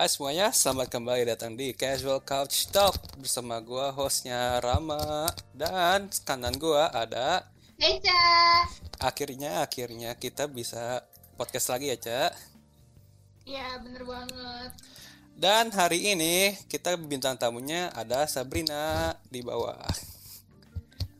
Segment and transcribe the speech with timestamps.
[0.00, 6.56] Hai semuanya, selamat kembali datang di Casual Couch Talk bersama gua hostnya Rama dan kanan
[6.56, 7.44] gua ada
[7.76, 8.64] Eca.
[8.96, 11.04] akhirnya akhirnya kita bisa
[11.36, 12.32] podcast lagi ya Cak.
[13.44, 14.72] Ya bener banget.
[15.36, 19.84] Dan hari ini kita bintang tamunya ada Sabrina di bawah.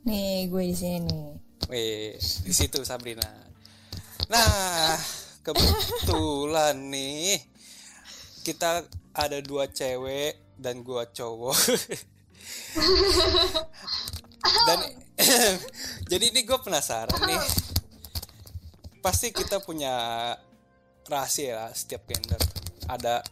[0.08, 1.36] Nih, gue di sini.
[1.68, 3.28] Wih, di situ Sabrina.
[4.32, 4.96] Nah,
[5.44, 7.59] kebetulan nih
[8.42, 11.56] kita ada dua cewek dan gua cowok.
[14.68, 14.78] dan
[16.10, 17.40] jadi ini gue penasaran nih.
[19.00, 19.92] Pasti kita punya
[21.08, 22.40] rahasia lah setiap gender.
[22.88, 23.24] Ada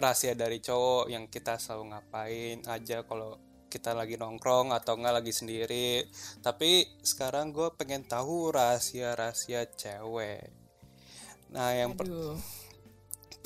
[0.00, 3.36] rahasia dari cowok yang kita selalu ngapain aja kalau
[3.70, 6.02] kita lagi nongkrong atau enggak lagi sendiri
[6.42, 10.50] tapi sekarang gue pengen tahu rahasia-rahasia cewek
[11.54, 12.34] nah yang per-.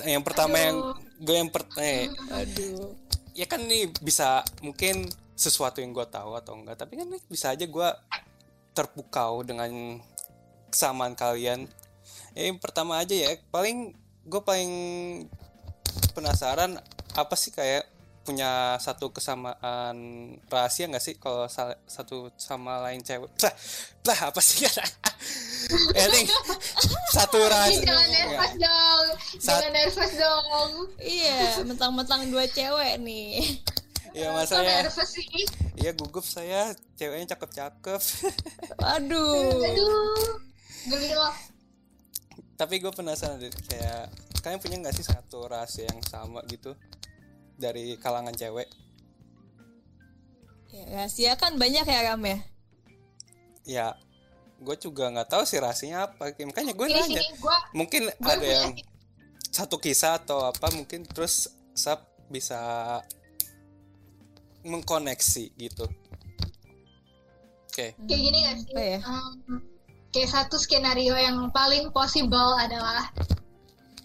[0.03, 0.77] Yang pertama yang
[1.23, 2.91] gue yang per eh, Aduh.
[3.31, 7.55] ya kan nih bisa mungkin sesuatu yang gue tahu atau enggak tapi kan nih bisa
[7.55, 7.89] aja gue
[8.75, 10.03] terpukau dengan
[10.67, 11.71] kesamaan kalian.
[12.35, 13.95] Ya, yang pertama aja ya paling
[14.27, 14.71] gue paling
[16.11, 16.75] penasaran
[17.15, 17.87] apa sih kayak
[18.25, 19.97] punya satu kesamaan
[20.49, 23.53] rahasia nggak sih kalau sa- satu sama lain cewek lah
[24.01, 24.65] lah apa sih
[25.97, 26.25] ya nih
[27.13, 29.05] satu rahasia jangan nervous dong.
[29.41, 30.71] Jangan nervous dong.
[30.97, 33.61] Iya, mentang-mentang dua cewek nih.
[34.15, 35.27] ya masanya nervous sih?
[35.75, 38.01] Iya gugup saya ceweknya cakep-cakep
[38.95, 39.61] Aduh.
[39.61, 41.33] Aduh.
[42.55, 44.07] Tapi gue penasaran deh kayak
[44.39, 46.77] kalian punya nggak sih satu rahasia yang sama gitu
[47.55, 48.67] dari kalangan cewek
[50.75, 52.37] Ya, rahasia kan banyak ya Ram ya.
[53.63, 53.87] ya
[54.59, 58.43] gue juga nggak tahu sih rahasianya apa makanya gue nanya sini gua mungkin gua ada
[58.43, 58.75] punya yang
[59.51, 62.59] satu kisah atau apa mungkin terus sab bisa
[64.67, 65.87] mengkoneksi gitu
[67.71, 68.71] oke kayak gini gak sih?
[68.75, 68.99] Apa ya?
[68.99, 69.59] Em,
[70.11, 73.11] kayak satu skenario yang paling possible adalah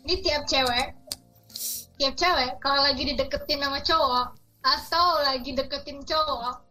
[0.07, 0.95] ini tiap cewek
[2.01, 4.27] tiap cewek kalau lagi dideketin sama cowok
[4.65, 6.65] atau lagi deketin cowok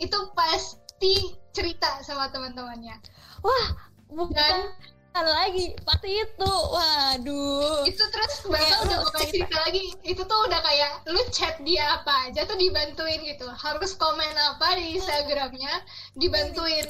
[0.00, 2.96] itu pasti cerita sama teman-temannya.
[3.44, 3.66] Wah,
[4.08, 4.72] bukan
[5.10, 6.52] dan lagi pasti itu.
[6.72, 7.82] Waduh.
[7.82, 9.82] itu terus Kayak udah bukan cerita lagi.
[10.06, 13.50] Itu tuh udah kayak lu chat dia apa aja tuh dibantuin gitu.
[13.50, 15.82] Harus komen apa di Instagramnya
[16.14, 16.86] dibantuin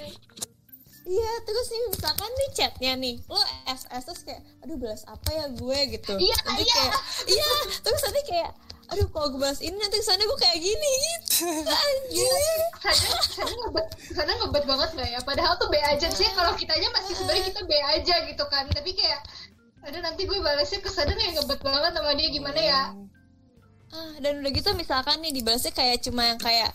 [1.01, 5.47] Iya, terus nih misalkan nih chatnya nih, lo SS terus kayak, aduh balas apa ya
[5.49, 6.13] gue gitu.
[6.17, 6.75] Iya, nanti iya.
[6.77, 7.51] kayak, iya,
[7.81, 8.53] terus nanti kayak,
[8.91, 11.47] aduh kalau gue balas ini nanti ke sana gue kayak gini gitu.
[11.71, 12.61] Anjir.
[12.85, 16.91] sana sana ngebet sana ngebet banget nggak ya padahal tuh B aja sih kalau kitanya
[16.91, 19.23] masih sebenarnya kita B aja gitu kan tapi kayak
[19.87, 22.83] aduh nanti gue balasnya ke sana kayak ngebet banget sama dia gimana ya
[23.91, 26.71] Ah, dan udah gitu misalkan nih dibalasnya kayak cuma yang kayak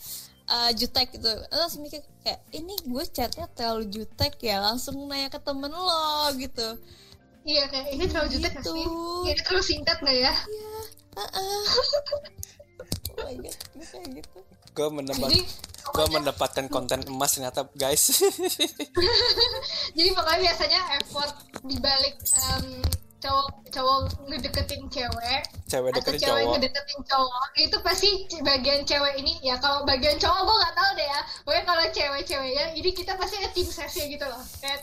[0.50, 1.29] uh, jutek gitu.
[1.29, 6.29] Lo langsung mikir kayak ini gue chatnya terlalu jutek ya langsung nanya ke temen lo
[6.38, 6.78] gitu.
[7.45, 8.72] Iya kayak ini terlalu jutek Gitu.
[8.73, 8.85] sih
[9.29, 10.33] ini terlalu singkat nggak ya?
[10.33, 10.73] Iya
[11.16, 11.31] uh
[13.16, 14.38] oh my god kayak gitu.
[14.75, 15.39] Gue mendapat jadi
[15.85, 18.09] gue mendapatkan konten emas ternyata guys.
[19.95, 21.31] Jadi makanya biasanya effort
[21.63, 22.66] dibalik em,
[23.25, 23.97] cowok cowok
[24.30, 26.53] ngedeketin cewek cewek atau deketin cewek cowok.
[26.53, 28.09] ngedeketin cowok itu pasti
[28.46, 31.22] bagian cewek ini ya kalau bagian cowok gue nggak tahu deh ya.
[31.41, 34.80] Pokoknya kalau cewek-ceweknya jadi kita pasti ada tim sesnya gitu loh kayak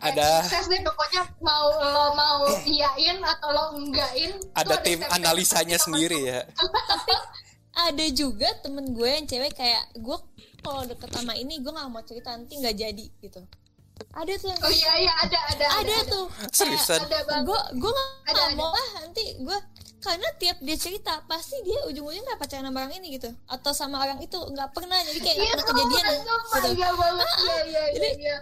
[0.00, 5.80] ada tim ses deh pokoknya mau lo mau iyain atau lo enggakin ada tim analisanya
[5.80, 6.40] sendiri ya.
[7.76, 10.16] Ada juga temen gue yang cewek kayak gue
[10.64, 13.44] kalau deket sama ini gue nggak mau cerita nanti nggak jadi gitu
[13.96, 14.48] ada tuh.
[14.52, 16.26] Yang oh iya iya ada ada ada, tuh.
[16.52, 17.00] Seriusan?
[17.04, 17.44] Ada banget.
[17.48, 18.56] Gue gue Ada, nggak ada.
[18.56, 19.58] mau ah nanti gue
[19.96, 23.30] karena tiap dia cerita pasti dia ujung-ujungnya nggak pacaran sama orang ini gitu.
[23.48, 24.98] Atau sama orang itu nggak pernah.
[25.00, 26.68] Jadi kayak iya pernah kejadian sumpah, gitu.
[26.76, 27.28] iya banget.
[27.28, 28.36] Iya iya iya Jadi- iya.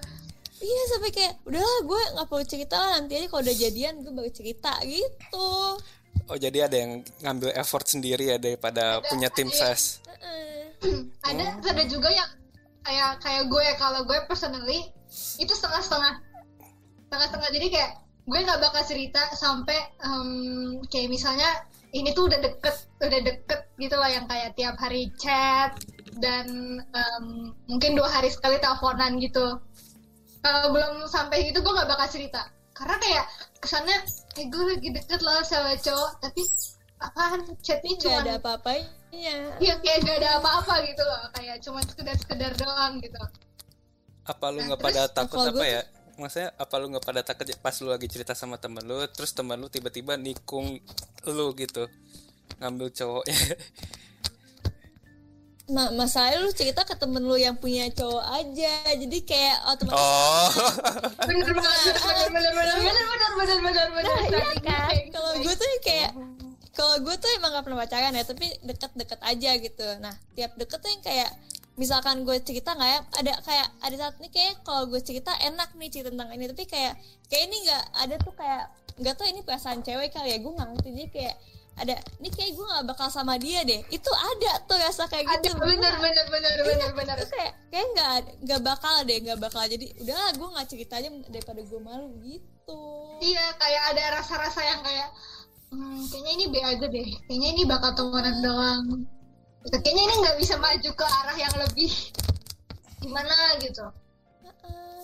[0.65, 2.91] iya sampai kayak udahlah gue nggak perlu cerita lah.
[2.99, 5.51] Nanti aja kalau udah jadian gue baru cerita gitu.
[6.25, 9.77] Oh jadi ada yang ngambil effort sendiri ya daripada punya tim iya.
[9.77, 11.05] ses Heeh.
[11.21, 12.31] ada ada juga yang
[12.83, 13.65] kayak kayak gue.
[13.77, 14.89] Kalau gue personally
[15.39, 16.15] itu setengah-setengah.
[17.07, 17.51] Setengah-setengah.
[17.55, 17.91] Jadi kayak
[18.25, 23.95] gue nggak bakal cerita sampai em, kayak misalnya ini tuh udah deket udah deket gitu
[23.95, 25.77] loh yang kayak tiap hari chat
[26.19, 26.47] dan
[26.81, 27.25] em,
[27.69, 29.61] mungkin dua hari sekali teleponan gitu.
[30.45, 32.49] Kalau belum sampai gitu gue nggak bakal cerita.
[32.75, 33.25] Karena kayak
[33.63, 33.97] kesannya
[34.41, 36.43] eh gue lagi deket loh sama cowok tapi
[36.99, 37.41] apaan?
[37.63, 38.89] Chatnya cuma ada apa-apanya.
[39.63, 41.23] Iya kayak gak ada apa-apa gitu loh.
[41.39, 43.15] Kayak cuma sekedar-sekedar doang gitu
[44.25, 45.83] apa lu Nah, nggak pada terus takut apa gue ya?
[46.15, 49.35] maksudnya apa lu nggak pada takut ya pas lu lagi cerita sama temen lu terus
[49.35, 50.79] temen lu tiba-tiba nikung
[51.29, 51.85] lu gitu
[52.63, 53.35] ngambil cowoknya?
[55.65, 60.49] Ma masalahnya lu cerita ke temen lu yang punya cowok aja jadi kayak otomatis oh.
[61.29, 64.93] Bener banget bener bener bener bener bener bener bener bener Nah, iya kan?
[65.09, 66.13] kalau gue tuh kayak
[66.77, 69.87] kalau gue tuh emang gak pernah pacaran ya tapi deket-deket aja gitu.
[70.05, 71.31] Nah tiap deket tuh yang kayak
[71.75, 75.75] misalkan gue cerita nggak ya ada kayak ada saat ini kayak kalau gue cerita enak
[75.75, 76.95] nih cerita tentang ini tapi kayak
[77.27, 80.69] kayak ini nggak ada tuh kayak nggak tahu ini perasaan cewek kali ya gue nggak
[80.71, 80.91] ngerti.
[80.95, 81.37] Jadi kayak
[81.75, 83.83] ada ini kayak gue nggak bakal sama dia deh.
[83.91, 87.15] Itu ada tuh rasa kayak ada gitu bener bener bener bener bener.
[87.19, 88.15] Terus kayak kayak nggak
[88.47, 89.63] nggak bakal deh nggak bakal.
[89.67, 92.83] Jadi udahlah gue nggak cerita aja daripada gue malu gitu.
[93.19, 95.09] Iya kayak ada rasa-rasa yang kayak
[95.75, 97.09] hmm, kayaknya ini B aja deh.
[97.27, 99.11] Kayaknya ini bakal temenan doang
[99.73, 101.93] kayaknya ini nggak bisa maju ke arah yang lebih
[103.01, 103.85] gimana gitu.
[104.45, 105.01] Heeh.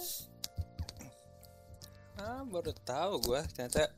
[2.20, 3.88] ah baru tahu gue ternyata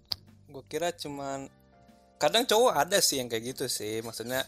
[0.46, 1.50] gue kira cuman
[2.22, 3.98] kadang cowok ada sih yang kayak gitu sih.
[4.06, 4.46] Maksudnya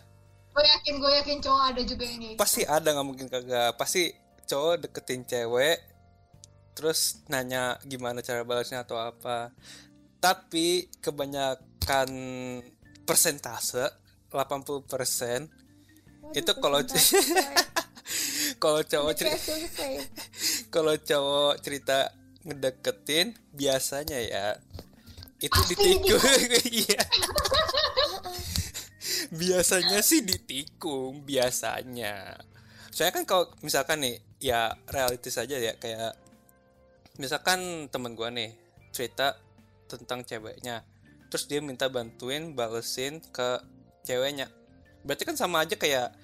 [0.55, 3.75] gue yakin gue yakin cowok ada juga ini pasti ada nggak mungkin kagak.
[3.75, 4.15] Pasti
[4.47, 5.83] cowok deketin cewek
[6.75, 9.51] terus nanya gimana cara balasnya atau apa.
[10.23, 12.11] Tapi kebanyakan
[13.03, 13.91] persentase
[14.31, 15.54] 80%
[16.33, 16.81] itu kalau
[18.63, 19.53] kalau cowok cerita
[20.75, 21.99] kalau cowok cerita
[22.45, 24.47] ngedeketin biasanya ya
[25.45, 26.23] itu Pasti ditikung.
[26.89, 27.03] iya.
[29.35, 32.41] Biasanya sih ditikung biasanya.
[32.89, 36.17] Saya kan kalau misalkan nih ya realistis aja ya kayak
[37.21, 38.57] misalkan temen gua nih
[38.95, 39.37] cerita
[39.85, 40.87] tentang ceweknya.
[41.29, 43.61] Terus dia minta bantuin balesin ke
[44.07, 44.49] ceweknya
[45.05, 46.17] berarti kan sama aja kayak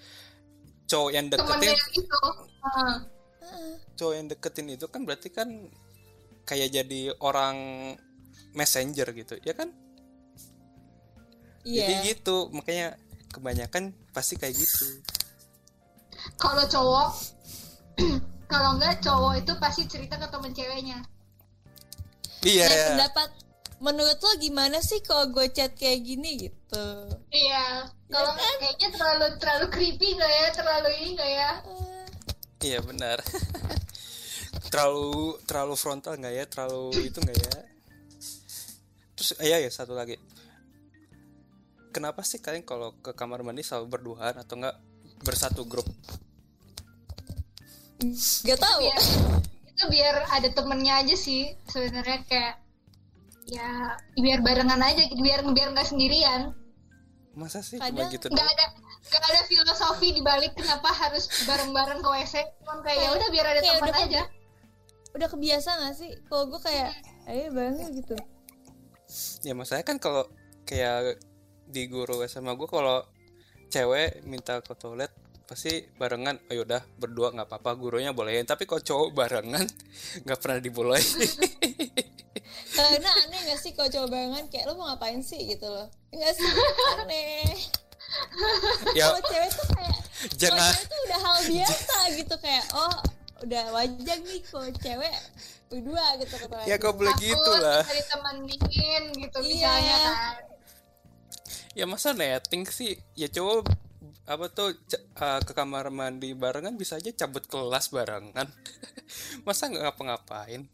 [0.91, 2.21] cowok yang deketin yang itu.
[2.61, 2.97] Ah.
[3.95, 5.49] cowok yang deketin itu kan berarti kan
[6.49, 7.57] kayak jadi orang
[8.57, 9.71] messenger gitu ya kan?
[11.61, 11.93] Iya.
[11.93, 12.97] jadi gitu makanya
[13.31, 15.05] kebanyakan pasti kayak gitu.
[16.41, 17.09] Kalau cowok
[18.53, 20.99] kalau enggak cowok itu pasti cerita ke temen ceweknya.
[22.41, 22.67] Iya.
[22.67, 23.31] Nah, pendapat
[23.81, 26.87] menurut lo gimana sih kalau gue chat kayak gini gitu?
[27.33, 28.55] iya kalau kan?
[28.61, 30.47] kayaknya terlalu terlalu creepy nggak ya?
[30.53, 31.51] Terlalu ini nggak ya?
[31.65, 32.05] Eh,
[32.69, 33.19] iya benar.
[34.71, 36.45] Terlalu terlalu frontal nggak ya?
[36.47, 37.57] Terlalu itu nggak ya?
[39.17, 40.21] Terus iya ya satu lagi.
[41.91, 44.79] Kenapa sih kalian kalau ke kamar mandi selalu berduaan atau enggak
[45.27, 45.89] bersatu grup?
[48.47, 48.81] Gak tau.
[48.81, 49.01] biar
[49.69, 52.55] itu biar ada temennya aja sih sebenarnya kayak
[53.49, 56.53] ya biar barengan aja biar biar nggak sendirian.
[57.33, 58.67] Masa sih Kadang cuma gitu nggak ada
[59.01, 63.47] nggak ada filosofi di balik kenapa harus bareng-bareng ke WC cuman kayak ya udah biar
[63.49, 64.23] ada Kayak teman udah aja.
[65.11, 66.11] Udah kebiasa gak sih?
[66.31, 66.95] Kalau gue kayak,
[67.27, 68.15] ayo barengnya gitu.
[69.43, 70.23] ya maksudnya kan kalau
[70.63, 71.19] kayak
[71.67, 73.03] di guru SMA gue kalau
[73.75, 75.11] cewek minta ke toilet
[75.51, 78.47] pasti barengan ayo udah berdua nggak apa-apa gurunya bolehin.
[78.47, 79.67] Tapi kalau cowok barengan
[80.27, 81.27] nggak pernah dibolehin
[82.83, 85.41] Karena aneh gak sih kalau coba barengan kayak lo mau ngapain sih?
[85.45, 85.87] Gitu loh.
[86.09, 86.49] Enggak sih,
[86.97, 87.55] aneh.
[88.93, 89.07] ya.
[89.07, 92.35] Kalau cewek tuh kayak, kalau jangan cewek tuh udah hal biasa gitu.
[92.37, 92.95] Kayak, oh
[93.41, 95.15] udah wajar nih kalau cewek
[95.71, 97.81] berdua gitu kata ya kau boleh gitu lah.
[97.81, 99.49] cari teman dingin gitu Iya.
[99.49, 100.15] misalnya kan.
[101.73, 102.99] Ya masa netting sih?
[103.15, 103.71] Ya cowok
[104.27, 108.51] apa tuh c- uh, ke kamar mandi barengan bisa aja cabut kelas barengan.
[109.47, 110.67] Masa nggak ngapa-ngapain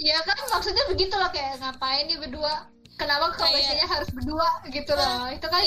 [0.00, 4.48] ya kan maksudnya begitu loh kayak ngapain nih berdua kenapa ke Kayak- WC-nya harus berdua
[4.70, 5.62] gitu loh itu kan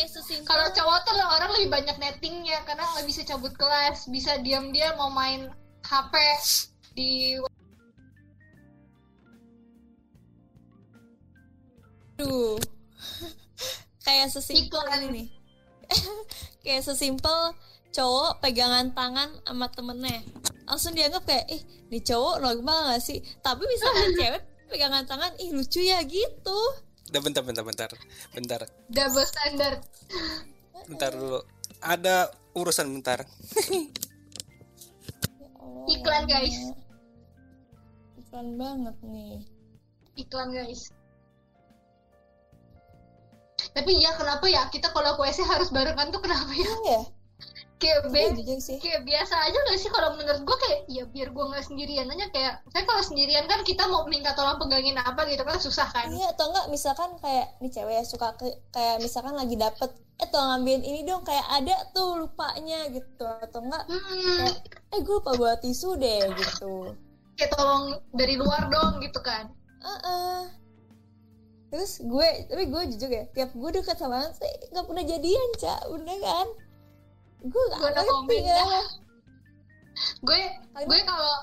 [0.46, 5.12] kalau cowok tuh orang lebih banyak nettingnya karena nggak bisa cabut kelas bisa diam-diam mau
[5.12, 5.50] main
[5.86, 6.14] HP
[6.96, 7.38] di
[12.16, 12.56] Duh.
[14.06, 15.28] kayak sesimpel ini nih.
[16.64, 17.54] kayak sesimpel
[17.96, 20.20] cowok pegangan tangan sama temennya.
[20.68, 23.24] Langsung dianggap kayak, ih, nih cowok normal gak sih?
[23.40, 26.60] Tapi misalkan cewek pegangan tangan, ih lucu ya gitu.
[27.06, 27.90] udah bentar bentar bentar
[28.34, 28.60] bentar
[28.90, 29.78] double standard
[30.90, 31.38] bentar dulu
[31.80, 33.22] ada urusan bentar
[35.62, 36.58] Allah, Iklan, guys.
[38.20, 39.38] Iklan banget nih.
[40.16, 40.90] iklan guys
[43.76, 47.02] tapi ya kenapa ya kita kalau ke WC harus barengan tuh kenapa ya Iya,
[47.76, 48.80] kayak iya be- sih.
[48.80, 52.26] kayak biasa aja gak sih kalau menurut gue kayak ya biar gue nggak sendirian aja
[52.32, 56.08] kayak saya kalau sendirian kan kita mau minta tolong pegangin apa gitu kan susah kan.
[56.08, 60.28] Iya atau enggak misalkan kayak nih cewek yang suka ke, kayak misalkan lagi dapet eh
[60.32, 64.56] tolong ngambilin ini dong kayak ada tuh lupanya gitu atau enggak Hmm, kayak
[64.96, 66.96] eh gue lupa bawa tisu deh gitu.
[67.36, 69.52] Kayak tolong dari luar dong gitu kan.
[69.84, 70.48] Heeh.
[71.66, 75.82] terus gue tapi gue jujur ya tiap gue deket sama Hansi nggak pernah jadian cak
[75.92, 76.48] bener kan
[77.46, 78.58] gue gak ngerti ya.
[80.22, 80.40] gue
[80.82, 81.36] gue kalau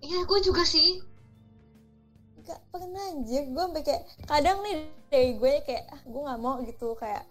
[0.00, 1.00] iya gue juga sih.
[2.42, 3.48] Gak pernah anjir.
[3.48, 4.74] Gue sampai kayak kadang nih
[5.08, 6.94] dari gue kayak ah gue nggak mau gitu.
[6.94, 7.24] Kayak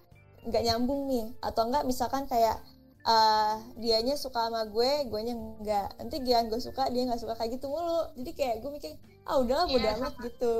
[0.43, 1.25] nggak nyambung nih.
[1.39, 2.57] Atau enggak misalkan kayak
[3.01, 7.33] eh dianya suka sama gue gue nya enggak nanti dia gue suka dia nggak suka
[7.35, 8.09] kayak gitu mulu.
[8.17, 8.91] Jadi kayak gue mikir
[9.25, 10.55] ah udahlah bodo Iya, amat gitu.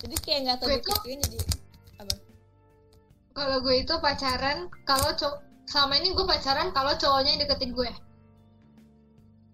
[0.00, 1.38] Jadi kayak nggak tahu Gue tuh- dipikirin jadi
[2.00, 2.14] apa?
[3.30, 5.38] Kalau gue itu pacaran kalau cowok
[5.70, 7.90] selama ini gue pacaran kalau cowoknya yang deketin gue.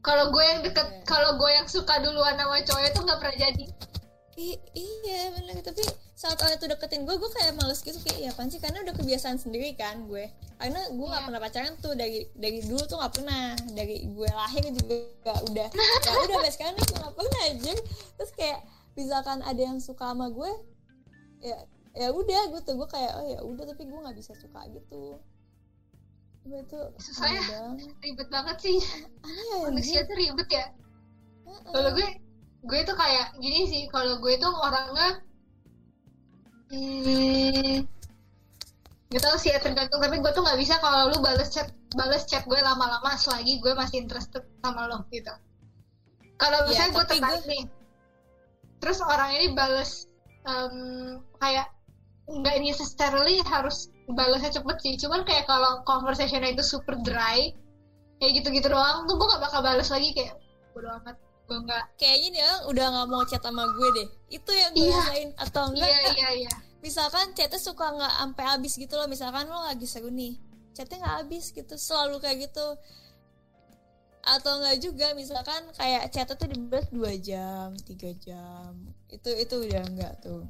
[0.01, 1.03] Kalau gue yang deket Iya.
[1.05, 3.65] kalau gue yang suka duluan sama cowoknya itu nggak pernah jadi.
[4.37, 5.61] I- iya bener.
[5.61, 5.81] Tapi
[6.13, 7.97] saat orang itu deketin gue gue kayak males gitu.
[8.01, 8.61] Kayak ya sih?
[8.61, 10.29] Karena udah kebiasaan sendiri kan gue.
[10.57, 11.27] Karena gue nggak Iya.
[11.29, 11.93] pernah pacaran tuh.
[11.93, 13.45] Dari dari dulu tuh nggak pernah.
[13.73, 14.95] Dari gue lahir juga
[15.27, 15.69] gak udah.
[16.07, 17.73] Ya udah sampai sekarang nih gue nggak pernah aja
[18.17, 18.59] terus kayak
[18.97, 20.49] misalkan ada yang suka sama gue
[21.43, 21.59] ya
[21.93, 25.21] ya udah gue tuh gue kayak oh ya udah tapi gue nggak bisa suka gitu
[26.47, 27.43] gue itu Susah ya.
[27.43, 28.79] aneh banget ribet banget sih.
[29.27, 30.67] Aneh ya manusia tuh ribet ya.
[31.75, 32.09] Kalau gue
[32.67, 33.83] gue tuh kayak gini sih.
[33.91, 35.09] Kalau gue tuh orangnya
[36.71, 37.87] hmm,
[39.11, 39.99] gak tau sih ya tergantung.
[39.99, 43.73] Tapi gue tuh nggak bisa kalau lu bales chat bales chat gue lama-lama selagi gue
[43.75, 45.35] masih interested sama lo gitu.
[46.37, 47.65] Kalau Iya, misalnya gue tapi tertarik nih
[48.77, 50.07] terus orang ini bales
[50.47, 51.67] em, kayak
[52.29, 54.95] nggak necessarily harus balasnya cepet sih.
[54.99, 57.51] Cuman kayak kalau conversationnya itu super dry
[58.17, 60.39] kayak gitu-gitu doang tuh gue gak bakal balas lagi kayak
[60.73, 61.17] bodo amat.
[61.47, 61.85] Gue nggak.
[61.95, 64.09] Kayaknya dia udah nggak mau chat sama gue deh.
[64.35, 64.99] Itu yang gue Iya.
[64.99, 65.87] rasain atau enggak?
[65.89, 66.53] Iya iya iya.
[66.85, 69.07] Misalkan chatnya suka nggak sampai habis gitu loh.
[69.07, 70.35] Misalkan lo lagi seru nih
[70.75, 71.75] chatnya nggak habis gitu.
[71.79, 72.67] Selalu kayak gitu.
[74.27, 78.75] Atau enggak juga misalkan kayak chatnya tuh dibalas dua jam tiga jam.
[79.07, 80.43] Itu itu udah enggak tuh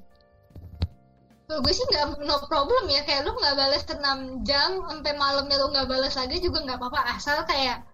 [1.47, 3.07] Kalau gue sih nggak no problem ya.
[3.07, 7.01] Kayak lu nggak balas 6 jam sampai malamnya lu nggak balas lagi juga nggak apa-apa.
[7.15, 7.87] Asal kayak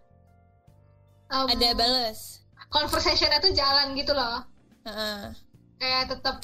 [1.28, 2.40] um, ada balas.
[2.73, 4.49] conversationnya tuh jalan gitu loh.
[4.88, 5.37] Heeh.
[5.76, 6.37] kayak tetap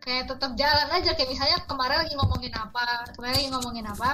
[0.00, 1.10] kayak tetap jalan aja.
[1.18, 2.86] Kayak misalnya kemarin lagi ngomongin apa
[3.18, 4.10] kemarin lagi ngomongin apa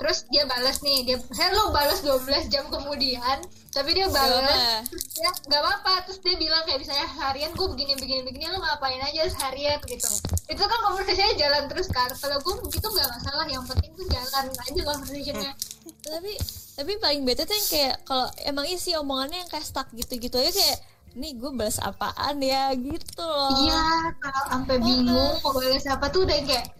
[0.00, 5.30] terus dia balas nih dia saya lu balas 12 jam kemudian tapi dia balas dia
[5.44, 9.28] nggak apa-apa terus dia bilang kayak misalnya harian gue begini begini begini lu ngapain aja
[9.28, 10.10] seharian gitu.
[10.48, 14.44] Itu kan conversationnya jalan terus kan kalau gue begitu nggak masalah yang penting tuh jalan
[14.48, 15.52] aja conversationnya.
[16.10, 16.32] Tapi
[16.80, 20.48] tapi paling bete tuh yang kayak kalau emang isi omongannya yang kayak stuck gitu-gitu aja
[20.48, 20.78] kayak
[21.12, 22.72] nih gue balas apaan ya?
[22.72, 23.52] Gitu loh.
[23.68, 23.84] Iya
[24.16, 26.72] kalau sampai bingung mau balas apa tuh udah kayak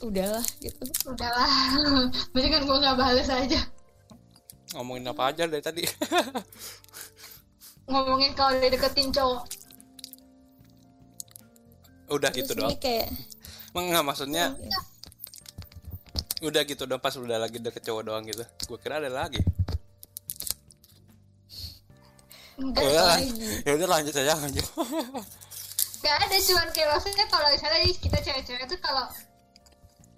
[0.00, 0.82] udahlah gitu.
[1.04, 1.50] Udahlah.
[2.32, 3.60] Mendingan gue nggak balas aja.
[4.72, 5.82] Ngomongin apa aja dari tadi?
[7.90, 9.42] Ngomongin kalau dia deketin cowok.
[12.08, 12.78] Udah Terus gitu ini doang.
[12.78, 13.06] kayak
[13.72, 14.80] enggak maksudnya Iya.
[16.40, 18.42] udah gitu doang pas udah lagi deket cowok doang gitu.
[18.64, 19.40] Gue kira ada lagi.
[22.58, 22.82] Enggak.
[22.82, 23.30] Ya udah lagi.
[23.62, 24.66] ya udah lanjut aja lanjut.
[25.98, 29.04] Gak ada cuman kayak maksudnya kalau misalnya kita cewek-cewek tuh kalau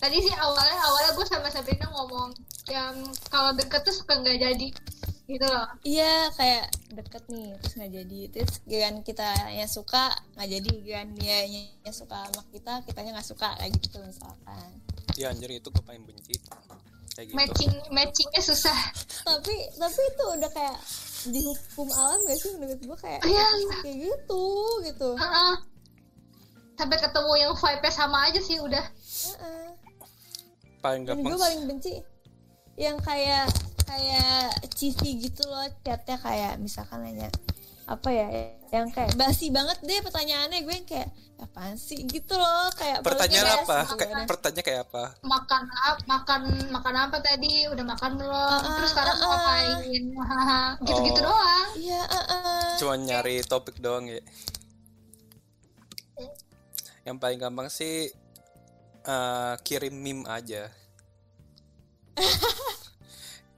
[0.01, 2.33] tadi sih awalnya awalnya gue sama Sabrina ngomong
[2.67, 2.95] yang
[3.29, 4.69] kalau deket tuh suka nggak jadi
[5.27, 5.67] gitu loh.
[5.87, 8.21] Iya kayak deket nih terus nggak jadi.
[8.33, 10.71] Terus giliran kita yang suka nggak jadi.
[10.83, 11.39] Giliran dia
[11.85, 14.69] yang suka sama kita kitanya nggak suka kayak gitu misalkan.
[15.15, 16.35] Ya anjir itu gue paling benci.
[17.15, 17.37] Kayak gitu.
[17.37, 18.79] Matching matchingnya susah.
[19.29, 20.79] Tapi tapi itu udah kayak
[21.21, 23.47] dihukum alam gak sih menurut gue kayak Iya.
[23.85, 24.45] kayak gitu
[24.89, 25.09] gitu.
[25.15, 25.55] Heeh.
[26.81, 28.81] sampai ketemu yang vibe sama aja sih udah.
[28.81, 29.70] Heeh.
[30.81, 31.93] Paling dan gampang gue paling benci
[32.81, 33.47] yang kayak
[33.85, 37.29] kayak cheesy gitu loh chatnya kayak misalkan nanya
[37.91, 38.29] apa ya
[38.71, 41.11] yang kayak basi banget deh pertanyaannya gue yang kayak
[41.41, 41.99] apaan sih?
[42.07, 43.97] gitu loh kayak pertanyaan apa?
[43.97, 44.29] kayak gitu.
[44.29, 45.05] pertanyaan kayak apa?
[45.25, 47.65] Makan ap- makan makan apa tadi?
[47.67, 48.61] Udah makan belum?
[48.61, 49.33] Ah, terus sekarang mau ah.
[49.35, 50.05] ngapain?
[50.21, 50.63] Hahaha.
[50.87, 51.33] gitu-gitu Oh.
[51.33, 51.69] doang.
[51.81, 54.21] Iya, uh, cuma nyari topik doang ya.
[57.09, 58.13] Yang paling gampang sih
[59.07, 60.69] eh, kirim meme aja.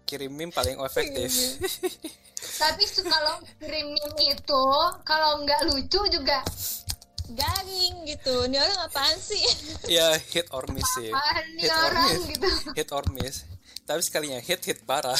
[0.06, 1.32] Kirim meme paling efektif.
[2.62, 4.64] Tapi kalau kirim meme itu
[5.08, 6.44] kalau nggak lucu juga
[7.32, 8.34] garing gitu.
[8.46, 9.42] Ini orang apaan sih?
[9.88, 11.10] ya hit or miss sih.
[11.10, 12.24] Apaan hit or orang miss.
[12.28, 12.50] gitu?
[12.76, 13.36] Hit or miss.
[13.88, 15.18] Tapi sekalinya hit hit parah.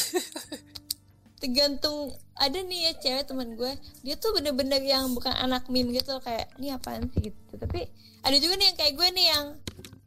[1.41, 3.73] Tergantung ada nih ya cewek teman gue,
[4.07, 7.35] dia tuh bener-bener yang bukan anak meme gitu loh, kayak ini apaan sih?
[7.35, 7.55] gitu.
[7.59, 7.91] Tapi
[8.23, 9.47] ada juga nih yang kayak gue nih yang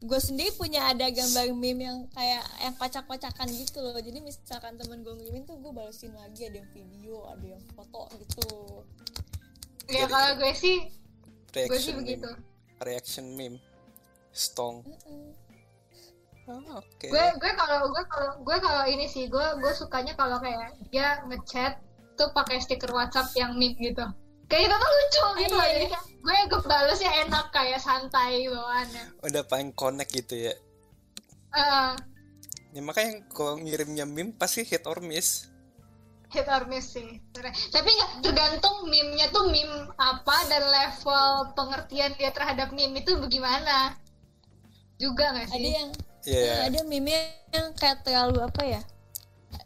[0.06, 3.98] gue sendiri punya ada gambar meme yang kayak yang kocak-kocakan gitu loh.
[3.98, 8.06] Jadi misalkan temen gue ngirimin tuh gue balesin lagi ada yang video ada yang foto
[8.22, 8.48] gitu.
[9.90, 10.94] Ya kalau gue sih
[11.52, 12.86] gue sih begitu meme.
[12.86, 13.58] reaction meme.
[14.36, 14.86] Stong.
[14.86, 15.34] Mm-mm.
[16.46, 17.08] Ah, oke.
[17.10, 21.26] Gue gue kalau gue kalau gue kalau ini sih gue gue sukanya kalau kayak dia
[21.26, 21.82] ngechat
[22.14, 24.06] tuh pakai stiker WhatsApp yang meme gitu
[24.56, 25.92] kayak itu tuh lucu gitu loh iya, jadi iya.
[25.92, 30.54] kayak gue gue balesnya enak kayak santai bawaannya udah paling connect gitu ya.
[31.56, 31.92] Eh,
[32.72, 35.52] ya makanya kalau ngirimnya meme pasti hit or miss.
[36.32, 37.20] Hit or miss sih
[37.70, 44.00] tapi nggak tergantung meme-nya tuh meme apa dan level pengertian dia terhadap meme itu bagaimana.
[44.96, 45.92] Juga nggak ada sih yang
[46.26, 46.42] Iya.
[46.42, 47.12] eh, ada meme
[47.52, 48.82] yang kayak terlalu apa ya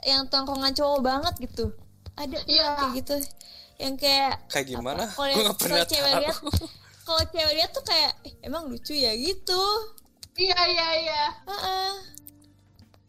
[0.04, 1.72] yang tongkongan cowok banget gitu.
[2.18, 2.68] Ada Iya.
[2.74, 3.16] kayak gitu
[3.80, 5.08] yang kayak kayak gimana?
[5.08, 6.22] kalau gue nggak kalau pernah cewek tahu.
[6.22, 6.38] lihat
[7.02, 9.64] kalau cewek lihat tuh kayak "Eh, emang lucu ya gitu.
[10.36, 11.24] Iya iya iya.
[11.44, 11.92] Heeh.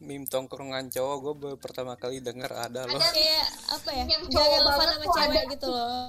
[0.00, 2.96] meme tongkrongan cowok gue baru pertama kali denger ada loh.
[2.96, 3.12] Ada.
[3.12, 5.52] kayak apa ya Yang gak cowok banget sama cewek ada.
[5.52, 6.04] gitu loh.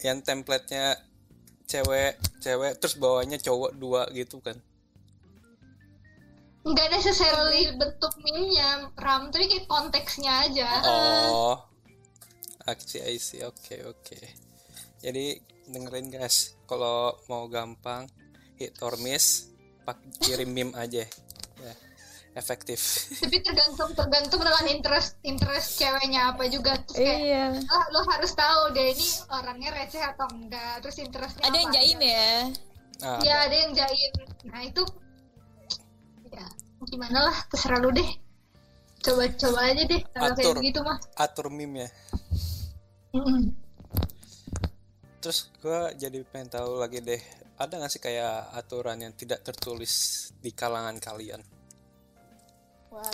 [0.00, 0.86] Yang template-nya
[1.64, 4.56] cewek cewek terus bawahnya cowok dua gitu kan
[6.64, 10.68] nggak necessarily bentuk meme-nya ram tapi kayak konteksnya aja.
[10.88, 11.56] Oh.
[12.64, 13.44] Aksi I see.
[13.44, 14.16] Oke oke.
[15.04, 15.36] Jadi
[15.68, 16.56] dengerin guys.
[16.64, 18.08] Kalau mau gampang
[18.56, 19.52] hit or miss
[19.84, 21.04] pak kirim meme aja.
[21.60, 21.74] Ya
[22.34, 22.80] efektif.
[23.22, 26.76] Tapi tergantung tergantung dengan interest interest ceweknya apa juga.
[26.90, 27.44] Terus kayak iya.
[27.54, 30.82] Lo, lo harus tahu deh ini orangnya receh atau enggak?
[30.82, 32.10] Terus interestnya ada yang apa jaim aja.
[32.10, 32.32] ya?
[33.02, 34.12] Ah, ya ada yang jaim.
[34.50, 34.82] Nah itu
[36.34, 36.46] ya
[36.84, 38.10] gimana lah terserah lu deh.
[39.04, 40.98] Coba coba aja deh kalau kayak gitu mah.
[41.16, 41.88] Atur meme ya.
[45.20, 47.20] Terus gue jadi pengen tahu lagi deh
[47.54, 51.40] ada nggak sih kayak aturan yang tidak tertulis di kalangan kalian?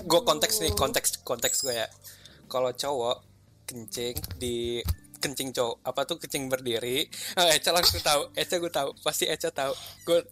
[0.05, 1.89] Gue konteks nih konteks konteks gue ya.
[2.51, 3.17] Kalau cowok
[3.69, 4.83] kencing di
[5.21, 7.05] kencing cowok apa tuh kencing berdiri.
[7.37, 9.73] Ah, Eca langsung tahu Eca gue tahu pasti Eca tahu.
[10.09, 10.25] Gue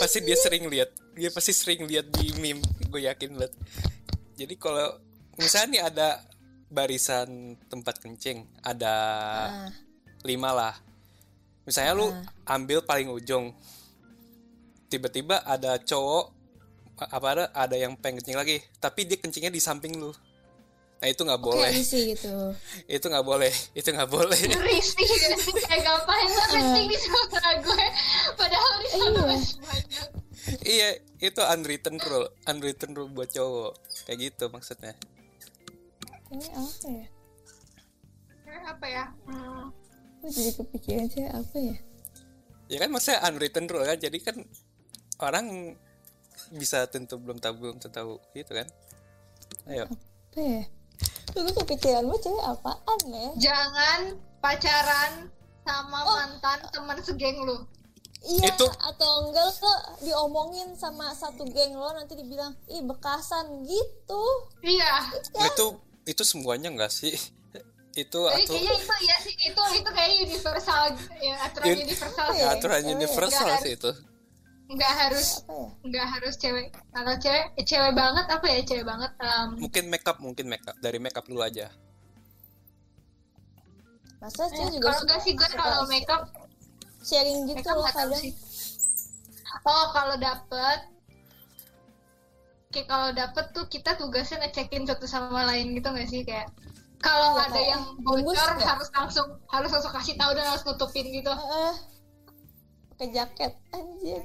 [0.00, 0.90] pasti dia sering lihat.
[1.18, 2.62] Dia pasti sering lihat di meme.
[2.88, 3.54] Gue yakin banget.
[4.38, 4.98] Jadi kalau
[5.36, 6.08] misalnya nih ada
[6.68, 8.94] barisan tempat kencing ada
[9.48, 9.72] Nah,
[10.22, 10.74] lima lah.
[11.64, 12.08] Misalnya lu
[12.44, 13.52] ambil paling ujung.
[14.88, 16.36] Tiba-tiba ada cowok
[16.98, 18.56] apa ada ada yang pengen kencing lagi.
[18.80, 20.12] Tapi dia kencingnya di samping lu
[20.98, 21.70] nah itu nggak boleh.
[21.70, 22.34] kayak sih gitu.
[22.98, 23.52] Itu nggak boleh.
[23.70, 24.40] Itu nggak boleh.
[24.50, 25.06] Risih.
[25.06, 26.98] Gak sih kayak ngapain lo kencing di
[27.62, 27.86] gue.
[28.34, 29.22] Padahal di sana Iya.
[29.30, 30.10] masih banyak
[30.64, 30.88] iya
[31.22, 32.28] itu unwritten rule.
[32.50, 33.78] Unwritten rule buat cowok.
[34.10, 34.92] Kayak gitu maksudnya.
[36.34, 37.06] Ini apa ya?
[38.42, 39.04] Kayak apa ya?
[39.30, 39.70] Hmm.
[40.18, 41.76] gue jadi kepikiran sih apa ya?
[42.74, 43.98] Ya kan maksudnya unwritten rule kan.
[44.02, 44.36] Jadi kan
[45.22, 45.78] orang
[46.58, 48.14] bisa tentu belum tahu belum tentu tahu.
[48.34, 48.66] Gitu kan?
[49.70, 49.86] Ayo.
[49.86, 50.62] Apa ya
[51.28, 53.28] Tuh, gue kepikiran gue cewek apaan ya?
[53.50, 54.00] Jangan
[54.40, 55.12] pacaran
[55.62, 57.56] sama mantan teman segeng lu.
[58.18, 64.22] Iya, Itu- atau enggak lo diomongin sama satu geng lo nanti dibilang ih bekasan gitu.
[64.60, 65.06] iya.
[65.46, 67.14] Itu itu semuanya enggak sih?
[67.94, 70.82] Itu Jadi atur kayaknya itu ya sih itu itu kayak universal
[71.18, 72.46] ya aturan Un- universal ya?
[72.54, 73.90] aturan universal sih itu
[74.68, 75.68] nggak harus Apa ya?
[75.88, 80.16] nggak harus cewek kalau cewek eh, cewek banget apa ya cewek banget em, mungkin makeup
[80.20, 81.72] mungkin makeup dari makeup dulu aja
[84.18, 86.22] Masa cewek juga kalau enggak sih gue kalau makeup
[87.00, 88.20] sharing gitu makeup loh nggak kadang.
[88.20, 88.32] sih
[89.64, 90.78] oh kalau dapet
[92.68, 96.52] kayak kalau dapet tuh kita tugasnya ngecekin satu sama lain gitu nggak sih kayak
[96.98, 98.68] kalau Iya, ada yang bungkus bocor nggak?
[98.68, 101.72] harus langsung harus langsung kasih tahu dan harus nutupin gitu Heeh.
[102.92, 104.20] pakai jaket anjir.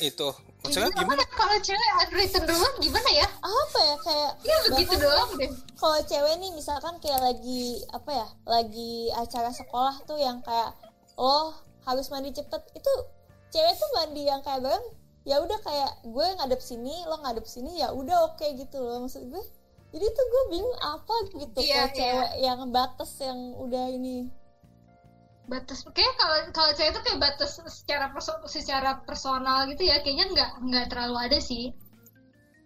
[0.00, 0.28] Itu.
[0.66, 1.36] Maksudnya gimana gimana?
[1.38, 3.26] kalau cewek unwritten duluan gimana ya?
[3.38, 5.50] Apa ya kayak ya begitu doang deh.
[5.78, 10.74] Kalau cewek nih misalkan kayak lagi apa ya lagi acara sekolah tuh yang kayak
[11.14, 11.54] lo
[11.86, 12.62] harus mandi cepet.
[12.74, 12.92] Itu
[13.54, 14.86] cewek tuh mandi yang kayak bareng
[15.26, 19.22] ya udah kayak gue ngadep sini lo ngadep sini ya udah oke gitu loh maksud
[19.30, 19.44] gue.
[19.94, 21.94] Jadi tuh gue bingung apa gitu Iya, kalau iya.
[21.94, 24.26] cewek yang batas yang udah ini
[25.46, 30.26] batas kayak kalau kalau cewek itu kayak batas secara perso- secara personal gitu ya kayaknya
[30.34, 31.70] nggak nggak terlalu ada sih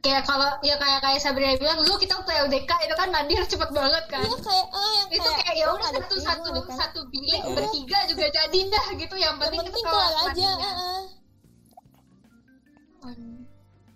[0.01, 3.69] kayak kalau ya kayak kayak Sabrina bilang dulu kita waktu LDK itu kan harus cepet
[3.69, 6.73] banget kan iya kayak ah yang itu kayak ya lo udah satu satu kanan.
[6.73, 7.53] satu bilik Iya.
[7.53, 10.51] bertiga juga jadi dah gitu yang yang penting, penting kita aja.
[13.01, 13.45] Hmm.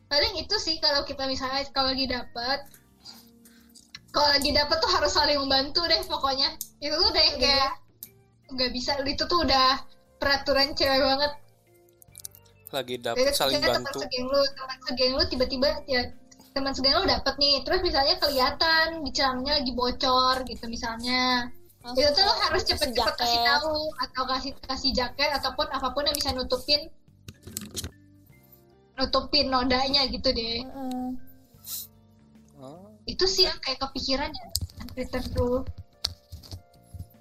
[0.09, 2.59] paling itu sih kalau kita misalnya kalau lagi dapet
[4.13, 7.73] kalau lagi dapet tuh harus saling membantu deh pokoknya itu tuh udah yang kayak
[8.55, 8.97] nggak bisa.
[9.03, 9.83] Itu tuh udah
[10.19, 11.33] peraturan cewek banget.
[12.75, 13.99] Lagi Jadi dapet saling misalnya teman bantu.
[14.03, 16.03] segeng lu teman segeng lu tiba-tiba ya
[16.55, 17.57] teman segeng lu dapet nih.
[17.63, 21.51] Terus misalnya kelihatan di celananya lagi bocor gitu misalnya.
[21.85, 26.17] Itu tuh lo harus cepet-cepet kasih tahu atau kasih kasih jaket ataupun apa pun yang
[26.17, 26.89] bisa nutupin.
[28.97, 30.65] Nutupin nodanya gitu deh.
[30.65, 31.07] Heeh.
[32.63, 34.49] oh, itu sih yang kayak kepikiran ya
[34.97, 35.61] return dulu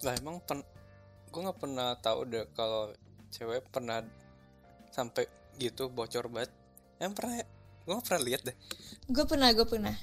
[0.03, 0.59] lah emang pen
[1.33, 2.93] gue nggak pernah tahu deh kalau
[3.33, 4.05] cewek pernah
[4.93, 5.25] sampai
[5.57, 6.53] gitu bocor banget.
[7.01, 7.33] Yang pernah
[7.83, 8.57] gue nggak pernah lihat deh.
[9.09, 9.95] Gue pernah gue pernah.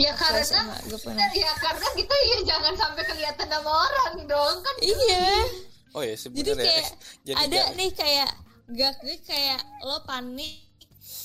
[0.00, 1.28] Ya karena gue pernah.
[1.36, 4.74] ya karena kita ya jangan sampai kelihatan sama orang dong kan?
[4.80, 5.28] Iya.
[5.92, 6.90] Oh ya jadi kayak
[7.28, 8.30] jadi ada jangan- nih kayak
[8.70, 10.64] gak gue kayak lo panik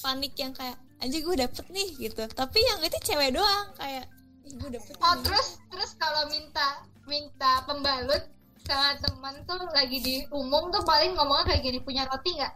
[0.03, 2.27] panik yang kayak anjir gue dapet nih gitu.
[2.27, 4.11] Tapi yang itu cewek doang kayak
[4.43, 8.34] gue dapet oh nih." terus terus kalau minta minta pembalut
[8.65, 12.53] sama teman tuh lagi di umum tuh paling ngomongnya kayak gini punya roti nggak?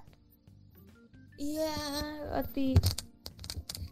[1.38, 1.76] Iya
[2.34, 2.70] roti.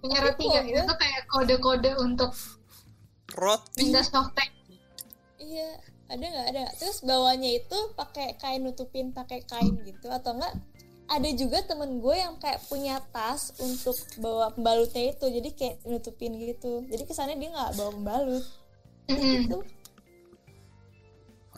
[0.02, 0.64] Punya roti nggak?
[0.66, 2.32] kok itu tuh kayak kode-kode untuk
[3.38, 3.86] roti.
[3.86, 4.50] minta softtek
[5.38, 5.78] iya
[6.10, 6.48] ada nggak?
[6.52, 10.58] Ada terus bawahnya itu pakai kain nutupin pakai kain gitu atau enggak
[11.08, 16.36] ada juga temen gue yang kayak punya tas untuk bawa pembalutnya itu jadi kayak nutupin
[16.36, 16.84] gitu.
[16.84, 18.46] Jadi kesannya dia nggak bawa pembalut.
[19.08, 19.64] Mm-mm.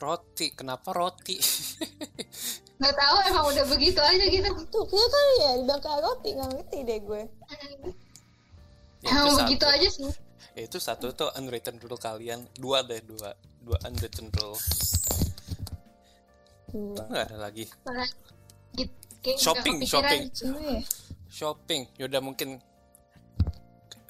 [0.00, 1.36] Roti kenapa roti?
[2.80, 4.48] Nggak tahu emang udah begitu aja gitu.
[4.72, 7.22] Tuh kayak kali ya dibakar roti nggak ngerti deh gue.
[9.04, 10.08] Ya, emang itu begitu aja sih.
[10.56, 12.48] Ya, itu satu tuh unwritten rule kalian.
[12.56, 13.36] Dua deh dua.
[13.60, 14.56] Dua unwritten rule.
[16.72, 17.68] Tuh nggak ada lagi.
[18.72, 19.92] Gitu, kayak Shopping, kepikiran.
[19.92, 20.22] shopping.
[20.32, 20.80] Ya.
[21.28, 21.82] Shopping.
[22.00, 22.48] Yaudah mungkin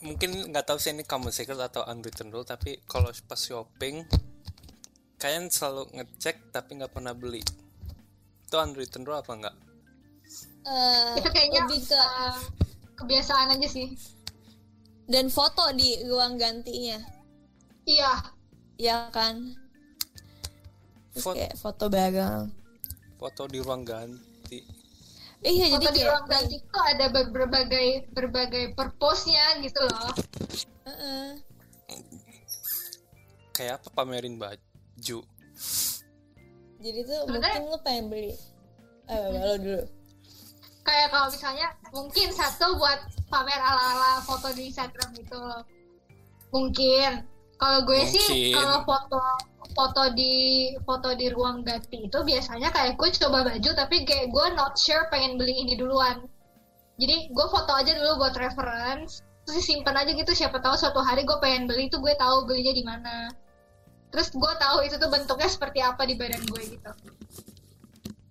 [0.00, 4.06] mungkin nggak tahu sih ini common secret atau unwritten rule tapi kalau pas shopping
[5.20, 7.44] kalian selalu ngecek tapi nggak pernah beli.
[8.48, 9.56] Itu unwritten rule apa enggak
[10.60, 12.36] Eh, itu kayaknya lebih ke uh,
[13.00, 13.96] kebiasaan aja sih.
[15.08, 17.00] Dan foto di ruang gantinya.
[17.88, 18.12] Iya.
[18.76, 19.56] Ya kan?
[21.16, 22.52] Terus Fot- kayak foto bareng.
[23.16, 24.60] Foto di ruang ganti.
[25.40, 30.12] Iya jadi foto di kayak ruang ganti itu ada ber- berbagai berbagai purpose-nya gitu loh.
[30.86, 31.26] Heeh.
[33.56, 33.88] kayak apa?
[33.92, 34.69] Pamerin baju
[36.80, 38.32] jadi tuh Sebenarnya- mungkin lu pengen beli.
[39.06, 39.82] Eh lo dulu.
[40.80, 45.40] Kayak kalau misalnya mungkin satu buat pamer ala-ala foto di Instagram gitu
[46.50, 47.28] mungkin.
[47.60, 48.54] Kalau gue sih Mungkin.
[48.56, 49.20] kalau foto
[49.76, 50.34] foto di
[50.82, 55.04] foto di ruang ganti itu biasanya kayak gue coba baju tapi kayak gue not sure
[55.12, 56.24] pengen beli ini duluan.
[56.96, 60.32] Jadi gue foto aja dulu buat reference terus simpan aja gitu.
[60.32, 63.14] Siapa tahu suatu hari gue pengen beli itu gue tahu belinya di mana
[64.10, 66.90] terus gue tahu itu tuh bentuknya seperti apa di badan gue gitu.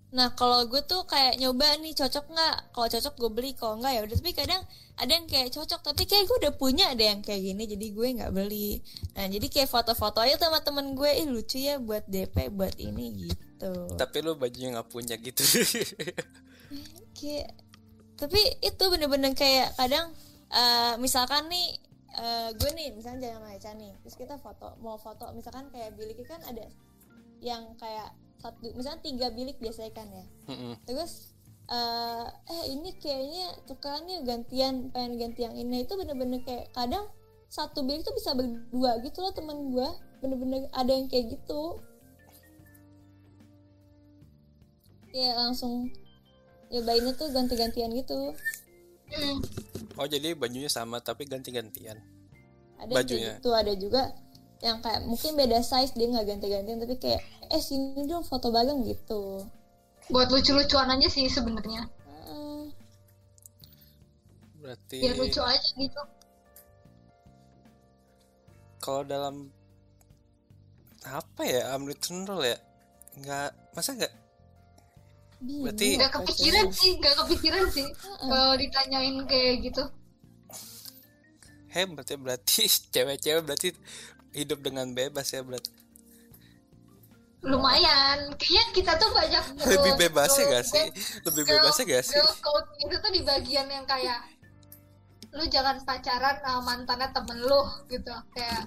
[0.10, 2.56] Nah kalau gue tuh kayak nyoba nih cocok nggak?
[2.74, 4.16] Kalau cocok gue beli kalau nggak ya udah.
[4.18, 4.62] Tapi kadang
[5.00, 8.08] ada yang kayak cocok tapi kayak gue udah punya ada yang kayak gini jadi gue
[8.18, 8.82] nggak beli.
[9.14, 13.30] Nah jadi kayak foto-foto aja sama temen gue ih lucu ya buat DP buat ini
[13.30, 13.74] gitu.
[13.96, 15.46] Tapi lu bajunya nggak punya gitu.
[17.18, 17.54] Kayak
[18.20, 20.12] tapi itu bener-bener kayak kadang
[20.52, 21.80] eh, misalkan nih
[22.18, 26.22] eh, gue nih misalnya jangan Eca nih terus kita foto mau foto misalkan kayak bilik
[26.26, 26.66] kan ada
[27.40, 30.26] yang kayak satu misalnya tiga bilik biasanya kan ya.
[30.48, 30.74] Mm-mm.
[30.88, 31.36] terus
[31.70, 35.86] eh eh ini kayaknya tukerannya gantian pengen ganti yang ini.
[35.86, 37.06] Itu bener-bener kayak kadang
[37.46, 39.90] satu bilik tuh bisa berdua gitu loh temen gue
[40.24, 41.78] bener-bener ada yang kayak gitu.
[45.14, 45.94] Kayak langsung
[46.74, 48.34] nyobainnya tuh ganti-gantian gitu.
[49.14, 49.38] Hmm.
[50.00, 52.00] Oh jadi bajunya sama tapi ganti-gantian.
[52.80, 53.36] Ada Bajunya.
[53.36, 54.16] gitu ada juga
[54.64, 57.20] yang kayak mungkin beda size dia nggak ganti-gantian tapi kayak
[57.52, 59.44] eh sini dong foto bareng gitu.
[60.08, 61.84] Buat lucu-lucuan aja sih sebenarnya.
[62.08, 62.62] Heeh.
[64.60, 66.04] berarti biar lucu aja gitu.
[68.80, 69.52] Kalau dalam
[71.04, 72.58] apa ya unwritten rule ya?
[73.20, 74.14] Nggak masa nggak
[75.40, 76.76] Berarti- nggak kepikiran sih?
[76.76, 77.88] sih nggak kepikiran sih
[78.20, 79.84] kalau ditanyain kayak gitu.
[81.70, 83.70] Hebat ya berarti cewek-cewek berarti
[84.32, 85.72] hidup dengan bebas ya berarti.
[87.40, 88.36] Lumayan.
[88.36, 90.86] Kayaknya kita tuh banyak lebih girl- bebasnya girl- gak sih?
[91.24, 92.16] lebih girl- bebasnya gak sih?
[92.18, 94.20] girl code itu tuh di bagian yang kayak
[95.30, 98.66] lu jangan pacaran sama mantannya temen lu gitu kayak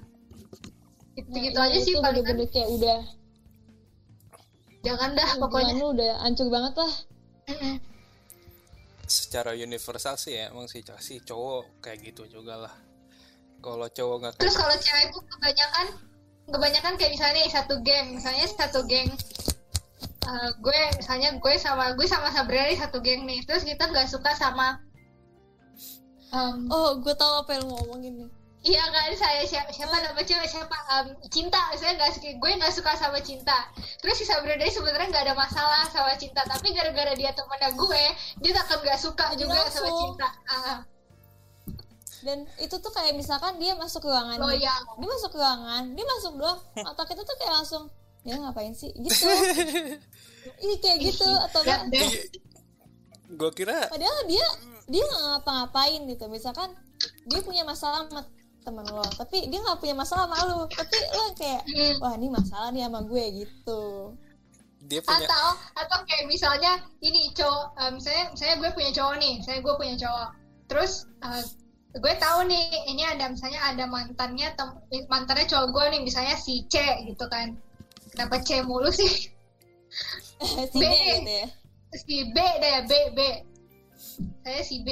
[1.12, 3.00] gitu, Nah, gitu iya, aja sih itu paling bener-bener kayak udah
[4.82, 5.72] jangan dah hubungan pokoknya.
[5.78, 6.92] lu udah hancur banget lah.
[9.06, 12.74] Secara universal sih ya emang sih sih cowok kayak gitu juga lah.
[13.62, 15.86] Kalau cowok nggak terus kalau cewek tuh kebanyakan
[16.50, 18.06] kebanyakan kayak misalnya nih satu geng.
[18.18, 19.10] Misalnya satu geng
[20.22, 23.46] eh, gue misalnya gue sama gue sama Sabrina satu geng nih.
[23.46, 24.82] Terus kita nggak suka sama
[26.32, 28.30] em, oh gue tahu apa yang lo ngomongin nih
[28.62, 29.10] Iya kan?
[29.18, 30.46] Saya siapa siapa nama cewek?
[30.46, 30.76] Siapa?
[30.94, 31.58] Em, cinta.
[31.74, 33.58] Saya nggak suka gue nggak suka sama cinta.
[33.98, 36.46] Terus si Sabrina ini sebenarnya nggak ada masalah sama cinta.
[36.46, 38.04] Tapi gara-gara dia temannya gue
[38.38, 39.98] dia akan nggak suka juga sama Langsung.
[40.14, 40.28] cinta.
[40.46, 40.78] Ah,
[42.22, 44.70] dan itu tuh kayak misalkan dia masuk ke ruangan Oh, iya.
[44.94, 46.58] dia masuk ke ruangan dia masuk doang.
[46.94, 47.90] Otak kita tuh kayak langsung
[48.22, 48.94] dia ngapain sih?
[48.94, 49.26] Gitu.
[50.70, 51.98] Ih kayak gitu atau ya, enggak?
[51.98, 52.10] deh.
[53.32, 54.44] gue kira padahal dia
[54.86, 56.30] dia nggak ngapa-ngapain gitu.
[56.30, 56.70] Misalkan
[57.26, 58.22] dia punya masalah sama
[58.62, 59.02] temen lo.
[59.04, 61.94] Tapi dia nggak punya masalah sama lo tapi lo kayak Hmm.
[62.00, 63.82] wah ini masalah nih sama gue gitu.
[64.82, 65.46] Dia punya atau
[65.78, 69.94] atau kayak misalnya ini cowok eh, misalnya misalnya gue punya cowok nih saya gue punya
[69.98, 70.28] cowok.
[70.70, 71.44] Terus eh,
[71.92, 76.64] gue tahu nih ini ada misalnya ada mantannya tem- mantannya cowok gue nih misalnya si
[76.66, 77.54] C gitu kan.
[78.14, 79.10] Kenapa C mulu sih?
[80.72, 80.82] Si B.
[80.82, 81.46] D gitu ya.
[81.94, 83.18] Si B deh B B.
[84.42, 84.88] Saya si B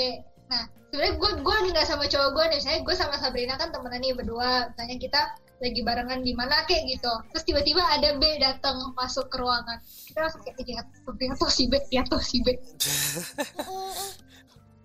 [0.50, 2.60] nah sebenarnya gue gue nggak sama cowok gue nih.
[2.60, 4.74] Saya gue sama Sabrina kan temenan nih berdua.
[4.74, 5.20] Misalnya kita
[5.60, 7.12] lagi barengan di mana kayak gitu.
[7.30, 9.78] Terus tiba-tiba ada B datang masuk ke ruangan.
[10.10, 12.58] Kita langsung kayak Sabrina tuh si B dia tuh si B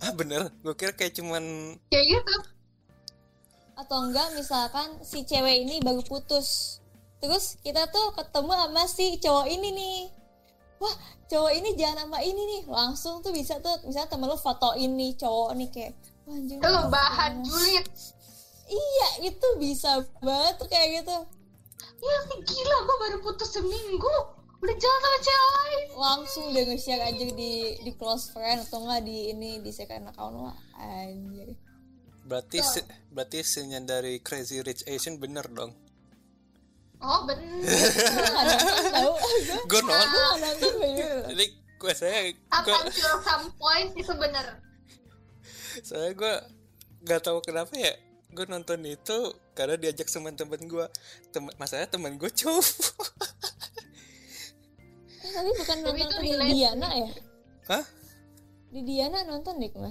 [0.05, 0.53] ah bener.
[0.61, 2.35] Gue kira kayak cuman kayak gitu.
[3.75, 6.79] Atau enggak misalkan si cewek ini baru putus.
[7.23, 9.97] Terus kita tuh ketemu sama si cowok ini nih
[10.85, 10.95] wah
[11.25, 12.61] cowok ini jangan sama ini nih.
[12.69, 15.93] Langsung tuh bisa tuh misalnya temen lu foto ini cowok nih kayak
[16.29, 17.85] wah anjing ini bahan panas." julid.
[18.65, 21.17] Iya itu bisa banget tuh kayak gitu.
[22.01, 24.15] Ya gila gue baru putus seminggu.
[24.61, 25.85] Udah jalan sama cewek lain.
[25.93, 30.33] Langsung deh nge-share aja di di close friend atau enggak di ini di second account
[30.33, 31.53] lo anjir.
[32.25, 35.84] Berarti si- berarti scene dari Crazy Rich Asian bener dong
[37.05, 37.45] oh bener.
[39.69, 40.73] Gue nggak nonton tau gue gue nonton
[41.29, 44.57] jadi gue saya up gue until some point itu bener
[45.83, 46.33] saya gue
[47.05, 47.93] nggak tahu kenapa ya
[48.35, 49.17] gue nonton itu
[49.55, 50.85] karena diajak sama temen gue
[51.31, 52.67] temen masalahnya temen gue cowok.
[55.23, 56.51] Eh, tapi bukan Tapi nonton itu di relate.
[56.51, 57.11] Diana ya?
[57.71, 57.85] Hah?
[58.69, 59.87] Di Diana nonton deh kalau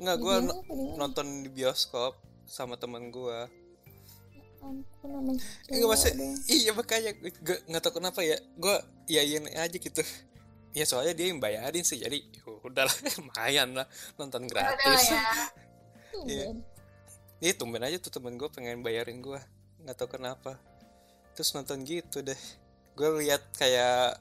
[0.00, 0.36] nggak gue
[0.96, 2.16] nonton di bioskop
[2.48, 3.38] sama temen gue
[4.60, 6.08] ampun namanya Enggak masa
[6.46, 8.76] iya makanya gue nggak tahu kenapa ya gue
[9.10, 10.02] iyain aja gitu.
[10.70, 13.86] Ya soalnya dia yang bayarin sih jadi ya udahlah lumayan lah
[14.20, 15.10] nonton gratis.
[15.10, 15.20] ya.
[16.20, 16.52] Iya.
[17.40, 19.40] Iya tumben aja tuh temen gue pengen bayarin gue
[19.82, 20.60] nggak tahu kenapa.
[21.32, 22.36] Terus nonton gitu deh.
[22.92, 24.20] Gue lihat kayak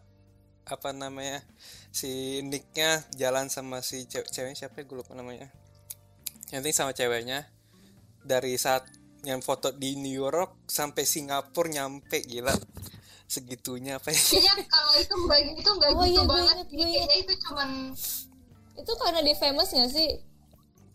[0.69, 1.41] apa namanya
[1.89, 5.51] si Nicknya jalan sama si cewek ceweknya siapa ya gue lupa namanya.
[6.53, 7.49] Yang penting sama ceweknya.
[8.23, 8.87] Dari saat
[9.27, 12.55] yang foto di New York sampai Singapura nyampe gila.
[13.29, 16.65] Segitunya apa ya kayaknya kalau itu nggak itu nggak Oh gitu iya, gue banget inget,
[16.65, 16.75] sih.
[16.77, 17.69] gue kayaknya itu cuman
[18.79, 20.09] itu karena dia famous nggak sih?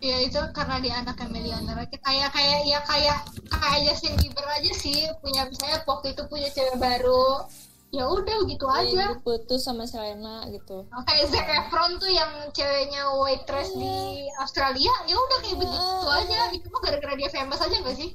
[0.02, 5.06] Ya itu karena dia anaknya miliuner kayak kayak ya kayak kayak Justin Bieber aja sih
[5.22, 7.46] punya misalnya waktu itu punya cewek baru
[7.94, 9.04] ya udah gitu Dia aja.
[9.18, 10.82] putus sama Selena gitu.
[11.00, 13.94] Kayak Zac Efron tuh yang ceweknya waitress di
[14.36, 16.38] Australia ya udah kayak begitu aja.
[16.50, 18.10] itu mah gara-gara dia famous aja gak sih?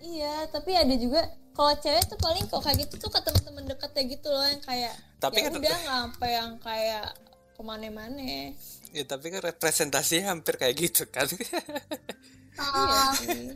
[0.00, 1.20] Iya tapi ada juga
[1.52, 4.94] kalau cewek tuh paling kalau kayak gitu tuh ke temen-temen deketnya gitu loh yang kayak
[5.18, 7.06] Tapi ya kan- udah nggak sampai yang kayak
[7.52, 8.22] ke mana-mana
[8.90, 11.28] ya tapi kan representasinya hampir kayak gitu kan.
[12.58, 13.12] Uh,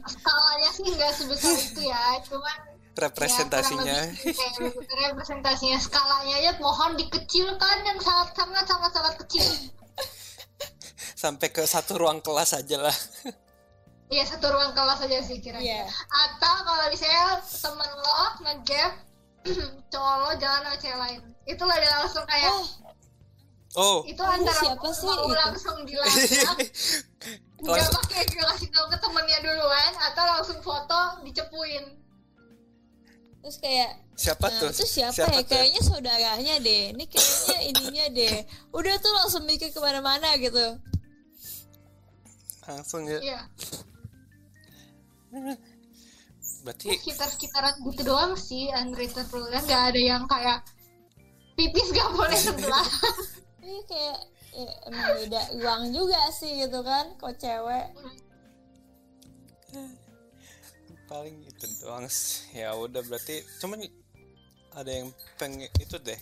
[0.06, 2.58] skalanya sih nggak sebesar itu ya cuman
[2.94, 9.46] representasinya ya, representasinya skalanya aja mohon dikecilkan yang sangat sangat sangat sangat kecil
[11.14, 12.96] sampai ke satu ruang kelas aja lah
[14.12, 15.64] Iya satu ruang kelas aja sih kira-kira.
[15.64, 15.84] Iya.
[16.12, 18.92] Atau kalau misalnya temen lo ngegap
[19.92, 22.66] cowok lo jalan sama cewek lain, itu lo udah langsung kayak oh
[23.74, 25.34] oh itu antara siapa sih mau itu?
[25.34, 26.56] langsung dilacak,
[27.64, 32.03] nggak pakai ngasih tahu ke temennya duluan, atau langsung foto dicepuin.
[33.44, 35.44] Terus kayak siapa Nah, tuh itu siapa, ya?
[35.44, 35.44] tuh?
[35.52, 36.82] Kayaknya saudaranya deh.
[36.96, 38.36] Ini kayaknya ininya deh.
[38.72, 40.80] Udah tuh langsung mikir ke mana-mana gitu.
[42.64, 43.40] langsung ya Iya,
[46.64, 50.64] berarti sekitar-sekitaran gitu doang sih unrated rule nggak ada yang kayak
[51.54, 52.86] pipis gak boleh sebelah.
[53.60, 54.18] Ini kayak
[54.56, 57.12] ya, emang beda uang juga sih gitu kan.
[57.20, 57.86] Kok cewek.
[61.04, 62.64] Paling itu doang sih.
[62.64, 63.84] ya udah berarti cuman
[64.74, 66.18] ada yang pengen itu deh.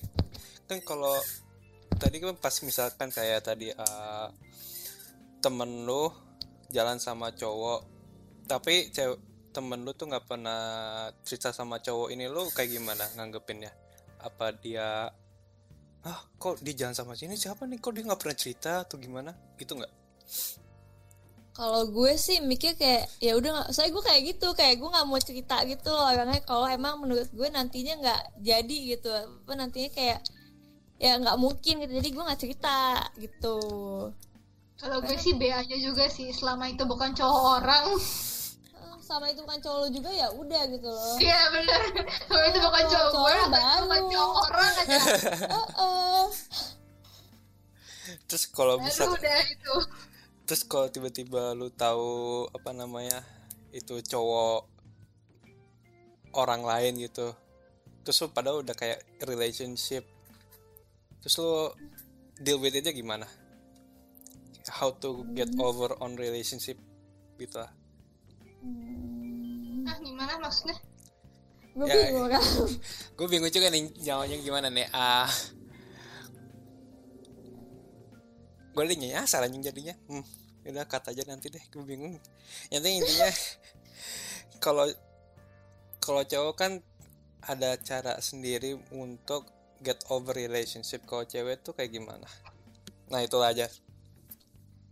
[0.69, 1.15] Kan kalau
[1.97, 4.29] tadi kan pas misalkan kayak tadi eh,
[5.43, 6.11] temen lu
[6.73, 7.85] jalan sama cowok
[8.49, 9.19] tapi cewek
[9.53, 10.61] temen lu tuh nggak pernah
[11.23, 13.73] cerita sama cowok ini lu kayak gimana nganggepinnya?
[14.23, 15.09] Apa dia
[16.03, 17.39] ah kok dia jalan sama sini?
[17.39, 17.79] Siapa nih?
[17.79, 18.73] Kok dia nggak pernah cerita?
[18.83, 19.31] Atau gimana?
[19.57, 20.03] Gitu nggak
[21.63, 25.23] kalau gue sih mikir kayak ya udah saya gue kayak gitu kayak gue nggak mau
[25.23, 30.27] cerita gitu loh orangnya kalau emang menurut gue nantinya nggak jadi gitu apa nantinya kayak
[30.99, 32.79] ya nggak mungkin gitu jadi gue nggak cerita
[33.15, 33.59] gitu
[34.75, 37.95] Kalau gue sih B aja juga sih selama itu bukan cowok orang.
[38.75, 41.81] Eh, sama itu bukan cowok lo juga ya udah gitu loh Iya benar.
[42.27, 43.83] Kalau itu bukan cowok gue, Cowok baru.
[43.87, 44.99] bukan cowok orang aja.
[45.55, 46.23] oh, oh.
[48.27, 49.75] terus kalau bisa Baru udah itu.
[50.45, 53.23] Terus kalau tiba-tiba lu tahu apa namanya
[53.73, 54.69] itu cowok
[56.35, 57.33] orang lain gitu
[58.03, 60.03] terus lu padahal udah kayak relationship
[61.23, 61.71] terus lu
[62.43, 63.25] deal with it gimana?
[64.67, 66.79] How to get over on relationship
[67.39, 67.71] gitu lah.
[68.63, 70.79] Hmm, Nah gimana maksudnya?
[71.73, 72.29] gue Ya, bingung.
[72.35, 72.43] kan
[73.17, 74.87] gue bingung juga nih jawabnya gimana nih?
[74.93, 75.31] Ah
[78.73, 79.95] gue udah nyasar anjing jadinya.
[80.09, 80.25] Hmm
[80.63, 82.15] udah kata aja nanti deh gue bingung.
[82.71, 83.31] Yang penting intinya
[84.63, 84.87] kalau
[85.99, 86.73] kalau cowok kan
[87.43, 89.51] ada cara sendiri untuk
[89.83, 91.03] get over relationship.
[91.03, 92.27] Kalau cewek tuh kayak gimana?
[93.11, 93.67] Nah itu aja.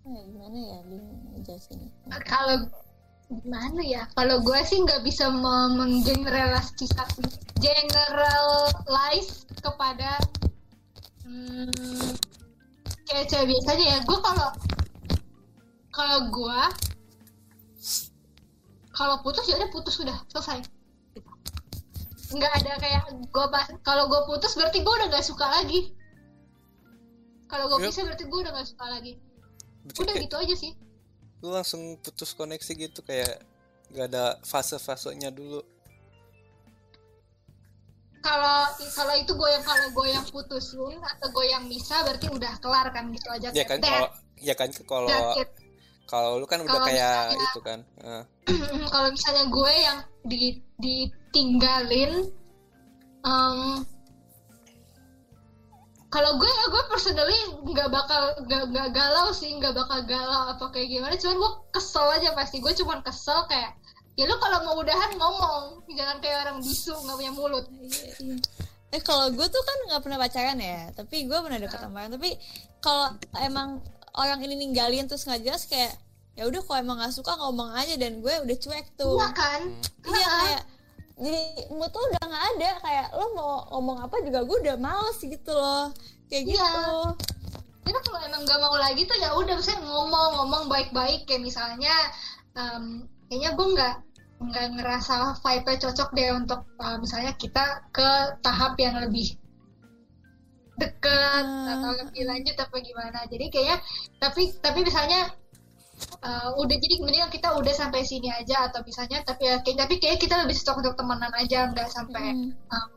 [0.00, 1.86] Eh, gimana ya bingung ngejelasin
[2.26, 2.66] Kalau
[3.30, 4.02] gimana ya?
[4.18, 7.30] Kalau gue sih nggak bisa me- menggeneralisasi
[7.62, 10.18] generalize kepada
[11.22, 12.18] hmm,
[13.10, 13.98] kayak cewek biasanya ya.
[14.02, 14.48] Gue kalau
[15.90, 16.58] kalau gue
[18.90, 20.60] kalau putus ya udah putus udah selesai.
[22.30, 23.46] Nggak ada kayak gue
[23.82, 25.90] kalau gue putus berarti gue udah nggak suka lagi.
[27.50, 27.88] Kalau gue Yep.
[27.90, 29.12] bisa berarti gue udah nggak suka lagi.
[29.82, 30.72] Berarti Udah kayak gitu aja sih.
[31.40, 33.40] lu langsung putus koneksi gitu kayak
[33.90, 35.64] gak ada fase-fasenya dulu
[38.20, 42.52] kalau kalau itu gue yang kalau gue yang putusin atau gue yang bisa berarti udah
[42.60, 43.48] kelar kan gitu aja.
[43.50, 44.08] Ya kan kalau
[44.40, 45.08] ya kan kalau
[46.04, 48.24] kalau lu kan udah kayak misalnya- itu kan eh.
[48.92, 50.42] kalau misalnya gue yang di
[50.76, 52.28] ditinggalin
[53.20, 53.58] em,
[56.10, 57.38] kalau gue ya gue personally
[57.70, 61.14] nggak bakal nggak nggak galau sih nggak bakal galau apa kayak gimana.
[61.14, 62.58] Cuman gue kesel aja pasti.
[62.58, 63.78] Gue cuman kesel kayak
[64.20, 68.36] ya lu kalau mau udahan ngomong jangan kayak orang bisu nggak punya mulut Iya, iya.
[68.90, 72.10] Eh kalau gue tuh kan nggak pernah pacaran ya, tapi gue pernah deket sama orang.
[72.10, 72.30] Tapi
[72.82, 73.06] kalau
[73.38, 73.78] emang
[74.12, 75.94] orang ini ninggalin terus nggak jelas kayak
[76.34, 79.14] ya udah kalau emang nggak suka ngomong aja dan gue udah cuek tuh.
[79.14, 79.60] iya kan
[80.02, 80.40] Iya Heeh.
[80.42, 80.62] kayak
[81.16, 85.18] jadi mood tuh udah nggak ada kayak lo mau ngomong apa juga gue udah males
[85.20, 85.94] gitu loh
[86.26, 86.58] kayak Iya.
[86.58, 86.98] gitu.
[87.86, 91.94] kita kalau emang gak mau lagi tuh ya udah saya ngomong ngomong baik-baik kayak misalnya
[92.54, 93.94] em, kayaknya gue nggak
[94.40, 98.08] nggak ngerasa vibe-nya cocok deh untuk eh, misalnya kita ke
[98.40, 99.36] tahap yang lebih
[100.74, 101.68] deket Hmm.
[101.68, 103.76] atau lebih lanjut apa gimana jadi kayaknya
[104.16, 105.28] tapi tapi misalnya
[106.18, 110.00] eh, udah jadi kemudian kita udah sampai sini aja atau misalnya tapi ya kayak tapi
[110.00, 112.56] kayak kita lebih cocok untuk temenan aja nggak sampai Hmm.
[112.72, 112.88] um,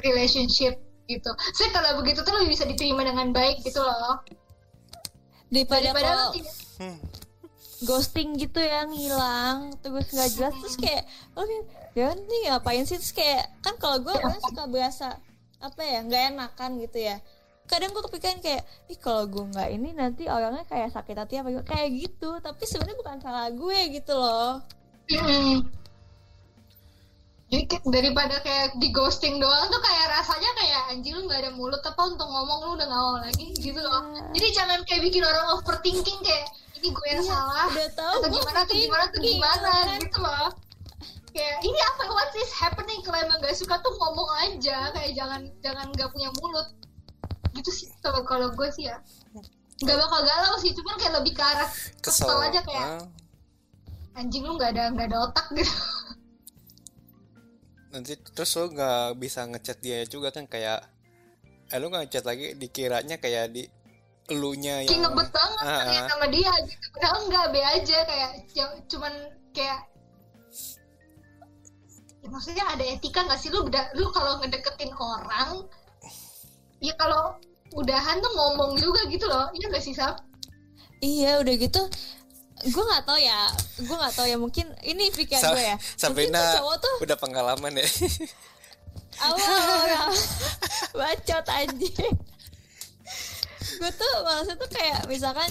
[0.00, 1.28] relationship gitu.
[1.52, 4.24] Saya kalau begitu tuh lebih bisa diterima dengan baik gitu loh.
[5.52, 6.98] Daripada, Daripada kalau lo tidak- Hmm.
[7.86, 11.04] Ghosting gitu yang hilang terus nggak jelas terus kayak
[11.36, 11.44] oh
[11.94, 12.98] ya nih ngapain sih?
[12.98, 15.08] Terus kayak kan kalau gue orangnya suka berasa
[15.62, 17.16] apa ya nggak enakan gitu ya.
[17.64, 21.48] Kadang gue kepikiran kayak ih kalau gue nggak ini nanti orangnya kayak sakit hati apa
[21.48, 24.60] gimana?" kayak gitu tapi sebenarnya bukan salah gue gitu loh.
[25.08, 25.64] Kayak-
[27.86, 32.02] daripada kayak di ghosting doang tuh kayak rasanya kayak anjing lu nggak ada mulut apa
[32.02, 34.10] untuk ngomong lu udah nggak mau lagi gitu loh.
[34.34, 36.50] Jadi jangan kayak bikin orang overthinking kayak
[36.84, 37.64] ini gue yang Iya, salah.
[37.66, 40.00] udah tahu atau gimana tuh gimana tuh overthinking, gimana kan.
[40.04, 40.48] gitu loh.
[41.32, 42.02] Kayak ini apa?
[42.06, 43.00] What is happening?
[43.00, 44.92] Kalau emang gak suka tuh ngomong aja.
[44.92, 46.68] Kayak jangan jangan nggak punya mulut.
[47.50, 49.00] Gitu sih kalau kalau gue sih ya.
[49.80, 51.66] Nggak bakal galau sih cuman kayak lebih ke arah
[51.98, 53.02] kesel kesel aja kayak Ah,
[54.14, 55.74] anjing lu nggak ada nggak ada otak gitu.
[57.90, 60.82] Nanti terus lo nggak bisa ngechat dia juga kan kayak
[61.66, 62.54] eh lu nggak ngechat lagi?
[62.54, 63.66] Dikiranya kayak di
[64.32, 66.08] elunya kayak yang ngebet banget ternyata ah.
[66.08, 66.86] sama dia gitu.
[66.96, 69.12] Padahal enggak be aja kayak ya, cuman
[69.52, 69.80] kayak
[72.24, 73.52] ya, maksudnya ada etika nggak sih?
[73.52, 75.68] Lu udah lu kalau ngedeketin orang
[76.80, 77.36] ya kalau
[77.76, 79.52] udahan tuh ngomong juga gitu loh.
[79.52, 80.16] Iya gak sih Sab?
[81.04, 81.82] iya udah gitu.
[82.64, 83.44] Gue nggak tahu ya.
[83.76, 84.36] Gue nggak tahu ya.
[84.40, 85.76] Mungkin ini pikiran Sa- gue ya.
[86.00, 87.88] Sampai mungkin tuh nah cowok tuh udah pengalaman ya.
[89.20, 90.10] Awal
[90.98, 92.16] bacot anjing
[93.84, 95.50] gue tuh maksudnya tuh kayak misalkan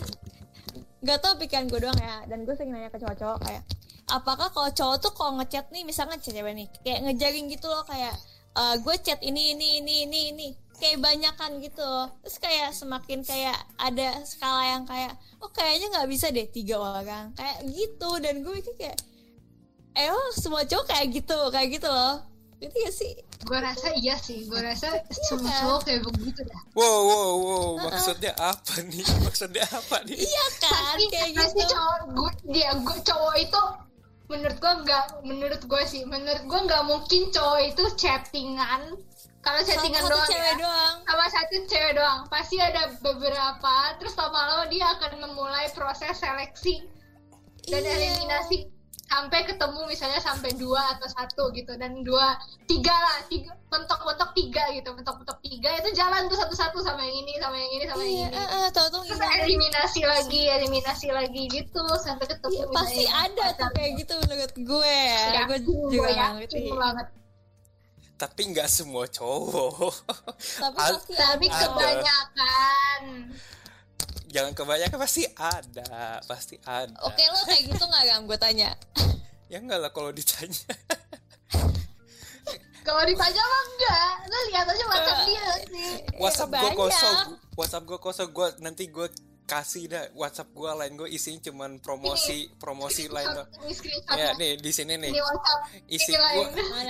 [1.05, 3.61] gak tau pikiran gue doang ya dan gue sering nanya ke cowok-cowok kayak
[4.09, 8.17] apakah kalau cowok tuh kalau ngechat nih misalkan cewek nih kayak ngejaring gitu loh kayak
[8.57, 10.47] eh, gue chat ini ini ini ini ini
[10.81, 11.91] kayak banyakan gitu
[12.25, 17.31] terus kayak semakin kayak ada skala yang kayak oh kayaknya nggak bisa deh tiga orang
[17.37, 18.09] kayak gitu.
[18.19, 18.97] Dan gue mikir kayak
[19.93, 22.25] eh semua cowok kayak gitu kayak gitu loh?
[22.59, 23.13] Itu ya sih
[23.43, 24.87] gue rasa iya sih gue rasa
[25.29, 25.59] semua kan?
[25.61, 29.05] cowok kayak begitu dah Wow, wow, wow, maksudnya apa nih?
[29.27, 30.17] Maksudnya apa nih?
[30.17, 33.61] iya kan pasti kayak pasti gitu cowok gue dia gue cowok itu
[34.23, 38.81] menurut gue nggak menurut gue sih menurut gue nggak mungkin cowok itu chattingan
[39.43, 44.15] kalau chattingan satu doang cewek ya, doang sama satu cewek doang pasti ada beberapa terus
[44.15, 46.87] lama-lama dia akan memulai proses seleksi
[47.67, 47.91] dan Iya.
[47.95, 48.72] eliminasi
[49.13, 51.77] sampai ketemu misalnya sampai dua atau satu gitu.
[51.77, 52.33] Dan dua
[52.65, 57.33] tiga lah tiga mentok-mentok tiga gitu mentok-mentok tiga itu jalan tuh satu-satu sama yang ini
[57.41, 62.29] sama yang ini sama iya yang ini tahu-tahu terus eliminasi lagi eliminasi lagi gitu sampai
[62.29, 65.41] ketemu Iya, pasti ada tuh kayak gitu menurut gue ya.
[65.49, 66.61] Gue juga gue yakin ngerti.
[66.77, 67.07] banget.
[68.13, 69.93] Tapi nggak semua cowok.
[70.61, 71.59] tapi tapi ada.
[71.65, 73.01] kebanyakan
[74.33, 76.95] Jangan kebanyakan pasti ada, pasti ada.
[77.05, 78.21] oke lo kayak gitu nggak gam?
[78.25, 78.73] Gue tanya.
[79.45, 80.73] Ya enggak lah kalau ditanya.
[82.87, 85.91] kalau ditanya mah enggak lo lihat aja WhatsApp dia sih.
[86.17, 87.17] WhatsApp gue kosong,
[87.53, 89.07] WhatsApp gue kosong, gue nanti gue
[89.43, 93.49] kasih dah WhatsApp gue lain gue isinya cuman promosi promosi lain doang.
[93.67, 95.11] ini screenshot Ya nih di sini nih.
[95.11, 95.59] Ini WhatsApp.
[95.91, 96.47] Isi ini gue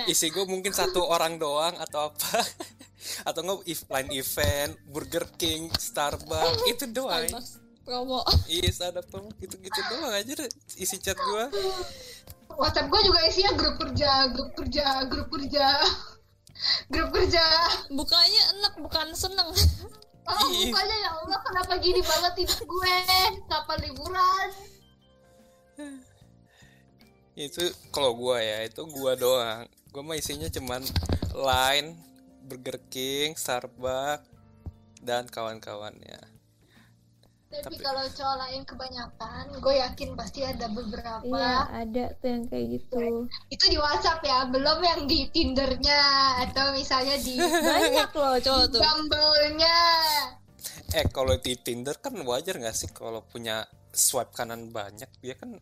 [0.08, 2.40] isi gue mungkin satu orang doang atau apa
[3.26, 7.28] atau nggak if line event Burger King Starbucks itu doang.
[7.28, 8.24] Starbucks promo.
[8.48, 10.50] Iya ada promo gitu gitu doang aja deh
[10.80, 11.44] isi chat gue
[12.56, 15.68] WhatsApp gue juga isinya grup kerja grup kerja grup kerja.
[16.86, 17.44] Grup kerja.
[17.90, 19.50] Bukanya enak bukan seneng.
[20.24, 20.72] Oh Ih.
[20.72, 22.96] bukannya ya Allah kenapa gini banget hidup gue?
[23.44, 24.48] Kapan liburan?
[27.34, 29.68] Itu kalau gue ya itu gue doang.
[29.92, 30.80] Gue mah isinya cuman
[31.34, 31.98] line
[32.44, 34.28] Burger King Starbucks
[35.00, 36.20] dan kawan-kawannya.
[37.54, 41.22] Tapi Tapi- kalau cowok lain kebanyakan gue yakin pasti ada beberapa.
[41.22, 42.98] Iya ada tuh yang kayak gitu.
[43.46, 46.02] Itu di WhatsApp ya belum yang di Tindernya
[46.42, 47.38] atau misalnya di
[47.70, 48.80] banyak loh cowok tuh.
[48.82, 49.80] Bumble-nya.
[50.98, 53.62] Eh kalau di Tinder kan wajar nggak sih kalau punya
[53.94, 55.06] swipe kanan banyak?
[55.22, 55.54] Dia kan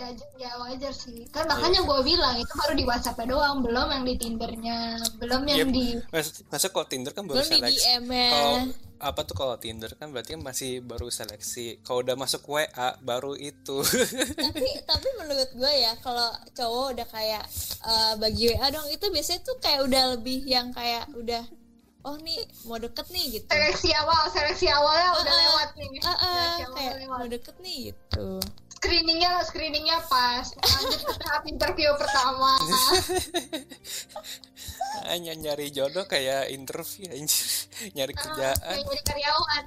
[0.00, 4.04] ya, ya wajar sih kan makanya gue bilang itu baru di WhatsApp doang belum yang
[4.04, 4.78] di Tindernya
[5.16, 5.68] belum yang Yep.
[5.70, 7.84] di Mas, masa kalau Tinder kan baru belum di seleksi.
[7.86, 8.28] DM -nya.
[8.30, 8.56] Kalau
[9.00, 11.80] apa tuh kalau Tinder kan berarti kan masih baru seleksi.
[11.80, 12.68] Kalau udah masuk WA
[13.00, 13.80] baru itu.
[14.44, 17.44] tapi tapi menurut gue ya kalau cowok udah kayak
[17.82, 21.44] eh, bagi WA dong itu biasanya tuh kayak udah lebih yang kayak udah
[22.00, 25.40] oh nih mau deket nih gitu seleksi awal seleksi awalnya udah Ah, ah.
[25.42, 28.28] lewat nih seleksi awal kayak lewat mau deket nih gitu
[28.80, 32.56] screeningnya screeningnya pas lanjut ke tahap interview pertama
[35.04, 37.44] Hanya nyari jodoh kayak interview anjir.
[37.96, 38.56] nyari kerjaan.
[38.56, 39.64] kayak jadi karyawan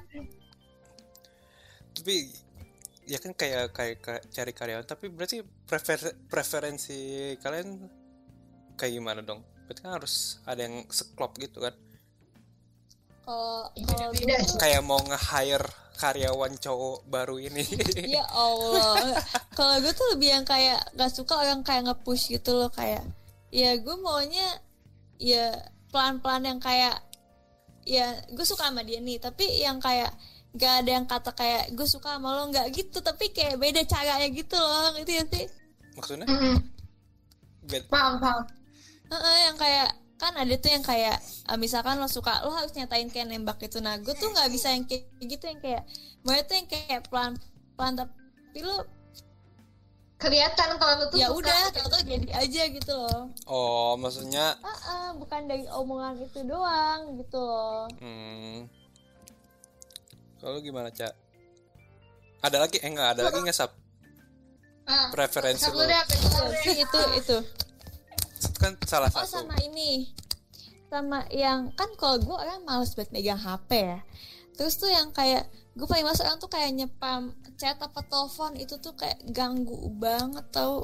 [1.94, 2.14] Tapi
[3.06, 7.86] ya kan kayak kayak kayak cari karyawan tapi berarti prefer- preferensi kalian
[8.74, 9.46] kayak gimana dong?
[9.64, 11.74] Berarti kan harus ada yang seklop gitu kan.
[13.24, 13.70] kalau
[14.58, 17.62] Kayak mau nge-hire karyawan cowok baru ini.
[18.18, 19.14] ya Allah
[19.54, 23.06] kalau gue tuh lebih yang kayak gak suka orang kayak nge-push gitu loh kayak
[23.48, 24.46] ya gue maunya
[25.16, 25.54] ya
[25.94, 26.98] pelan-pelan yang kayak
[27.86, 30.10] ya gue suka sama dia nih tapi yang kayak
[30.54, 34.26] gak ada yang kata kayak gue suka sama lo nggak gitu tapi kayak beda caranya
[34.26, 35.46] gitu loh gitu ya sih
[35.94, 36.26] Maksudnya?
[36.26, 36.56] Mm-mm.
[37.64, 38.42] bed- paham paham
[39.04, 43.10] Heeh, yang kayak kan ada tuh yang kayak eh, misalkan lo suka lo harus nyatain
[43.10, 45.82] kayak nembak itu nah gue tuh nggak bisa yang kayak gitu yang kayak
[46.22, 47.34] mau tuh yang kayak pelan
[47.74, 48.86] pelan tapi lo
[50.14, 54.80] kelihatan kalau lu tuh ya suka udah tau jadi aja gitu loh Oh, maksudnya ah
[54.88, 58.64] ah, bukan dari omongan itu doang gitu loh Hmm.
[60.44, 61.08] Kalau gimana, Cak?
[62.44, 62.76] Ada lagi?
[62.76, 63.72] Eh enggak, ada lagi nggak Sap?
[64.84, 67.36] Ah, Preferensi deh, Itu itu itu Itu
[68.64, 69.44] kan salah oh satu.
[69.44, 70.08] sama ini
[70.88, 73.98] sama yang kan kalau gue orang males banget megang HP ya
[74.56, 75.44] terus tuh yang kayak
[75.76, 80.46] gue paling males orang tuh kayak nyepam chat apa telepon itu tuh kayak ganggu banget
[80.48, 80.80] tau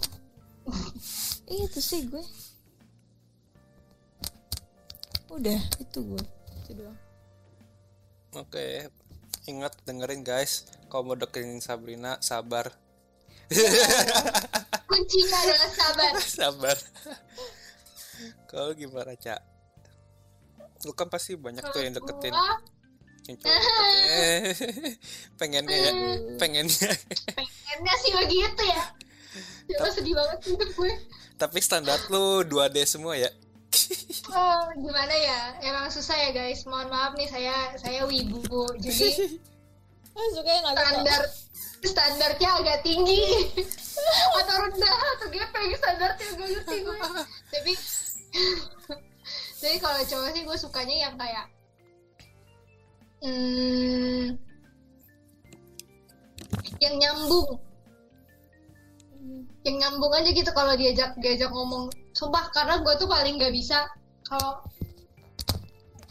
[1.49, 2.23] Ih, itu sih gue
[5.33, 6.25] udah itu gue
[6.67, 6.99] itu doang
[8.39, 8.87] Oke.
[9.51, 12.71] Ingat dengerin guys, kalau mau deketin Sabrina sabar.
[14.87, 16.77] kuncinya adalah sabar sabar.
[18.51, 19.39] Kalau gimana, Cak?
[20.83, 22.35] Lu kan pasti banyak tuh yang deketin.
[22.35, 22.59] Gua
[23.31, 23.39] Yang
[25.39, 25.93] pengennya ya,
[26.35, 26.91] pengennya.
[27.39, 28.83] pengennya sih begitu ya
[29.71, 30.93] Cuma sedih banget sih gue
[31.39, 33.31] Tapi standar lu 2D semua ya.
[34.31, 35.41] Oh, gimana ya?
[35.63, 36.63] Emang susah ya guys.
[36.63, 38.67] Mohon maaf nih saya saya wibu.
[38.79, 39.39] Jadi
[40.11, 40.27] Ah,
[40.75, 41.23] standar
[41.81, 43.25] standarnya agak tinggi
[44.37, 46.97] atau rendah atau gepeng standarnya gue ngerti gue.
[47.51, 47.73] Tapi
[49.61, 51.47] jadi kalau cowok sih gue sukanya yang kayak
[53.27, 54.39] hmm,
[56.81, 57.61] yang nyambung.
[59.61, 61.93] Yang nyambung aja gitu kalau diajak diajak ngomong.
[62.17, 63.85] Sumpah karena gue tuh paling nggak bisa
[64.25, 64.65] kalau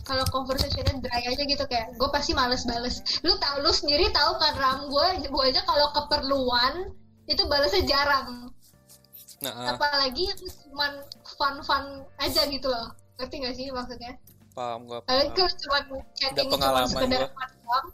[0.05, 3.01] kalau conversationnya dry aja gitu kayak gue pasti males bales.
[3.25, 4.79] Lu tau lu sendiri tahu kan ram?
[4.89, 6.93] Gue gue aja kalau keperluan
[7.29, 8.49] itu balesnya jarang
[9.39, 11.83] nah ah, apalagi yang cuman fun fun
[12.19, 12.91] aja gitu loh.
[13.19, 14.15] Ngerti gak sih maksudnya?
[14.55, 15.35] Paham gua kalian paham.
[15.35, 15.79] kalau cuma
[16.15, 17.87] chatting cuma pengalaman sekedar fun doang.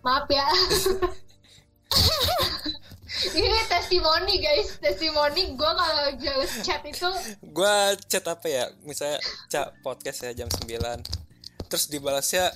[0.00, 0.46] Maaf ya.
[3.34, 4.76] Ini testimoni guys.
[4.78, 7.08] Testimoni gue kalau jelas chat itu
[7.50, 8.64] gua chat apa ya?
[8.84, 9.18] Misalnya
[9.48, 11.28] cak podcast ya jam 9
[11.68, 12.48] terus dibalasnya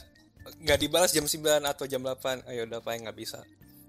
[0.65, 3.41] nggak dibalas jam 9 atau jam 8 ayo udah paling nggak bisa.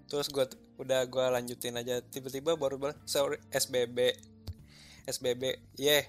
[0.08, 0.48] Terus gua
[0.80, 2.00] udah gua lanjutin aja.
[2.00, 4.33] Tiba-tiba baru balas sorry SBB
[5.08, 6.08] SBB yeah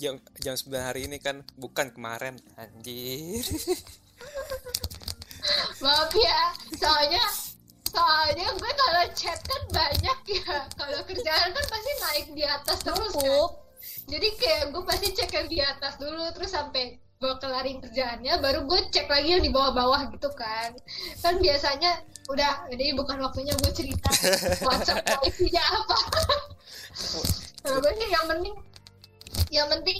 [0.00, 3.44] jam jam 9 hari ini kan bukan kemarin anjir.
[5.84, 6.40] Maaf ya
[6.76, 7.24] soalnya
[7.84, 10.64] soalnya gue kalau chat kan banyak ya.
[10.72, 13.44] Kalau kerjaan kan pasti naik di atas terus kan.
[14.08, 18.64] Jadi kayak gue pasti cek yang di atas dulu terus sampai gue kelarin kerjaannya baru
[18.64, 20.72] gue cek lagi yang di bawah-bawah gitu kan.
[21.20, 22.00] Kan biasanya
[22.30, 24.10] udah jadi bukan waktunya gue cerita.
[24.66, 25.98] WhatsApp isinya apa?
[27.66, 28.54] Kalau gue sih yang penting
[29.50, 29.98] yang penting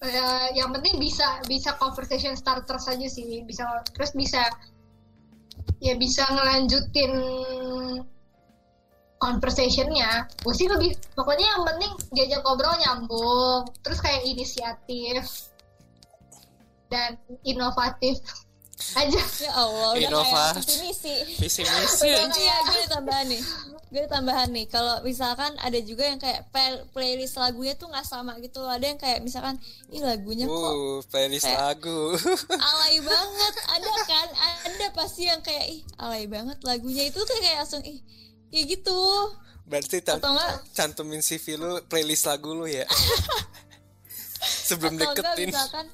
[0.00, 3.44] eh, yang penting bisa bisa conversation starter saja sih.
[3.44, 4.48] Bisa terus bisa
[5.84, 7.12] ya bisa ngelanjutin
[9.20, 10.28] conversationnya.
[10.40, 15.52] Gue sih lebih pokoknya yang penting diajak ngobrol nyambung terus kayak inisiatif
[16.88, 18.22] dan inovatif
[18.92, 20.28] aja Ya Allah, udah Inovasi.
[20.28, 21.14] kayak visi misi.
[21.38, 22.06] visi misi.
[22.06, 23.42] Iya, gue ada tambahan nih.
[23.86, 24.66] Gue ada tambahan nih.
[24.66, 28.60] Kalau misalkan ada juga yang kayak play- playlist lagunya tuh nggak sama gitu.
[28.62, 29.56] Ada yang kayak misalkan,
[29.88, 32.00] ih lagunya kok uh playlist Kayak- lagu
[32.68, 33.54] alay banget.
[33.70, 34.28] Ada kan?
[34.66, 38.04] Ada pasti yang kayak ih alay banget lagunya itu tuh kayak langsung ih
[38.46, 39.00] kayak gitu.
[39.64, 42.86] berarti Atau enggak cantumin CV lu playlist lagu lu ya
[44.68, 45.86] sebelum atau enggak deketin misalkan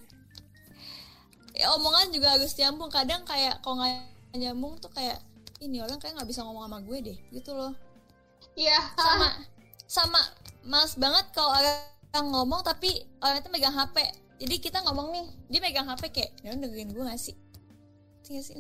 [1.63, 2.91] ya, omongan juga harus nyambung.
[2.91, 3.95] Kadang kayak kalau nggak
[4.35, 5.23] nyambung tuh kayak
[5.63, 7.73] ini orang kayak nggak bisa ngomong sama gue deh gitu loh.
[8.59, 8.79] Iya.
[8.99, 9.29] Sama
[9.87, 10.21] sama
[10.67, 15.61] mas banget kalau orang ngomong tapi orang itu megang HP jadi kita ngomong nih dia
[15.63, 17.39] megang HP kayak ya dengerin gue gak sih?
[18.27, 18.51] Terus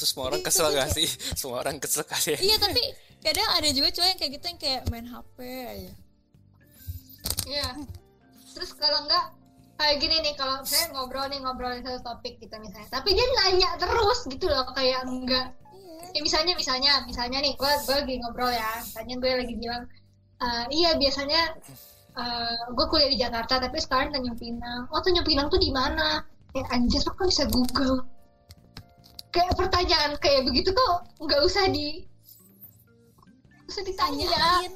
[0.00, 1.04] semua orang kesel gak sih?
[1.38, 2.38] Semua orang kesel kali ya.
[2.40, 2.80] Iya tapi
[3.20, 5.92] kadang ada juga cowok yang kayak gitu yang kayak main HP aja.
[7.44, 7.68] Iya.
[8.56, 9.35] Terus kalau enggak
[9.76, 12.88] kayak gini nih kalau saya ngobrol nih ngobrolin satu topik gitu misalnya.
[12.88, 15.52] Tapi dia nanya terus gitu loh kayak enggak.
[15.76, 16.16] Iya.
[16.16, 18.72] Ya misalnya misalnya misalnya nih gue gue lagi ngobrol ya.
[18.80, 19.82] Misalnya gue lagi bilang
[20.40, 21.42] "Eh, iya biasanya
[22.72, 24.88] gue kuliah di Jakarta tapi sekarang Tanjung Pinang.
[24.88, 26.24] Oh Tanjung Pinang tuh di mana?
[26.56, 27.96] Kayak anjir lo kan bisa Google?
[29.28, 32.08] Kayak pertanyaan kayak begitu tuh nggak usah di
[33.68, 34.24] usah ditanya.
[34.32, 34.72] Tanyain.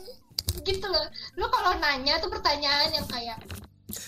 [0.61, 1.09] Gitu loh.
[1.41, 3.41] Lo kalau nanya tuh pertanyaan yang kayak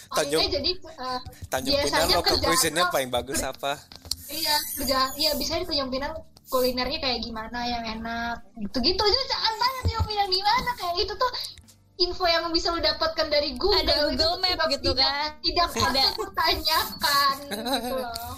[0.08, 3.78] Tanjung- jadi eh, Tanjung Pinang biasanya local cuisine-nya paling bagus apa?
[4.26, 6.14] Iya, kerja, iya bisa di Tanjung Pinang
[6.48, 9.00] kulinernya kayak gimana yang enak gitu-gitu.
[9.00, 11.32] Aja jangan tanya Tanjung Pinang di mana kayak itu tuh
[11.98, 15.28] info yang bisa lo dapatkan dari Google Ada itu Google Map tidak- gitu tidak, kan.
[15.38, 15.78] tidak Ada.
[15.78, 18.34] patut ditanyakan gitu loh.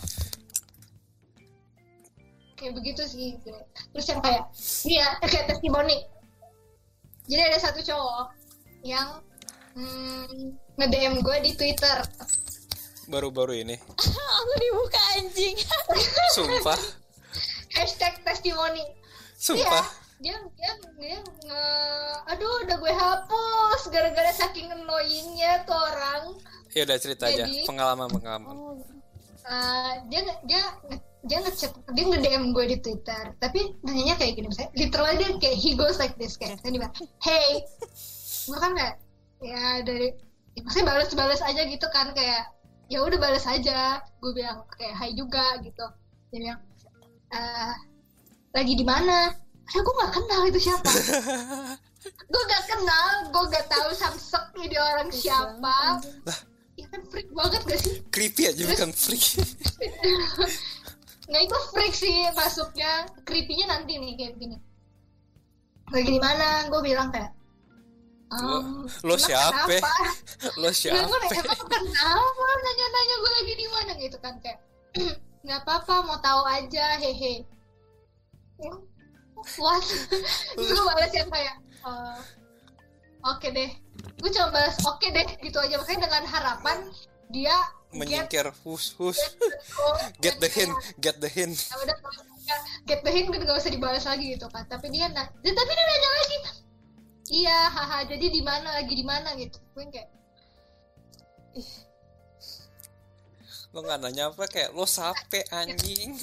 [2.54, 3.28] Kayak begitu sih
[3.90, 4.42] terus yang kayak
[4.86, 5.98] iya kayak testimoni.
[7.24, 8.24] Jadi ada satu cowok
[8.84, 9.08] yang
[9.74, 11.98] hmm, nge-DM gue di Twitter.
[13.06, 13.76] Baru-baru ini.
[14.38, 15.56] Aku dibuka anjing.
[16.32, 16.78] Sumpah.
[17.70, 18.82] Hashtag testimoni.
[19.36, 19.84] Sumpah.
[20.22, 21.62] Iya, dia dia dia nge
[22.26, 26.38] aduh udah gue hapus gara-gara saking annoyingnya tuh orang.
[26.72, 27.44] Ya udah cerita aja.
[27.44, 28.54] Jadi- pengalaman pengalaman.
[28.54, 28.78] Oh,
[29.44, 33.36] Eh, dia dia nge- dia ngechat dia nge DM gue di Twitter.
[33.36, 36.94] Tapi nanyanya kayak gini misalnya literally dia kayak he goes like this kayak tadi bilang
[37.20, 37.60] hey
[38.48, 38.94] gue kan nggak?
[39.44, 40.16] Ya dari
[40.54, 42.50] ya, maksudnya balas-balas aja gitu kan kayak
[42.88, 44.02] ya udah balas aja.
[44.22, 45.86] Gue bilang kayak hai juga gitu.
[46.30, 46.60] Dia bilang
[47.34, 47.72] "Eh,
[48.54, 49.34] lagi di mana?
[49.72, 50.90] Ya gue nggak kenal itu siapa.
[52.04, 56.04] Gue gak kenal gue gak tahu samsek ini orang siapa.
[56.76, 57.94] ya kan freak banget gak sih?
[58.12, 59.24] Creepy aja bukan freak.
[61.24, 63.08] Nah itu freak sih masuknya.
[63.24, 64.56] Creepy-nya nanti nih kayak begini.
[65.88, 66.68] Lagi di mana?
[66.68, 67.32] Gue bilang kayak
[68.32, 69.68] Um, lo emang siapa?
[69.68, 69.92] kenapa?
[70.58, 71.04] lo siapa?
[71.06, 72.46] Gue kenapa?
[72.64, 74.58] Nanya-nanya gue lagi di mana gitu kan kayak
[75.44, 77.44] nggak apa-apa mau tahu aja hehe.
[79.60, 79.84] What
[80.56, 81.54] gue balas yang kayak
[81.84, 82.18] "Eh,
[83.22, 83.70] oke deh.
[84.18, 85.76] Gue cuma balas oke deh gitu aja.
[85.76, 86.78] Makanya dengan harapan
[87.28, 87.54] dia
[87.92, 88.48] menyingkir.
[88.64, 89.20] hus hus.
[89.78, 89.94] oh,
[90.24, 91.54] get the hint get the hint.
[91.70, 91.96] Ya udah
[92.88, 94.64] get the hint gitu gak usah dibalas lagi gitu kan.
[94.64, 96.36] Tapi dia na- ya, tapi dia nanya lagi
[97.30, 99.56] iya haha jadi di mana lagi di mana gitu.
[99.72, 100.08] Gue kayak
[103.74, 106.14] lo nggak nanya apa kayak lo sape anjing.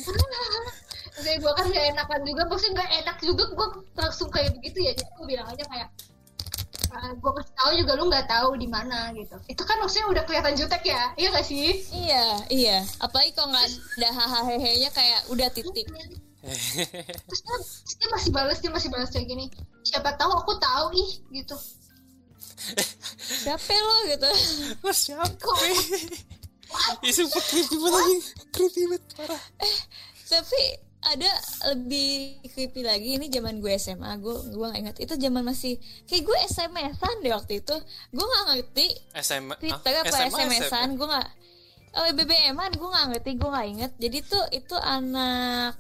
[1.12, 3.44] Maksudnya gue kan gak enakan juga, maksudnya gak enak juga.
[3.52, 3.68] Gue
[4.00, 4.96] langsung kayak begitu ya.
[4.96, 5.90] Jadi gue bilang aja kayak
[6.92, 9.36] gue kasih tahu juga lu nggak tahu di mana gitu.
[9.52, 11.12] Itu kan maksudnya udah kelihatan jutek ya.
[11.20, 11.84] Iya gak sih?
[11.92, 12.78] Iya iya.
[13.04, 13.68] Apalagi kalau nggak
[14.00, 15.88] ada hahaha nya kayak udah titik
[16.42, 17.58] terus dia,
[17.96, 19.46] dia masih balas dia masih balas kayak gini.
[19.86, 21.54] Siapa tahu aku tahu ih gitu.
[23.42, 24.30] Siapa lo gitu.
[24.82, 25.60] Lo siapa Kok-
[27.04, 29.42] Ih, sumpah creepy banget anjing creepy banget parah.
[30.24, 30.62] Tapi
[31.02, 31.30] ada
[31.74, 34.96] lebih creepy lagi ini zaman gue SMA gue gue nggak ingat.
[34.98, 35.76] Itu zaman masih
[36.08, 37.76] kayak gue SMS-an deh waktu itu.
[38.10, 38.88] Gue nggak ngerti
[39.20, 41.30] SMA Twitter ah, apa SMA, SMS-an gue nggak
[41.92, 45.76] oh BBM-an gue nggak ngerti gue nggak inget jadi tuh itu anak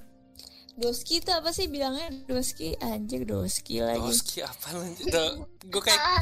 [0.82, 2.09] Doski itu apa sih bilangnya?
[2.25, 4.01] Doski anjir Doski lagi.
[4.01, 5.05] Doski apa lanjut
[5.61, 6.19] gue kayak ah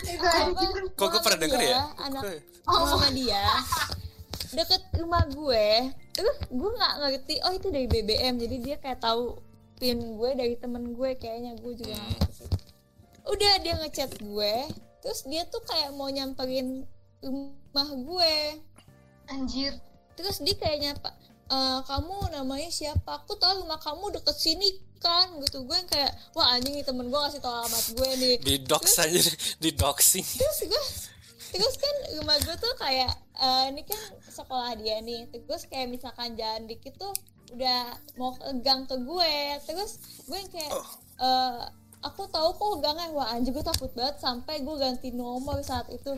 [0.99, 1.79] kok gue pernah denger ya?
[1.95, 2.23] anak
[2.67, 2.85] Oh.
[2.85, 3.41] sama dia.
[4.51, 5.95] Deket rumah gue.
[6.11, 9.39] Terus gue nggak ngerti oh itu dari BBM jadi dia kayak tahu
[9.79, 11.55] pin gue dari temen gue kayaknya.
[11.63, 12.45] Gue juga ngerti
[13.29, 14.53] udah dia ngechat gue.
[14.99, 16.83] Terus dia tuh kayak mau nyamperin
[17.23, 18.35] rumah gue.
[19.31, 19.71] Anjir.
[20.19, 21.15] Terus dia kayak nyapa
[21.49, 23.25] "Eh, kamu namanya siapa?
[23.25, 24.69] Aku tahu rumah kamu deket sini
[25.01, 25.65] kan gitu.
[25.65, 28.35] Gue yang kayak wah anjing nih temen gue ngasih tau alamat gue nih.
[28.37, 29.21] Di dox aja
[29.57, 30.25] di doxing.
[30.37, 30.83] terus gue
[31.49, 33.09] terus kan rumah gue tuh kayak
[33.41, 35.25] eh, ini kan sekolah dia nih.
[35.33, 37.13] Terus kayak misalkan jalan dikit tuh
[37.49, 39.33] udah mau ke gang ke gue.
[39.65, 39.97] Terus
[40.29, 40.71] gue yang kayak
[41.17, 41.61] eh,
[42.05, 43.09] aku tahu kok gangnya.
[43.09, 46.13] Wah anjir gue takut banget sampai gue ganti nomor saat itu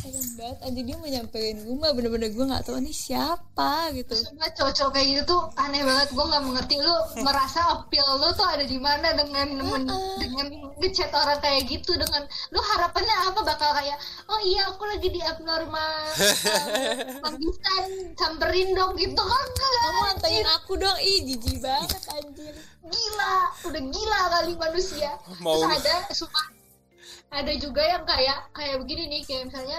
[0.00, 0.58] serem banget.
[0.64, 4.16] Anjir dia mau nyamperin rumah bener-bener gue nggak tahu ini siapa gitu.
[4.16, 6.08] Sumpah cowok-cowok kayak gitu tuh aneh banget.
[6.10, 6.74] Gue nggak mengerti.
[6.80, 10.46] Lu merasa appeal lu tuh ada di mana dengan men- dengan
[10.80, 11.92] ngechat orang kayak gitu?
[11.94, 13.40] Dengan lu harapannya apa?
[13.44, 15.92] Bakal kayak oh iya aku lagi di abnormal.
[17.20, 17.72] Um, bisa
[18.16, 19.20] samperin dong gitu.
[19.20, 20.96] Kan kamu anterin aku dong.
[20.98, 22.54] Ih jijik banget anjir.
[22.80, 23.36] Gila.
[23.68, 25.10] Udah gila kali manusia.
[25.38, 26.44] Mau- terus ada sumpah
[27.30, 29.78] ada juga yang kayak kayak begini nih kayak misalnya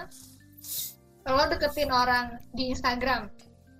[1.23, 3.27] lo deketin orang di Instagram.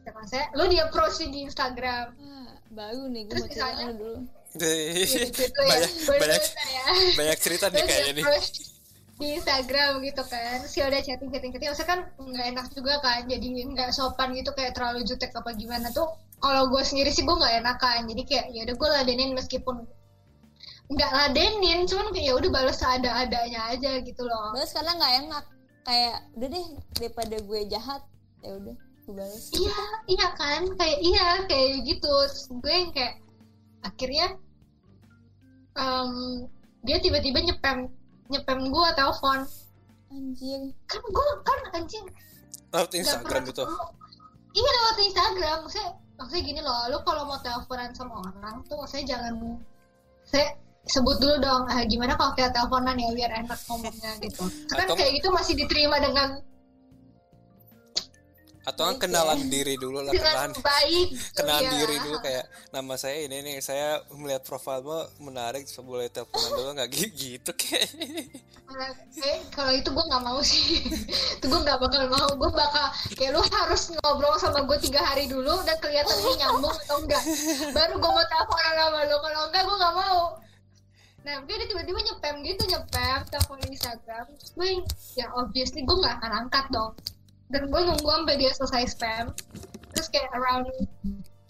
[0.04, 2.06] Ya maksudnya lo di approach di Instagram.
[2.14, 4.18] Wah, baru nih gue Terus mau misalnya- lu dulu.
[4.52, 5.64] Gitu ya.
[5.72, 6.84] Banyak banyak Bener-bener ya.
[7.16, 8.26] banyak cerita nih kayaknya nih.
[9.16, 10.58] di Instagram gitu kan.
[10.66, 11.52] Si udah chatting chatting.
[11.54, 15.56] Chatting maksudnya kan nggak enak juga kan jadi nggak sopan gitu kayak terlalu jutek apa
[15.56, 16.10] gimana tuh.
[16.42, 18.10] Kalau gue sendiri sih gue nggak enakan.
[18.10, 19.86] Jadi kayak ya udah gue ladenin meskipun
[20.92, 24.52] nggak ladenin cuman kayak ya udah balas seada-adanya aja gitu loh.
[24.52, 25.46] Balas karena nggak enak.
[25.88, 26.68] Kayak udah deh
[27.00, 28.02] daripada gue jahat
[28.44, 29.44] ya udah gue balas.
[29.56, 29.80] Iya
[30.12, 30.62] iya kan?
[30.76, 32.12] Kayak iya kayak gitu.
[32.12, 33.16] Terus gue yang kayak
[33.88, 34.28] akhirnya
[35.80, 36.12] em,
[36.84, 37.88] dia tiba-tiba nyepam
[38.28, 39.40] nyepam gue telepon.
[40.12, 40.62] Anjir
[40.92, 42.06] kan gue kan anjing.
[42.76, 43.64] Lewat Instagram gitu?
[44.52, 45.58] iya lewat Instagram.
[45.64, 45.90] Maksudnya
[46.20, 49.58] maksudnya gini loh lu kalau mau teleponan sama orang tuh maksudnya jangan
[50.22, 54.44] saya sebut dulu dong ah, gimana kalau kita teleponan ya biar enak ngomongnya gitu.
[54.68, 56.42] Kan Atau- kayak gitu masih diterima dengan
[58.62, 61.72] atau kan Baik kenalan diri dulu lah kenalan dengan baik kenalan Iya.
[61.74, 66.70] diri dulu kayak nama saya ini nih saya melihat profilmu menarik so boleh teleponan dulu
[66.78, 66.90] nggak?
[66.94, 67.90] Gi- gitu kayak.
[68.72, 70.78] Nah, eh, kalau itu gue nggak mau sih.
[71.36, 72.30] Itu gue nggak bakal mau.
[72.38, 76.72] Gue bakal kayak lu harus ngobrol sama gue tiga hari dulu dan kelihatan ini nyambung
[76.78, 77.20] atau enggak
[77.74, 79.18] baru gue mau teleponan sama lu.
[79.18, 80.20] Kalau enggak gue nggak mau
[81.22, 84.26] nah dia dia tiba-tiba nyepam gitu nyepam telepon Instagram.
[84.58, 84.82] Gue
[85.14, 86.94] ya obviously gue nggak akan angkat dong.
[87.52, 89.26] Dan gue nunggu sampai dia selesai spam.
[89.92, 90.66] Terus kayak around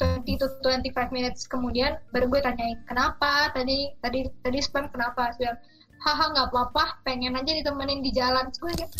[0.01, 3.53] 20 to 25 minutes kemudian baru gue tanyain kenapa?
[3.53, 5.31] Tadi tadi tadi spam kenapa?
[5.37, 5.61] Bilang,
[6.01, 8.49] haha nggak apa-apa pengen aja ditemenin di jalan.
[8.49, 8.91] Terus gue kayak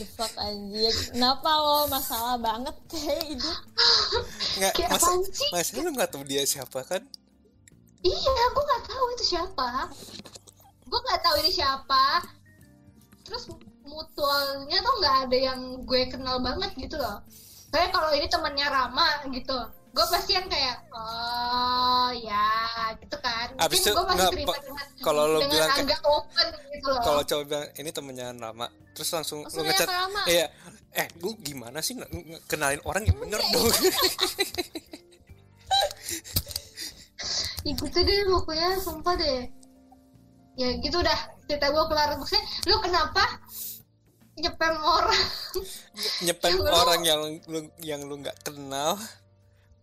[0.00, 0.94] the fuck anjir.
[1.12, 1.86] Kenapa lo?
[1.92, 3.52] Masalah banget kayak itu
[4.56, 5.50] nggak Kayak masa sih?
[5.52, 7.04] masa lu nggak tahu dia siapa kan
[8.00, 9.88] iya gue nggak tahu itu siapa.
[10.84, 12.22] Gue nggak tahu ini siapa.
[13.22, 13.50] Terus
[13.82, 17.20] mutualnya tuh nggak ada yang gue kenal banget gitu loh.
[17.68, 22.46] Kayak kalau ini temannya Rama gitu gue pasti yang kayak oh ya
[23.02, 23.50] gitu kan.
[23.58, 26.86] Abis itu gue masih nggak, terima dengan kalau lo dengan bilang kayak- agak open gitu
[26.86, 27.02] loh.
[27.02, 30.22] kalau cowok bilang ini temennya lama terus langsung Langsung ke Rama.
[30.28, 30.46] iya
[30.92, 31.96] eh lu gimana sih
[32.46, 33.66] kenalin orang yang bener dong
[37.66, 39.50] ya gitu deh pokoknya sumpah deh.
[40.58, 41.20] Ya gitu dah.
[41.46, 42.18] Cerita gue kelar.
[42.18, 43.22] Maksudnya lu kenapa
[44.38, 45.26] nyepem orang?
[46.26, 48.98] Nyepem Ya, lu- orang yang lu yang lu nggak kenal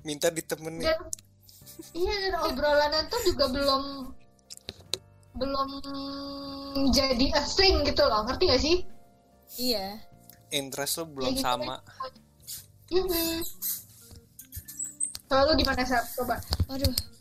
[0.07, 0.83] minta ditemenin.
[0.83, 0.99] Dan
[1.91, 3.83] iya dan obrolannya tuh juga belum
[5.35, 5.69] belum
[6.95, 8.23] jadi asing gitu loh.
[8.23, 8.77] Ngerti gak sih?
[9.59, 9.99] Iya.
[10.55, 11.83] Interest lu belum gitu sama.
[12.87, 13.43] hmm.
[15.27, 16.39] kalau lu di mana sih coba.
[16.71, 17.14] Waduh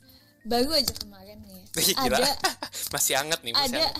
[0.44, 2.16] baru aja kemarin nih Ih, gila.
[2.22, 2.30] ada
[2.94, 3.94] masih hangat nih masih ada hangat.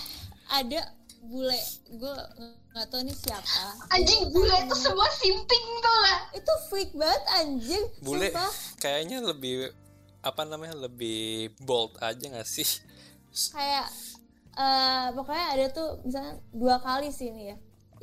[0.49, 0.81] ada
[1.25, 2.15] bule gue
[2.69, 3.65] nggak tahu nih siapa.
[3.89, 8.51] Anjing bule itu semua simping tuh lah itu freak banget anjing bule sumpah.
[8.77, 9.73] kayaknya lebih
[10.21, 12.67] apa namanya lebih bold aja gak sih?
[13.53, 13.89] Kayak
[14.55, 17.57] eh pokoknya ada tuh misalnya dua kali sih ini ya.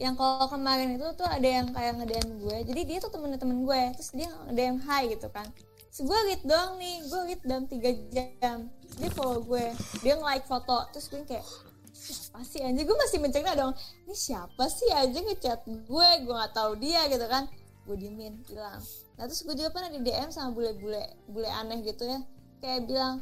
[0.09, 2.57] Yang kalau kemarin itu tuh ada yang kayak nge-DM gue.
[2.75, 3.83] Jadi dia tuh temen-temen gue.
[3.99, 5.47] Terus dia nge-DM hi gitu kan
[5.93, 8.73] terus gue read doang nih gue read dalam tiga jam.
[8.97, 11.45] Dia follow gue dia nge-like foto terus gue kayak
[11.93, 12.89] siapa sih anjing?
[12.89, 13.77] Gue masih mencerna dong
[14.09, 16.09] ini siapa sih aja ngechat gue?
[16.25, 17.45] Gue nggak tahu dia gitu kan.
[17.85, 18.81] Gue diemin bilang
[19.21, 22.25] nah terus gue juga pernah di DM sama bule-bule bule aneh gitu ya.
[22.65, 23.15] Kayak bilang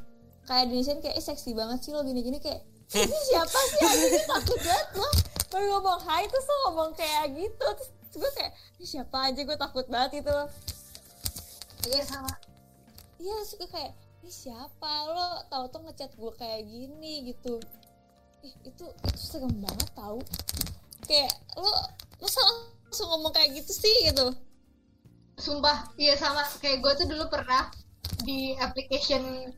[0.47, 2.63] kayak di kayak eh, seksi banget sih lo gini-gini kayak
[2.95, 4.13] ini siapa sih anjing?
[4.15, 5.11] Gue takut banget lo.
[5.51, 7.67] Baru ngomong hai terus lo ngomong kayak gitu.
[8.15, 10.39] Terus gue kayak ini siapa aja gue takut banget itu.
[11.91, 12.50] Iya sama
[13.21, 13.93] iya gue kayak
[14.25, 15.45] ini siapa lo?
[15.53, 17.61] Tahu tuh ngechat gue kayak gini gitu.
[18.41, 20.25] Ih, itu itu serem banget tahu
[21.05, 21.73] kayak lo
[22.21, 22.41] masa
[22.89, 23.97] langsung ngomong kayak gitu sih?
[24.09, 24.27] Gitu.
[25.37, 26.45] Sumpah, iya sama.
[26.61, 27.69] Kayak gue tuh dulu pernah
[28.25, 29.53] di application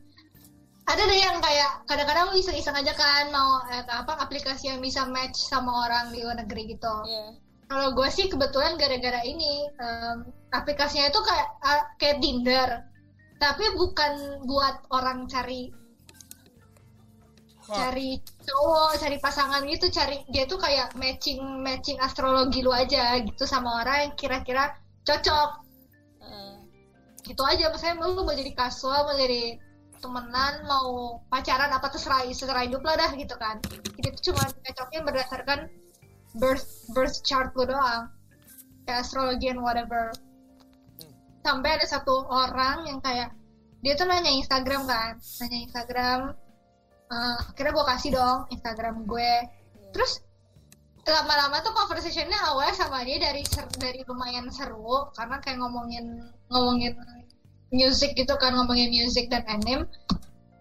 [0.83, 5.39] ada deh yang kayak kadang-kadang iseng-iseng aja kan mau eh, apa aplikasi yang bisa match
[5.47, 6.95] sama orang di luar negeri gitu.
[7.07, 7.39] Iya.
[7.71, 12.69] Kalau gue sih kebetulan gara-gara ini em, aplikasinya itu kayak ah, kayak Tinder,
[13.43, 15.67] tapi bukan buat orang cari
[17.63, 23.43] cari cowok, cari pasangan gitu, cari dia tuh kayak matching matching astrologi lu aja gitu
[23.43, 25.59] sama orang yang kira-kira cocok.
[26.23, 26.55] Heeh.
[27.23, 29.59] gitu aja misalnya lu mau jadi kasual mau jadi
[29.99, 33.59] temenan mau pacaran apa terserah terserah hidup lah dah gitu kan.
[33.99, 35.59] Jadi itu cuma cocoknya berdasarkan
[36.39, 38.11] birth birth chart lu doang.
[38.83, 40.11] Kayak astrologi and whatever
[41.43, 43.35] sampai ada satu orang yang kayak
[43.83, 46.19] dia tuh nanya Instagram kan nanya Instagram
[47.13, 49.33] Eh, akhirnya gue kasih dong Instagram gue.
[49.93, 50.23] Terus
[51.03, 53.43] lama-lama tuh conversationnya awalnya sama dia dari
[53.75, 56.95] dari lumayan seru karena kayak ngomongin ngomongin
[57.75, 59.85] music gitu kan ngomongin music dan anime.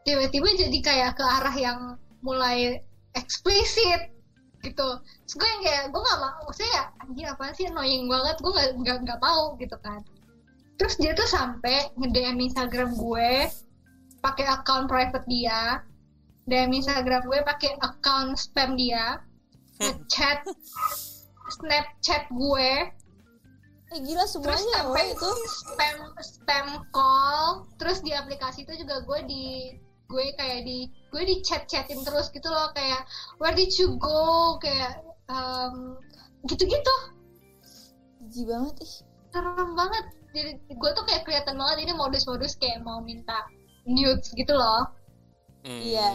[0.02, 1.78] Tiba-tiba jadi kayak ke arah yang
[2.20, 2.82] mulai
[3.16, 4.12] eksplisit
[4.60, 4.88] gitu.
[5.00, 8.52] Terus gue yang kayak gue gak mau maksudnya ya anjing apa sih annoying banget gue
[8.52, 9.98] gak, gak, gak mau gitu kan
[10.82, 13.46] terus dia tuh sampai nge-DM Instagram gue
[14.18, 15.78] pakai account private dia.
[16.50, 19.22] DM Instagram gue pakai account spam dia.
[19.78, 20.42] Ngechat
[21.54, 22.90] Snapchat gue.
[23.94, 25.30] Eh gila terus semuanya sampai woi itu.
[25.54, 27.62] spam spam call.
[27.78, 29.78] Terus di aplikasi itu juga gue di
[30.10, 33.06] gue kayak di gue di chat chatin terus gitu loh kayak
[33.38, 34.58] where did you go?
[34.58, 34.98] Kayak
[35.30, 35.94] um,
[36.50, 36.96] gitu-gitu.
[38.26, 38.94] Jijik banget ih.
[39.30, 43.44] Serem banget jadi gue tuh kayak kelihatan banget ini modus-modus kayak mau minta
[43.84, 44.88] nudes gitu loh.
[45.62, 45.78] Hmm.
[45.78, 46.08] iya.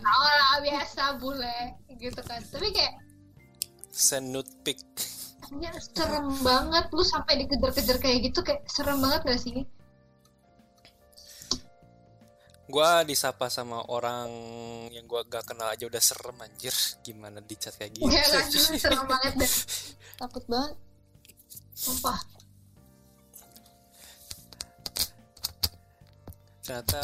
[0.00, 1.58] Tau lah biasa bule
[1.98, 2.40] gitu kan.
[2.40, 2.94] Tapi kayak
[3.90, 4.80] send nude pic
[5.60, 6.88] ya, serem banget.
[6.94, 9.66] Lu sampai dikejar-kejar kayak gitu kayak serem banget gak sih?
[12.64, 14.30] Gua disapa sama orang
[14.88, 16.72] yang gua gak kenal aja udah serem anjir.
[17.04, 18.08] Gimana di chat kayak gitu?
[18.08, 18.24] Ya
[18.80, 19.52] serem banget deh.
[20.20, 20.74] Takut banget.
[21.74, 22.33] Sumpah
[26.64, 26.96] ternyata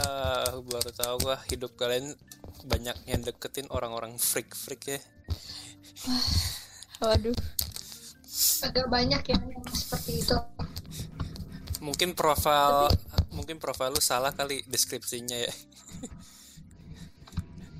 [0.65, 2.17] baru tahu gua hidup kalian
[2.65, 4.97] banyak yang deketin orang-orang freak freak ya.
[7.05, 7.37] Waduh.
[8.65, 10.33] Agak banyak ya yang seperti itu.
[11.85, 12.89] Mungkin profil
[13.37, 15.53] mungkin profil lu salah kali deskripsinya ya.
[15.53, 16.09] Tapi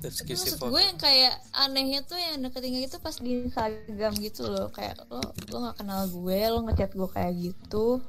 [0.05, 0.69] deskripsi maksud foto.
[0.73, 4.69] gue yang kayak anehnya tuh yang deketin kayak gitu pas di Instagram gitu loh.
[4.69, 8.01] Kayak lo lo nggak kenal gue lo ngechat gue kayak gitu.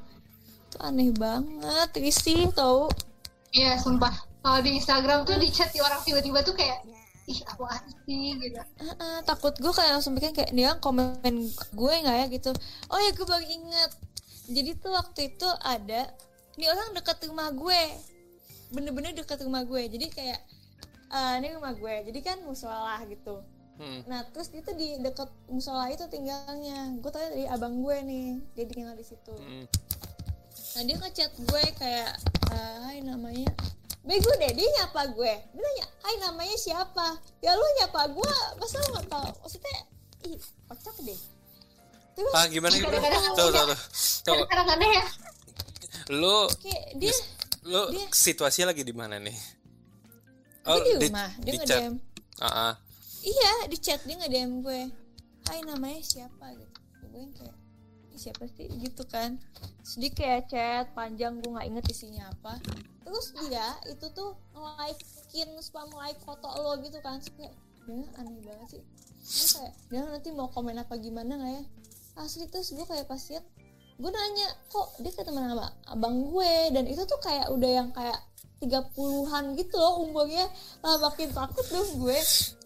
[0.68, 2.92] Itu aneh banget risih tau
[3.52, 4.12] iya sumpah.
[4.42, 6.82] Kalau di Instagram tuh di chat di orang tiba-tiba tuh kayak
[7.30, 8.58] ih apaan sih gitu.
[8.58, 11.34] Heeh, takut gue kayak langsung bikin kayak dia komen
[11.70, 12.50] gue nggak ya gitu.
[12.90, 13.92] Oh ya gue baru inget
[14.50, 16.10] jadi tuh waktu itu ada
[16.58, 17.82] ini orang dekat rumah gue.
[18.74, 19.86] Bener-bener dekat rumah gue.
[19.86, 20.40] Jadi kayak
[21.12, 21.94] eh, ini rumah gue.
[22.10, 23.42] Jadi kan musola gitu.
[23.72, 24.04] Hmm.
[24.04, 26.92] nah terus itu di deket musola itu tinggalnya.
[27.00, 29.32] Gue tanya dari abang gue nih dia tinggal di situ.
[29.32, 29.64] Hmm.
[30.72, 32.10] Nah dia ngechat gue kayak
[32.48, 33.52] eh, hai namanya.
[34.02, 35.32] Bego deh dia nyapa gue.
[35.32, 37.06] Dia nanya hai namanya siapa?
[37.38, 39.30] Ya lu nyapa gue masa lu nggak tahu?
[39.40, 39.74] Maksudnya
[40.26, 41.20] ih kocak deh.
[42.12, 42.98] Terus Ah gimana gimana?
[43.32, 43.78] Tuh tuh tuh.
[44.26, 45.04] Tuh, kadang aneh ya.
[46.10, 47.14] Lu kayak dia
[47.62, 49.36] lu Dia- situasinya lagi di mana nih?
[50.62, 51.78] dia di rumah dia di chat.
[51.82, 51.94] DM
[52.38, 52.72] Ah, ah.
[53.22, 54.80] iya di chat dia nge DM gue.
[55.46, 56.50] Hai namanya siapa?
[56.54, 56.78] Gitu.
[57.06, 57.61] Gue kayak "Ih,
[58.22, 58.70] siapa sih?
[58.70, 59.42] Gitu kan.
[59.82, 62.62] Sedih kayak chat panjang gue nggak inget isinya apa.
[63.02, 67.18] Terus dia itu tuh nge-likein spam like foto lo gitu kan.
[67.34, 67.54] Kayak
[67.90, 68.82] dia aneh banget sih.
[69.22, 71.62] Gue kayak dia nanti mau komen apa gimana nggak ya?
[72.22, 73.44] Asli terus gue kayak pas liat
[73.92, 76.54] gue nanya kok dia ketemu sama abang gue?
[76.70, 78.18] Dan itu tuh kayak udah yang kayak
[78.62, 80.46] tiga puluhan gitu loh umurnya.
[80.80, 82.18] Lah makin takut dong gue.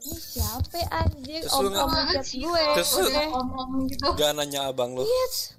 [0.03, 1.43] Ini siapa anjing?
[1.43, 2.63] Terus om om gue.
[2.77, 3.27] Terus lu- udah.
[3.33, 4.07] Ngomong gitu.
[4.13, 5.03] Gak nanya abang lu.
[5.03, 5.57] yes.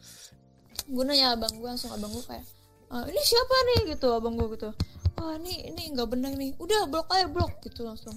[0.85, 2.45] Gue nanya abang gue langsung abang gue kayak
[2.87, 3.79] "Ah, ini siapa nih?
[3.91, 4.69] Gitu abang gue gitu.
[5.17, 6.55] Wah ini ini nggak benar nih.
[6.55, 8.15] Udah blok aja blok gitu langsung.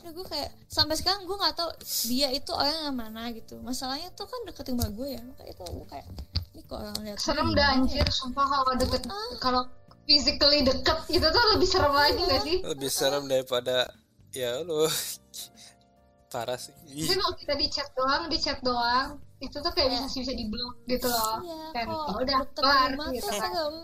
[0.00, 1.68] Nah, gue kayak sampai sekarang gue nggak tahu
[2.06, 3.56] dia itu orang yang mana gitu.
[3.58, 5.20] Masalahnya tuh kan deket rumah gue ya.
[5.20, 6.06] Makanya itu gue kayak
[6.54, 8.06] ini kok orang lihat serem dah ya?" anjir.
[8.08, 9.28] sumpah kalau deket Ah.
[9.38, 9.62] kalau
[10.04, 13.88] physically deket itu tuh lebih serem lagi gak sih Lebih serem daripada
[14.30, 14.84] ya lu.
[16.32, 16.74] Parah sih.
[16.90, 20.32] Ih, tapi kalau kita di chat doang di chat doang itu tuh kayak bisa bisa
[20.32, 23.74] di blok gitu loh iya dan kok ya udah kelar gitu kan serem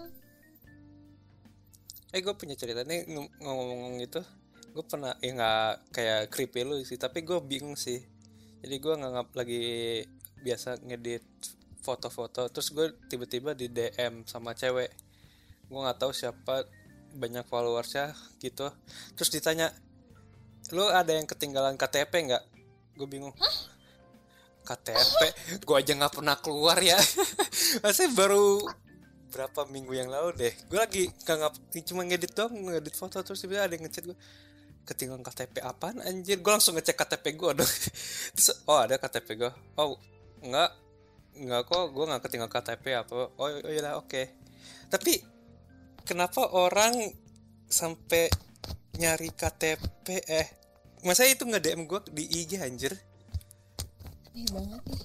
[2.10, 4.18] Eh gue punya cerita nih ngom- ngomong-ngomong gitu.
[4.74, 8.02] Gue pernah ya nggak kayak creepy lu sih, tapi gue bingung sih.
[8.60, 9.62] Jadi gue nganggap lagi
[10.36, 11.22] biasa ngedit
[11.80, 14.90] foto-foto, terus gue tiba-tiba di DM sama cewek.
[15.70, 16.66] Gue nggak tahu siapa
[17.14, 18.10] banyak followersnya
[18.42, 18.66] gitu.
[19.14, 19.70] Terus ditanya,
[20.74, 22.44] lu ada yang ketinggalan KTP nggak?
[22.98, 23.34] Gue bingung.
[24.66, 25.20] KTP,
[25.62, 26.98] gue aja nggak pernah keluar ya.
[27.86, 28.66] Masih baru
[29.30, 30.54] berapa minggu yang lalu deh.
[30.66, 34.18] Gue lagi nggak cuma ngedit doang ngedit foto terus tiba ada yang ngechat gue
[34.84, 36.42] ketinggalan KTP apaan anjir?
[36.42, 37.72] Gue langsung ngecek KTP gue dong.
[38.34, 39.94] Terus oh ada KTP gue oh
[40.42, 40.70] enggak
[41.38, 43.14] enggak kok gue nggak ketinggalan KTP apa.
[43.14, 44.22] Oh oh iya oke.
[44.90, 45.22] Tapi
[46.04, 46.96] kenapa orang
[47.70, 48.26] sampai
[48.98, 50.46] nyari KTP eh
[51.06, 52.92] masa itu nggak DM gue di IG anjir?
[54.30, 55.02] Aneh banget nih.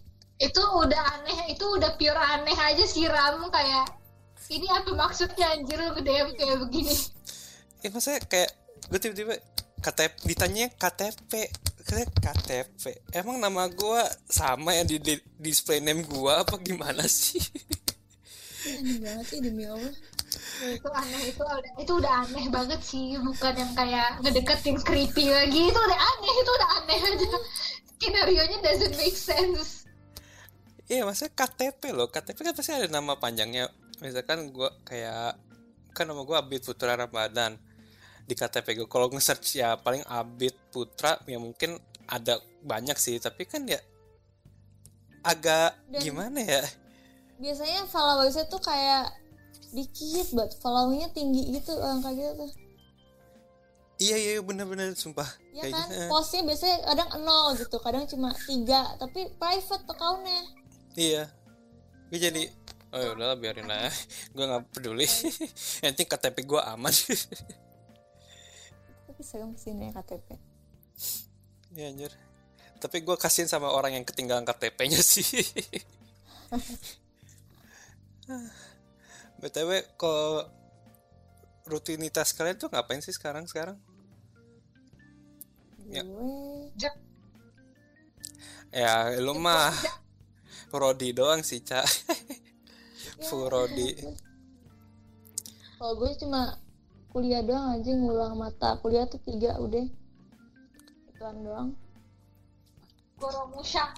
[0.51, 3.87] Itu udah aneh itu udah pure aneh aja sih Ram kayak
[4.51, 6.95] ini apa maksudnya anjir lu DM kayak begini?
[7.79, 8.51] Ya masa kayak
[8.91, 9.39] gue tiba-tiba
[9.79, 11.31] KTP ditanya KTP
[11.85, 17.37] Kayak KTP emang nama gue sama yang di, di display name gue apa gimana sih?
[18.65, 19.93] Ih, aneh banget sih demi allah
[20.65, 23.17] itu aneh itu udah itu udah aneh banget sih.
[23.17, 25.61] Bukan yang kayak ngedeketin creepy lagi.
[25.69, 27.27] Itu udah aneh itu udah aneh aja.
[27.95, 29.85] Skenario nya doesn't make sense.
[30.85, 32.07] Iya masa KTP loh.
[32.07, 33.71] KTP kan pasti ada nama panjangnya.
[34.03, 35.39] Misalkan gue kayak
[35.95, 37.57] kan nama gue Abid Putra Ramadan.
[38.25, 43.17] Di KTP gue kalau nge-search ya paling Abid Putra ya mungkin ada banyak sih.
[43.17, 43.81] Tapi kan ya
[45.25, 46.61] agak Dan- gimana ya?
[47.35, 49.11] biasanya followersnya tuh kayak
[49.75, 52.51] dikit buat followingnya tinggi gitu orang kayak gitu tuh
[53.95, 56.07] iya iya bener-bener sumpah ya Kayak kan gitu.
[56.07, 60.41] postnya biasanya kadang nol gitu kadang cuma tiga tapi private accountnya
[60.95, 61.27] Iya.
[62.07, 62.47] Gue jadi
[62.95, 63.91] oh ya udahlah biarin aja.
[64.31, 65.03] gue nggak peduli.
[65.83, 66.95] Penting KTP gue aman.
[69.05, 70.39] tapi serem sih nih KTP
[71.75, 72.15] ya anjir.
[72.79, 75.27] Tapi gue kasihin sama orang yang ketinggalan KTP-nya sih.
[79.45, 80.41] BTW kalau
[81.69, 83.77] rutinitas kalian tuh ngapain sih sekarang sekarang?
[85.85, 86.01] Ya.
[88.73, 89.69] Ya lu mah
[90.73, 91.85] Rodi doang sih, Cak.
[93.15, 93.95] Ya, Full Rodi.
[95.77, 96.57] kalau gue cuma
[97.13, 99.87] kuliah doang aja ngulang mata kuliah tuh tiga udah
[101.13, 101.69] ituan doang
[103.15, 103.93] gue romusha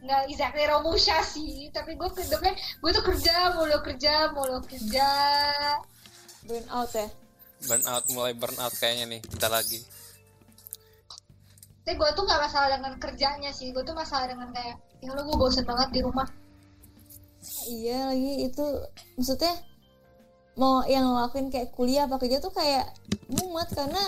[0.00, 5.08] nggak exactly romusha sih tapi gue ke depan gue tuh kerja mulu kerja mulu kerja
[6.48, 7.08] burn out ya
[7.68, 9.20] Burn out mulai burn out kayaknya nih.
[9.20, 9.84] Kita lagi.
[11.84, 15.26] tapi gue tuh nggak masalah dengan kerjanya sih gue tuh masalah dengan kayak ya lo
[15.26, 16.28] gue bosen banget di rumah
[17.66, 18.62] iya lagi itu
[19.18, 19.58] maksudnya
[20.54, 22.94] mau yang ngelakuin kayak kuliah apa kerja tuh kayak
[23.26, 24.04] mumet karena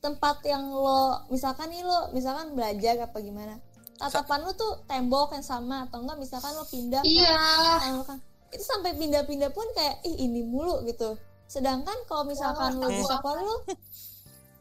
[0.00, 3.60] tempat yang lo misalkan nih lo misalkan belajar apa gimana
[3.96, 6.20] tatapan lo tuh tembok yang sama atau enggak?
[6.20, 7.80] Misalkan lo pindah iya.
[8.04, 8.20] Kan
[8.54, 11.18] itu sampai pindah-pindah pun kayak ih ini mulu gitu.
[11.50, 13.56] Sedangkan kalau misalkan Oh, di sekolah lo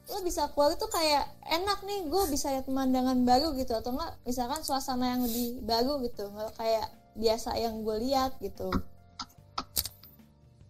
[0.06, 3.78] lo bisa keluar itu kayak enak nih gue bisa lihat pemandangan baru gitu.
[3.78, 6.32] Atau enggak misalkan suasana yang lebih baru gitu.
[6.58, 8.70] Kayak biasa yang gue lihat gitu.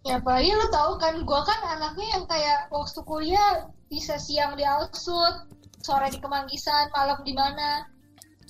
[0.05, 4.61] Ya apalagi lo tau kan, gue kan anaknya yang kayak waktu kuliah bisa siang di
[4.61, 5.49] Alsut,
[5.81, 7.89] sore di Kemanggisan, malam di mana.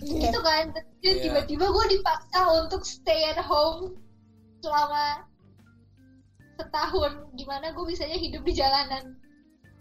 [0.01, 0.27] Iya.
[0.27, 0.63] Gitu kan.
[0.73, 1.23] Terus Iya.
[1.23, 3.95] tiba-tiba gue dipaksa untuk stay at home
[4.59, 5.23] selama
[6.55, 7.11] setahun.
[7.33, 9.15] Gimana gue bisanya hidup di jalanan.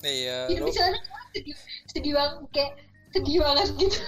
[0.02, 1.54] iya Hidup lu di jalanan gue sedih,
[1.88, 2.72] sedih banget, kayak
[3.08, 3.98] sedih banget gitu.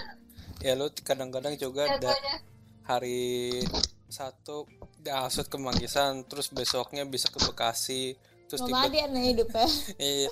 [0.58, 2.36] ya lu kadang-kadang juga ada Jatuhnya.
[2.84, 3.60] hari
[4.06, 8.12] satu diasut ke Manggisan terus besoknya bisa ke Bekasi
[8.44, 9.66] terus tiba nomaden nih hidupnya
[10.00, 10.30] iya,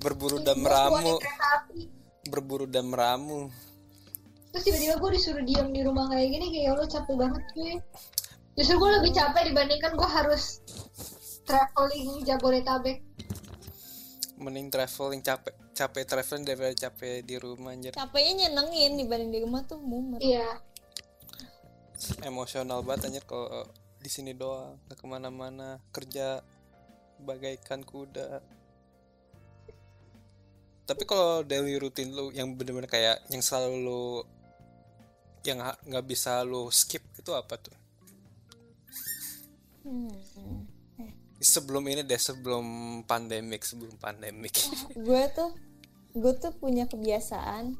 [0.00, 1.16] berburu dan meramu
[2.26, 3.48] berburu dan meramu
[4.50, 7.74] terus tiba-tiba gue disuruh diam di rumah kayak gini kayak lo capek banget cuy
[8.58, 10.60] justru gue lebih capek dibandingkan gue harus
[11.50, 12.98] traveling Jabodetabek.
[14.40, 17.92] Mending traveling capek capek traveling daripada capek di rumah anjir.
[17.92, 20.20] Capeknya nyenengin dibanding di rumah tuh mumet.
[20.22, 20.60] Iya.
[22.24, 23.66] Emosional banget anjir kalau
[24.00, 24.80] di sini doang.
[24.88, 26.40] Nggak ke mana-mana kerja
[27.20, 28.40] bagaikan kuda.
[30.88, 34.04] Tapi kalau daily rutin lu yang bener-bener kayak yang selalu lu
[35.44, 37.76] yang nggak bisa lu skip itu apa tuh?
[39.80, 40.12] Hmm.
[41.40, 44.52] sebelum ini deh sebelum pandemik sebelum pandemik.
[45.08, 45.56] Gue tuh
[46.10, 47.78] gue tuh punya kebiasaan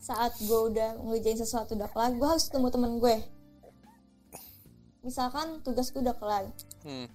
[0.00, 3.16] saat gue udah ngerjain sesuatu udah kelar gue harus ketemu temen gue.
[5.04, 6.48] Misalkan tugas gue udah kelar.
[6.80, 7.12] Hmm.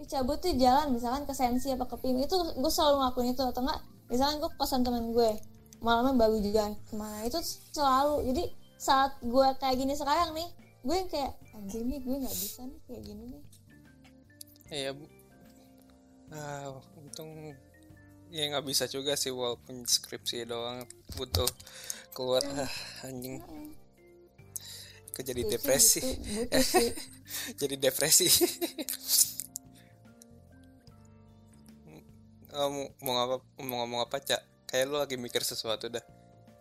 [0.00, 2.16] Ih, cabut tuh jalan misalkan ke sensi apa ke pim.
[2.16, 5.30] Itu gue selalu ngelakuin itu atau enggak misalkan gue kosan temen gue
[5.78, 7.24] malamnya baru juga ke mana.
[7.24, 7.38] Itu
[7.72, 8.44] selalu jadi
[8.76, 10.48] saat gue kayak gini sekarang nih
[10.86, 13.42] gue yang kayak anjir nih gue nggak bisa nih kayak gini nih.
[14.66, 15.04] Iya, Bu.
[16.28, 17.30] ah, untung
[18.28, 20.82] ya nggak bisa juga sih walaupun skripsi doang
[21.14, 21.46] butuh
[22.12, 22.42] keluar.
[22.44, 22.70] Ah,
[23.02, 23.38] anjing.
[25.12, 26.00] Kejadi Skripsi depresi?
[26.02, 26.88] butuh- butuh sih.
[27.56, 28.26] jadi depresi.
[32.46, 36.02] Kamu mau ngapa mau ngomong apa cak kayak lu lagi mikir sesuatu dah.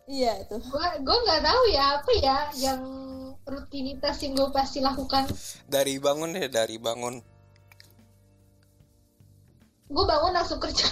[0.05, 0.61] Iya itu.
[0.61, 2.81] Gue gue nggak tahu ya apa ya yang
[3.45, 5.25] rutinitas yang gue pasti lakukan.
[5.65, 7.17] Dari bangun deh dari bangun.
[9.89, 10.85] Gue bangun langsung kerja.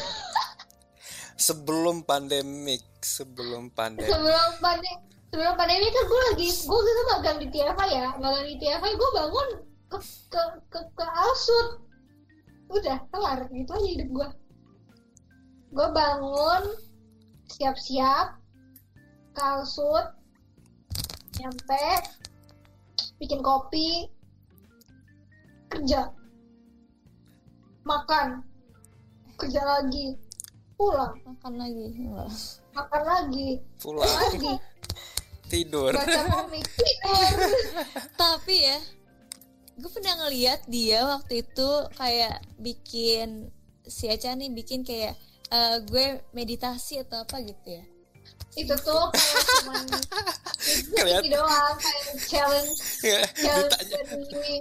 [1.38, 4.10] Sebelum pandemik sebelum pandemik.
[4.10, 5.02] Sebelum pandemi
[5.34, 8.08] sebelum pandemi kan gue lagi gue gitu magang di TFA ya.
[8.18, 9.48] Magang di TFA gue bangun
[9.94, 9.98] ke
[10.34, 10.42] ke
[10.74, 11.68] ke, ke Alsut.
[12.74, 13.46] Udah kelar.
[13.54, 14.28] Gitu aja hidup gue
[15.74, 16.64] gue bangun
[17.52, 18.38] siap-siap
[19.34, 20.08] ke Alsut
[21.42, 21.86] nyampe
[23.18, 24.08] bikin kopi
[25.74, 26.14] kerja.
[27.84, 28.46] Makan.
[29.36, 30.16] Kerja lagi.
[30.78, 31.18] Pulang.
[31.26, 31.86] Makan lagi.
[31.98, 32.30] Enggak
[32.74, 33.50] makan lagi.
[33.82, 34.06] Pulang.
[34.06, 34.54] Lagi.
[35.52, 35.92] Tidur.
[35.94, 36.66] Baca komik.
[36.66, 37.30] Tidur
[38.22, 38.78] tapi ya
[39.74, 43.50] gue pernah ngeliat dia waktu itu kayak bikin
[43.84, 45.18] si Aca nih bikin kayak
[45.54, 47.84] eh, gue meditasi atau apa gitu ya.
[48.54, 49.86] Itu tuh kayak cuman
[50.94, 51.22] Kelihatan.
[51.22, 52.74] ini doang kayak challenge
[53.36, 53.98] challenge ditanya.
[54.06, 54.56] dari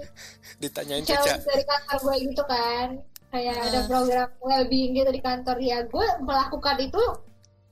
[0.59, 2.87] ditanyain challenge Caca dari kantor gue gitu kan.
[3.29, 3.85] Kayak ada Ah.
[3.87, 5.57] program well-being gitu di kantor.
[5.57, 7.03] Ya gue melakukan itu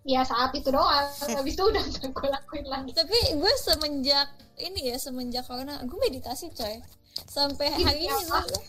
[0.04, 1.06] ya saat itu doang.
[1.10, 2.92] Habis itu udah gak gue lakuin lagi.
[2.94, 6.82] Tapi gue semenjak ini ya semenjak corona gue meditasi coy.
[7.28, 8.42] Sampai hari ini apa?
[8.42, 8.64] gue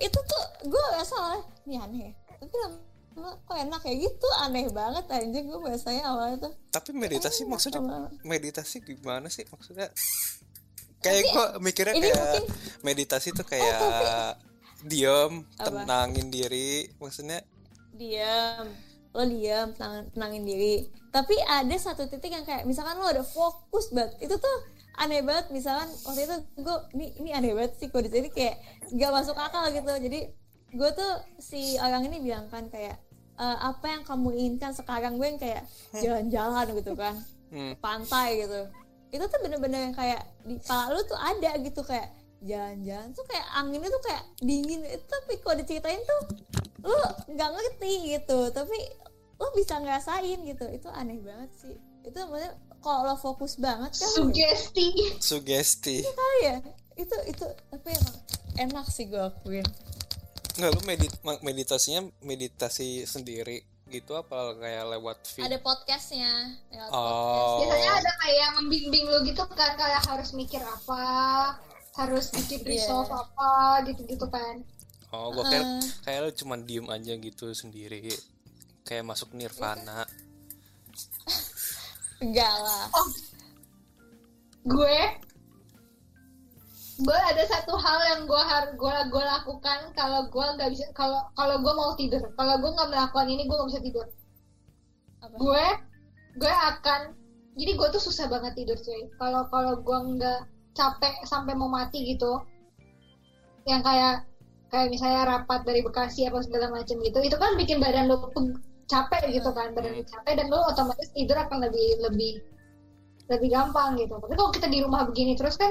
[0.00, 1.40] itu tuh gue gak salah.
[1.64, 2.12] Ini aneh.
[2.40, 2.76] Tapi lama
[3.22, 6.52] kok enak kayak gitu aneh banget anjing gue biasanya awalnya tuh.
[6.72, 7.80] Tapi meditasi Enak maksudnya
[8.24, 9.44] meditasi gimana sih?
[9.48, 9.92] Maksudnya
[11.00, 12.48] kayak gua mikirnya kayak mungkin-
[12.84, 14.36] meditasi tuh kayak
[14.84, 15.84] diem Apa?
[15.84, 17.44] tenangin diri maksudnya
[17.92, 18.68] diam
[19.10, 20.74] lo diam tenang, tenangin diri.
[21.10, 24.56] Tapi ada satu titik yang kayak misalkan lo udah fokus banget itu tuh
[24.96, 25.50] aneh banget.
[25.50, 28.56] Misalkan waktu itu gue ini ini aneh banget sih gue di sini kayak
[28.94, 29.90] gak masuk akal gitu.
[29.90, 30.20] Jadi
[30.70, 31.12] gue tuh
[31.42, 33.02] si orang ini bilang kan kayak
[33.40, 35.64] "Eh, apa yang kamu inginkan sekarang gue yang kayak
[35.96, 37.16] jalan-jalan gitu kan.
[37.48, 38.68] Hmm, pantai gitu.
[39.08, 42.12] Itu tuh bener-bener yang kayak di kepala lu tuh ada gitu kayak
[42.44, 44.84] jalan-jalan tuh kayak anginnya tuh kayak dingin.
[44.84, 46.20] Itu tapi kalau diceritain tuh
[46.84, 46.96] lu
[47.32, 48.52] nggak ngerti gitu.
[48.52, 48.76] Tapi
[49.40, 50.64] lu bisa ngerasain gitu.
[50.68, 51.76] Itu aneh banget sih.
[52.04, 55.16] Itu maksudnya kalau lo fokus banget kan sugesti.
[55.16, 56.04] Sugesti.
[56.04, 56.56] Kali ya.
[56.92, 58.16] Itu itu tapi emang
[58.68, 59.64] enak sih gue akuin
[60.60, 66.30] nggak lu medit meditasinya meditasi sendiri gitu apa kayak lewat feed ada podcastnya
[66.70, 67.00] lewat podcast.
[67.10, 71.02] oh biasanya ada kayak membimbing lu gitu kan kayak harus mikir apa
[71.96, 72.86] harus bikin Iya.
[72.86, 73.50] resolve apa
[73.88, 74.62] gitu-gitu kan
[75.10, 75.82] oh gua kayak Uh.
[76.04, 78.14] kayak lu cuma diem aja gitu sendiri
[78.84, 80.06] kayak masuk nirvana
[82.20, 82.86] enggak lah
[84.60, 84.96] gue
[87.00, 91.20] gue ada satu hal yang gue harus gue gue lakukan kalau gue nggak bisa kalau
[91.34, 92.22] kalau gue mau tidur.
[92.36, 94.06] Kalau gue nggak melakukan ini gue nggak bisa tidur.
[95.24, 95.34] Apa?
[95.36, 95.66] Gue
[96.40, 97.00] gue akan
[97.58, 99.08] jadi gue tuh susah banget tidur cuy.
[99.16, 100.40] Kalau kalau gue nggak
[100.76, 102.40] capek sampai mau mati gitu
[103.68, 104.24] yang kayak
[104.70, 108.30] kayak misalnya rapat dari Bekasi apa segala macam gitu itu kan bikin badan lo
[108.88, 112.32] capek gitu kan badan lo capek dan lo otomatis tidur akan lebih lebih
[113.30, 114.18] lebih gampang gitu.
[114.18, 115.70] Tapi kalau kita di rumah begini terus kan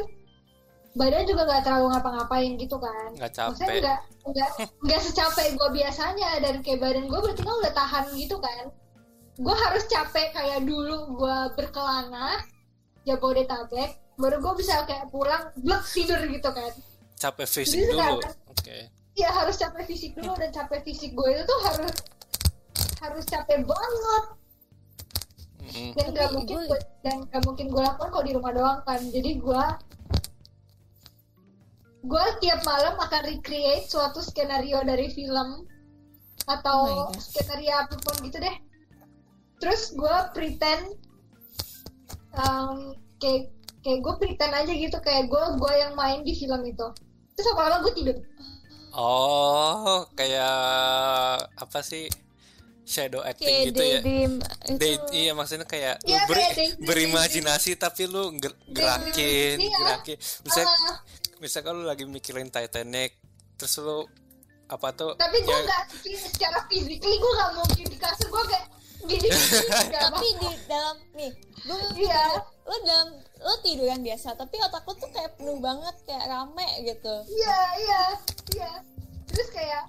[1.00, 3.10] badan juga nggak terlalu ngapa-ngapain gitu kan.
[3.16, 3.80] Nggak maksudnya capek.
[3.80, 4.50] nggak nggak
[4.84, 8.64] nggak secapek gue biasanya dan kayak badan gue berarti kan udah tahan gitu kan.
[9.40, 12.44] Gue harus capek kayak dulu gue berkelana
[13.08, 16.72] Jabodetabek baru gue bisa kayak pulang blek tidur gitu kan.
[17.16, 18.20] Capek fisik Jadi dulu
[18.52, 18.78] oke.
[19.16, 21.96] Ya harus capek fisik dulu dan capek fisik gue itu tuh harus
[23.00, 24.26] harus capek banget.
[25.70, 25.94] Mm.
[25.94, 29.00] dan gak mungkin gue- gue, dan gak mungkin gue lakukan kalau di rumah doang kan.
[29.00, 29.64] Jadi gue
[32.00, 35.68] gue tiap malam akan recreate suatu skenario dari film
[36.42, 36.80] Oh atau
[37.12, 37.20] God.
[37.20, 38.56] skenario apa pun gitu deh.
[39.60, 40.96] Terus gue pretend
[42.34, 46.88] um, kayak kayak gue pretend aja gitu kayak gue gue yang main di film itu.
[47.36, 48.18] Terus lama-lama gue tidur?
[48.92, 50.56] Oh kayak
[51.54, 52.08] apa sih?
[52.82, 54.00] Shadow acting kayak gitu ya?
[54.74, 59.78] Day, iya maksudnya kayak lu Iya, beri- kayak berimajinasi tapi lu ger- gerakin iya.
[59.78, 60.18] gerakin.
[60.42, 60.98] Misalnya Ah,
[61.40, 63.16] misalnya lu lagi mikirin Titanic
[63.56, 64.06] terus lu
[64.68, 68.68] apa tuh tapi gue ya- nggak secara physically gue nggak mungkin di kasur gue kayak
[69.02, 69.30] gini
[70.04, 72.24] tapi di dalam nih gue Iya.
[72.62, 73.10] lo dalam
[73.40, 78.02] lo tiduran biasa tapi otak lo tuh kayak penuh banget kayak rame gitu Iya, iya,
[78.54, 78.72] iya.
[79.26, 79.84] Terus kayak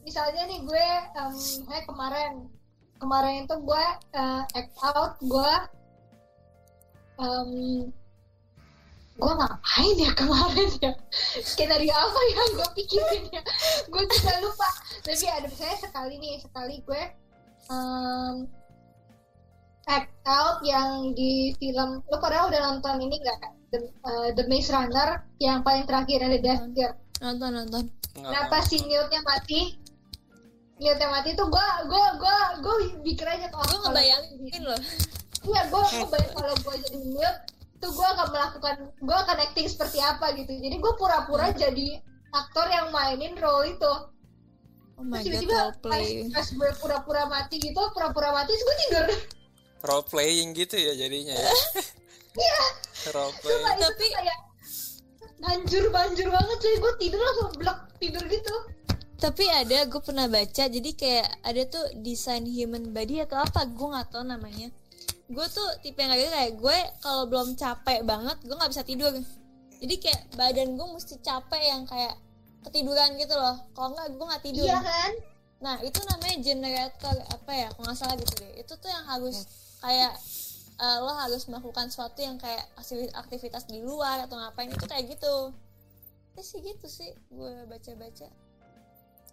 [0.00, 2.32] misalnya nih gue em, kayak kemarin
[2.96, 5.52] kemarin itu gue eh, act out gue
[7.16, 7.50] em,
[9.14, 10.92] gue ngapain ya kemarin ya?
[11.42, 13.42] Skenario apa yang gue pikirin ya?
[13.86, 14.68] Gue juga lupa.
[15.06, 17.02] Tapi ada misalnya sekali nih sekali gue
[17.70, 18.34] em,
[19.86, 23.40] act out yang di film lo pada udah nonton ini nggak?
[23.74, 27.84] The, eh, The Maze Runner yang paling terakhir ada Death Gear nonton nonton.
[28.50, 29.78] Pas si Newtnya mati?
[30.82, 32.74] Newtnya mati tuh gue gue gue gue
[33.06, 34.80] pikir aja kalau gue ngebayangin loh.
[35.46, 37.36] Iya gue ngebayang kalau gue jadi Newt
[37.84, 40.56] tuh gue akan melakukan gue akan acting seperti apa gitu.
[40.56, 42.00] Jadi gue pura-pura jadi
[42.32, 43.92] aktor yang mainin role itu.
[44.96, 48.56] Oh my terus god tiba-tiba role pas, play pas gue pura-pura mati gitu pura-pura mati
[48.56, 49.06] terus gue tidur.
[49.84, 51.52] Role playing gitu ya jadinya ya.
[52.34, 52.62] Iya.
[53.14, 53.62] Role playing.
[53.62, 54.38] itu Tapi- kayak
[55.44, 58.54] banjur banjur banget cuy gue tidur langsung blok tidur gitu.
[59.14, 63.86] Tapi ada gue pernah baca jadi kayak ada tuh desain human body atau apa gue
[63.92, 64.72] nggak tahu namanya
[65.34, 68.84] gue tuh tipe yang kayak gitu kayak gue kalau belum capek banget gue nggak bisa
[68.86, 69.12] tidur
[69.82, 72.14] jadi kayak badan gue mesti capek yang kayak
[72.64, 75.12] ketiduran gitu loh kalau nggak gue nggak tidur iya kan
[75.64, 77.72] Nah, itu namanya generator apa ya?
[77.72, 78.52] Kalau nggak salah gitu deh.
[78.60, 79.48] Itu tuh yang harus
[79.80, 80.12] kayak
[80.76, 85.08] eh, lo harus melakukan sesuatu yang kayak aktivi- aktivitas di luar atau ngapain itu kayak
[85.16, 85.56] gitu.
[86.36, 88.28] Ya sih gitu sih gue baca-baca.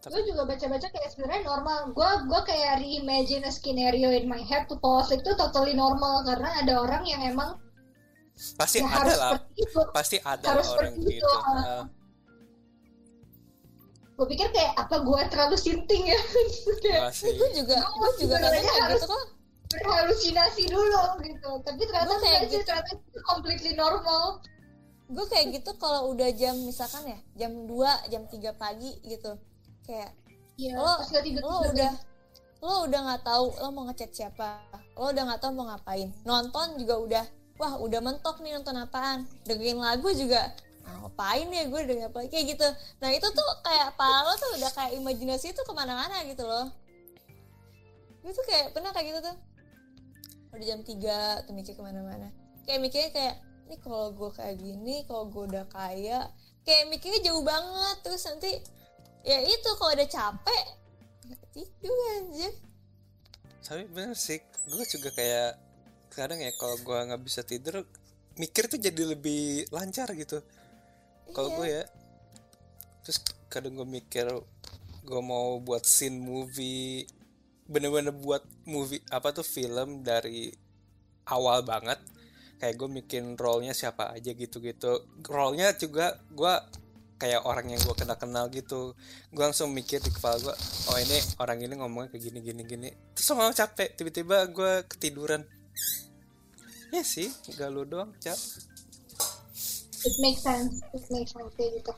[0.02, 4.66] Gue juga baca-baca kayak sebenarnya normal gue gue kayak reimagine a scenario in my head
[4.66, 7.62] to fall asleep itu totally normal karena ada orang yang emang
[8.58, 11.46] pasti ya ada harus lah seperti itu pasti ada Harus lah orang gitu ah.
[11.46, 11.84] Ah.
[14.18, 16.20] gue pikir kayak apa gue terlalu sinting ya
[17.38, 19.24] Gue juga gue juga kayak harus- gitu kok.
[19.72, 22.66] berhalusinasi dulu gitu tapi ternyata Gua kayak gitu.
[22.66, 24.42] ternyata itu completely normal
[25.12, 29.36] Gue kayak gitu kalau udah jam misalkan ya jam 2, jam 3 pagi gitu.
[29.86, 30.12] Kayak
[30.62, 31.94] Iya, lo nggak tidur lo udah
[32.62, 34.62] lo udah nggak tahu lo mau ngechat siapa
[34.94, 36.14] lo udah nggak tahu mau ngapain.
[36.22, 37.26] Nonton juga udah
[37.58, 39.26] wah udah mentok nih nonton apaan.
[39.50, 40.54] Dengerin lagu juga
[40.86, 42.30] ah, ngapain ya gue dengerin apa?
[42.30, 42.68] Kayak gitu.
[43.02, 46.70] Nah itu tuh kayak pala lo tuh udah kayak imajinasi itu ke mana-mana gitu loh.
[48.22, 49.38] Gue tuh kayak pernah kayak gitu tuh.
[50.54, 52.30] Udah jam 3 tuh mikir ke mana-mana.
[52.70, 53.36] Kayak mikirnya kayak
[53.66, 56.30] ini kalau gue kayak gini kalau gue udah kaya
[56.62, 57.98] kayak mikirnya jauh banget.
[58.06, 58.52] Terus nanti
[59.22, 60.66] ya itu kalau udah capek
[61.52, 62.50] tidur aja
[63.62, 65.52] tapi bener sih gue juga kayak
[66.12, 67.88] kadang ya kalau gue nggak bisa tidur
[68.36, 70.40] mikir tuh jadi lebih lancar gitu.
[71.32, 71.58] Kalau Iya.
[71.58, 71.84] gue ya
[73.02, 73.18] terus
[73.48, 74.28] kadang gue mikir
[75.02, 77.08] gue mau buat scene movie
[77.66, 80.52] bener-bener buat movie apa tuh film dari
[81.32, 82.00] awal banget.
[82.60, 85.08] Kayak gue bikin role-nya siapa aja gitu-gitu.
[85.26, 86.54] Role-nya juga gue
[87.22, 88.98] kayak orang yang gue kenal kenal gitu.
[89.30, 90.56] Gue langsung mikir di kepala gue
[90.90, 92.90] oh ini orang ini ngomongnya kayak gini gini gini.
[93.14, 95.46] Terus lama capek tiba-tiba gue ketiduran.
[96.90, 98.36] Ya sih gak lu doang cap
[100.02, 101.92] it makes sense it makes sense kayak gitu.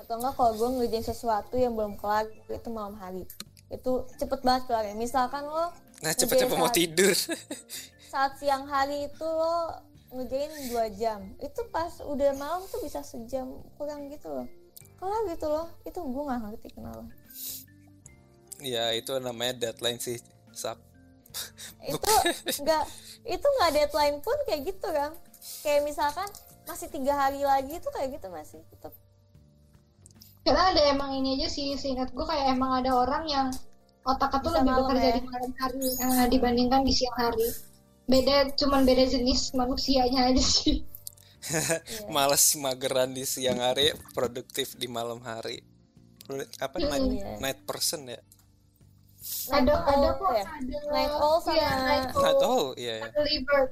[0.00, 3.28] Atau enggak kalau gue ngerjain sesuatu yang belum kelar itu malam hari.
[3.68, 4.96] Itu cepet banget kelarnya.
[4.96, 5.68] Misalkan lo
[6.02, 7.14] nah cepet-cepet mau saat- tidur.
[8.12, 9.78] saat siang hari itu lo
[10.14, 11.20] ngerjain dua jam.
[11.42, 14.46] Itu pas udah malam tuh bisa sejam kurang gitu loh.
[15.02, 15.66] Kelar gitu loh.
[15.82, 17.04] Itu gue nggak ngerti kenapa.
[18.62, 20.22] Ya itu namanya deadline sih
[20.54, 20.78] sap.
[21.84, 22.10] Itu
[22.62, 22.84] nggak
[23.26, 25.10] itu nggak deadline pun kayak gitu kan
[25.64, 26.28] kayak misalkan
[26.64, 28.92] masih tiga hari lagi tuh kayak gitu masih tetap
[30.44, 33.48] karena ada emang ini aja sih seingat gue kayak emang ada orang yang
[34.04, 35.14] otaknya tuh Bisa lebih bekerja ya.
[35.16, 37.48] di malam hari eh, dibandingkan di siang hari
[38.04, 40.84] beda cuman beda jenis manusianya aja sih.
[42.14, 45.60] Males mageran di siang hari produktif di malam hari.
[46.56, 47.36] Apa namanya Iya.
[47.38, 48.20] night person ya?
[49.48, 50.44] Ada Night ada owl kok ya?
[50.46, 50.78] ada.
[50.88, 53.06] Night owl sama- Iya, night owl, night owl iya ya.
[53.12, 53.70] early bird.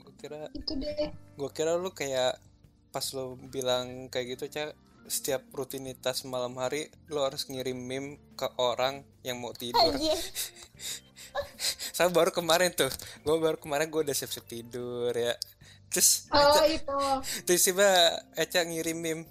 [0.00, 1.10] Gue kira itu deh.
[1.10, 2.36] gue kira lu kayak
[2.90, 4.76] pas lu bilang kayak gitu cak
[5.10, 9.98] setiap rutinitas malam hari lu harus ngirim meme ke orang yang mau tidur.
[11.90, 12.88] Saya baru kemarin tuh
[13.26, 15.34] gue baru kemarin gue udah siap-siap tidur ya.
[15.90, 17.00] Terus oh Eca, itu.
[17.42, 17.90] terus tiba
[18.38, 19.22] Eca ngirim meme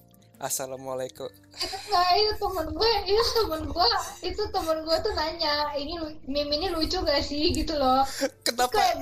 [0.43, 1.31] assalamualaikum.
[1.55, 3.89] Itu enggak itu temen gue itu temen gue
[4.27, 5.95] itu temen gue tuh nanya ini
[6.27, 7.55] meme ini lucu gak sih?
[7.55, 8.03] Gitu loh.
[8.45, 8.75] Kenapa?
[8.75, 8.99] Kayak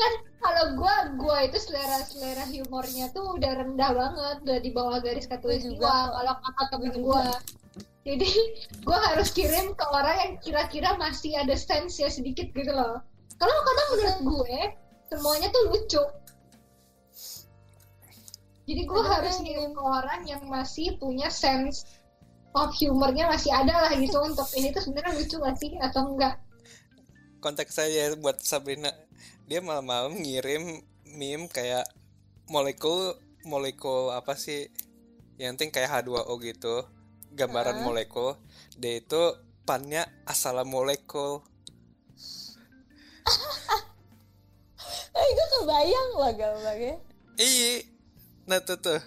[0.00, 4.98] kan kalau gue gue itu selera selera humornya tuh udah rendah banget udah di bawah
[5.04, 5.92] garis Gua katulistiwa juga.
[5.92, 6.08] kok.
[6.16, 7.22] kalau kata temen Gua.
[7.28, 7.60] Gue
[8.00, 8.28] jadi
[8.86, 13.04] gue harus kirim ke orang yang kira-kira masih ada sense ya sedikit gitu loh.
[13.36, 14.58] Kalau kadang menurut gue
[15.12, 16.02] semuanya tuh lucu.
[18.70, 21.82] Jadi gue harus ngirim ke orang yang masih punya sense
[22.54, 24.16] of humornya masih ada lah gitu.
[24.22, 25.74] Untuk ini tuh sebenarnya lucu gak sih?
[25.82, 26.38] Atau enggak?
[27.40, 28.92] Konteks saya buat Sabrina
[29.50, 30.78] dia malam-malam ngirim
[31.10, 31.82] meme kayak
[32.46, 34.70] molekul molekul apa sih?
[35.42, 36.86] Yang penting kayak H2O gitu
[37.34, 37.84] gambaran Hah?
[37.84, 38.38] molekul.
[38.78, 39.34] Dia itu
[39.66, 41.42] pannya assalamualaikum.
[45.18, 46.94] Eh gue kebayang loh gambarnya.
[47.34, 47.90] Iya.
[48.46, 49.02] Nah tuh tuh.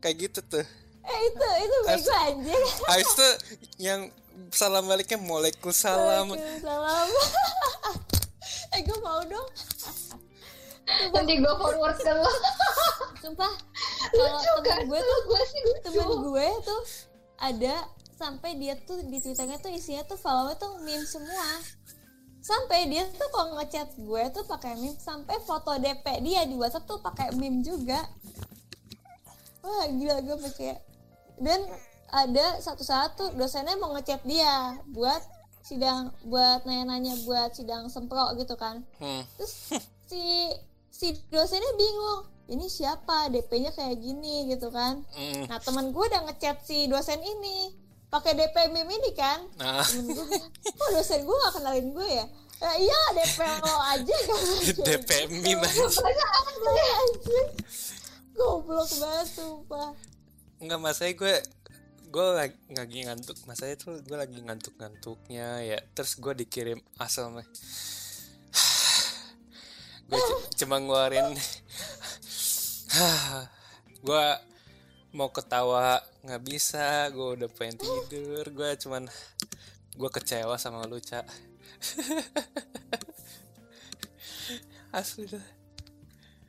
[0.00, 0.64] Kayak gitu tuh.
[1.04, 3.28] Eh itu itu bego anjir habis itu
[3.76, 4.08] yang
[4.48, 6.32] salam baliknya Waalaikumsalam
[6.64, 7.06] salam
[8.74, 9.48] eh gue mau dong.
[11.14, 12.32] Nanti gue forward ke lo.
[13.24, 13.52] Sumpah
[14.12, 14.84] kalau lucu kan?
[14.84, 15.80] temen gue tuh gue sih lucu.
[15.88, 16.82] temen gue tuh
[17.40, 17.74] ada
[18.14, 21.62] sampai dia tuh di twitternya tuh isinya tuh follower tuh meme semua.
[22.44, 26.84] Sampai dia tuh kalau ngechat gue tuh pakai meme sampai foto DP dia di WhatsApp
[26.84, 28.04] tuh pakai meme juga.
[29.64, 30.76] Wah gila gue pakai
[31.40, 31.64] dan
[32.14, 35.18] ada satu saat tuh dosennya mau ngechat dia buat
[35.64, 38.84] sidang buat nanya-nanya buat sidang sempro gitu kan.
[39.00, 39.24] Hmm.
[39.40, 39.72] terus
[40.12, 40.52] si
[40.92, 43.32] si dosennya bingung ini siapa?
[43.32, 45.00] DP-nya kayak gini gitu kan.
[45.16, 45.48] Hmm.
[45.48, 47.72] nah teman gue udah ngechat si dosen ini
[48.12, 49.40] pakai DP meme ini kan.
[49.56, 50.26] Nah temen gue
[50.68, 52.26] kok dosen gue gak kenalin gue ya?
[52.60, 54.40] Ya iya DP lo aja kan.
[54.92, 57.46] DP meme anjir
[58.36, 59.96] goblok banget sumpah.
[60.60, 61.34] Enggak masanya gue
[62.14, 63.34] gue lagi, lagi ngantuk.
[63.50, 65.82] Masanya tuh gue lagi ngantuk-ngantuknya ya.
[65.98, 67.42] Terus gue dikirim asal mah
[70.08, 71.34] gue c- cuma ngeluarin
[74.06, 74.24] gue
[75.10, 78.46] mau ketawa nggak bisa gue udah pengen tidur.
[78.54, 79.10] Gue cuman
[79.98, 81.24] gue kecewa sama lu cak
[84.94, 85.42] asli dah.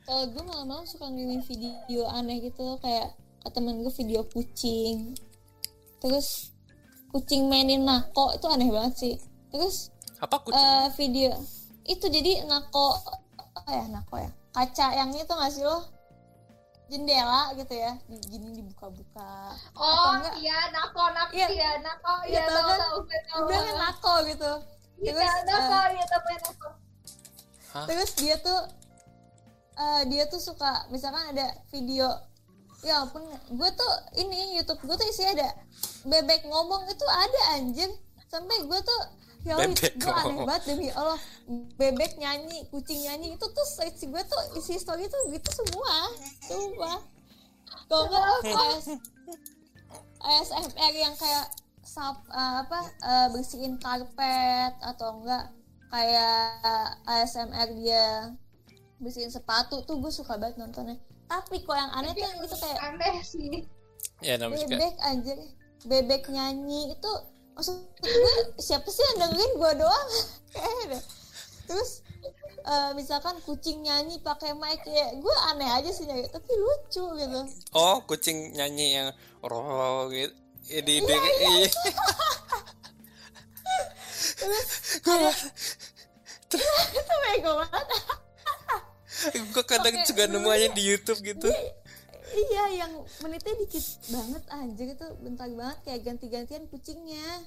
[0.06, 5.18] Kalau gue malam-malam suka ngirimin video aneh gitu kayak ke temen gue video kucing
[6.02, 6.52] terus
[7.10, 9.14] kucing mainin nako itu aneh banget sih.
[9.52, 9.90] Terus
[10.20, 10.58] apa kucing?
[10.58, 11.32] eh video.
[11.86, 13.00] Itu jadi nako
[13.56, 14.30] apa ya nako ya?
[14.52, 15.84] Kaca yang itu nggak sih lo?
[16.86, 19.50] Jendela gitu ya di, gini dibuka-buka.
[19.74, 21.48] Oh enggak iya nako nako Iya.
[21.50, 24.52] iya nako Iya, iya tau tahu tahu udah kan nako gitu.
[25.02, 26.68] Iya terus nako eh, iya tahu nako
[27.74, 27.84] Hah?
[27.90, 28.60] terus dia tuh
[29.76, 32.06] eh, dia tuh suka misalkan ada video
[32.84, 35.48] ya ampun gue tuh ini YouTube gue tuh isinya ada
[36.04, 37.92] bebek ngomong itu ada anjing.
[38.26, 39.00] Sampai gue tuh
[39.46, 41.20] ya Bebek gue aneh banget demi Allah.
[41.78, 46.10] Bebek nyanyi kucing nyanyi itu tuh search gue tuh isi story tuh gitu semua
[46.42, 46.98] sumpah
[47.86, 48.86] kalau nggak AS,
[50.18, 51.46] ASMR yang kayak
[51.86, 55.54] sap eh, apa eh, bersihin karpet atau enggak
[55.86, 58.34] kayak ASMR dia
[58.98, 62.80] bersihin sepatu tuh gue suka banget nontonnya tapi kok yang aneh tuh yang gitu kayak
[62.82, 63.66] aneh sih.
[64.24, 65.34] Ya namanya juga bebek aja
[65.86, 67.10] bebek nyanyi itu
[67.54, 69.52] maksud gue siapa sih yang dengerin?
[69.58, 70.08] Gue doang.
[70.54, 70.98] Kayak ada.
[71.66, 71.90] Terus
[72.66, 77.40] eh, misalkan kucing nyanyi pakai mic ya gue aneh aja sih nyanyi tapi lucu gitu.
[77.74, 79.08] Oh kucing nyanyi yang
[79.42, 80.34] roh gitu.
[80.66, 81.70] Ya, di, Iya, di- iya.
[86.96, 87.86] itu bego banget
[89.52, 91.48] gue kadang juga nemu aja di YouTube gitu.
[92.26, 93.80] iya yang menitnya dikit
[94.10, 97.46] banget aja gitu bentar banget kayak ganti-gantian kucingnya.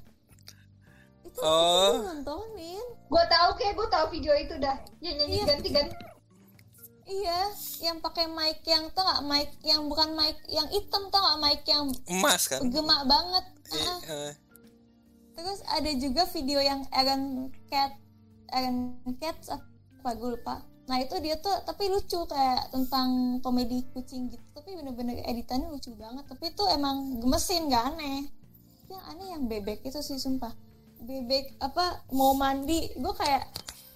[1.21, 1.99] Itu Oh.
[1.99, 2.85] gue nontonin.
[3.05, 4.77] Gue tahu kayak gue tahu video itu dah.
[4.97, 5.45] Yang nyanyi Iya.
[5.45, 5.95] ganti ganti.
[7.09, 7.39] Iya
[7.81, 11.61] yang pakai mic yang tau gak mic yang bukan mic yang hitam tau gak mic
[11.65, 12.61] yang emas kan?
[12.69, 13.45] gemak banget.
[13.69, 14.31] I- eh,
[15.33, 17.97] terus ada juga video yang Aaron Cat
[18.49, 24.33] Aaron Cats apa gue lupa nah itu dia tuh tapi lucu kayak tentang komedi kucing
[24.33, 24.41] gitu.
[24.57, 26.25] Tapi bener-bener editannya lucu banget.
[26.25, 28.25] Tapi itu emang gemesin gak aneh.
[28.89, 30.49] Yang aneh yang bebek itu sih sumpah.
[30.97, 33.45] Bebek apa mau mandi gue kayak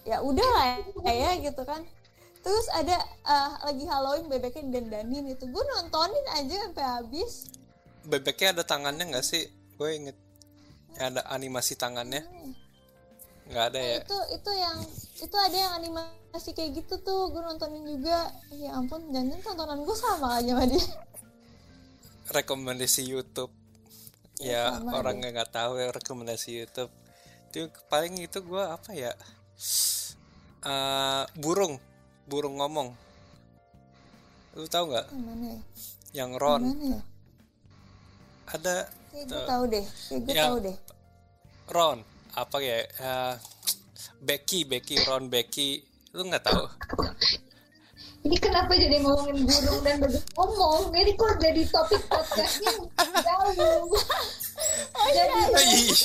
[0.06, 0.66] ya udah lah
[1.10, 1.82] ya gitu kan.
[2.46, 7.50] Terus ada ah, lagi Halloween bebeknya dandanin itu gue nontonin aja sampai habis.
[8.06, 9.50] Bebeknya ada tangannya nggak sih?
[9.82, 10.18] Gue inget.
[10.94, 12.22] Ada animasi tangannya
[13.44, 14.00] nggak ada ya?
[14.00, 14.78] itu itu yang
[15.24, 18.32] itu ada yang animasi kayak gitu tuh gue nontonin juga.
[18.56, 20.86] Ya ampun jangan tontonan gue sama aja sama dia.
[22.32, 23.52] Rekomendasi YouTube.
[24.42, 26.92] Ya, ya sama orang yang nggak tahu ya rekomendasi YouTube.
[27.52, 29.12] Itu paling itu gue apa ya?
[30.64, 31.78] Eh, burung.
[32.26, 32.96] Burung ngomong.
[34.56, 35.12] Lu tahu nggak?
[35.12, 35.36] Yang ya?
[35.44, 35.60] Yang
[36.14, 36.62] yang Ron.
[36.64, 37.02] mana ya?
[38.44, 38.76] Ada
[39.14, 40.78] kayak gue tahu deh kayak gue Yang- tahu deh.
[41.72, 42.00] Ron
[42.34, 43.36] apa ya Eh,
[44.24, 45.84] Becky Becky Ron Becky
[46.14, 46.66] lu nggak tahu
[48.24, 52.72] ini kenapa jadi ngomongin burung dan bebek ngomong ini kok jadi topik podcastnya
[53.20, 53.92] jauh
[55.12, 56.00] jadi melenceng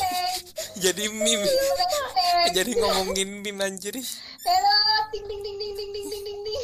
[0.83, 3.95] jadi meme jadi melenceng jadi ngomongin meme anjir
[4.43, 4.77] Hello,
[5.15, 6.63] ting ting ting ting ting ting ting ting ting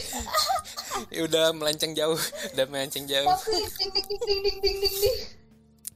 [1.15, 2.19] ya udah melenceng jauh
[2.57, 5.17] udah melenceng jauh tapi ting ting ting ting ting ting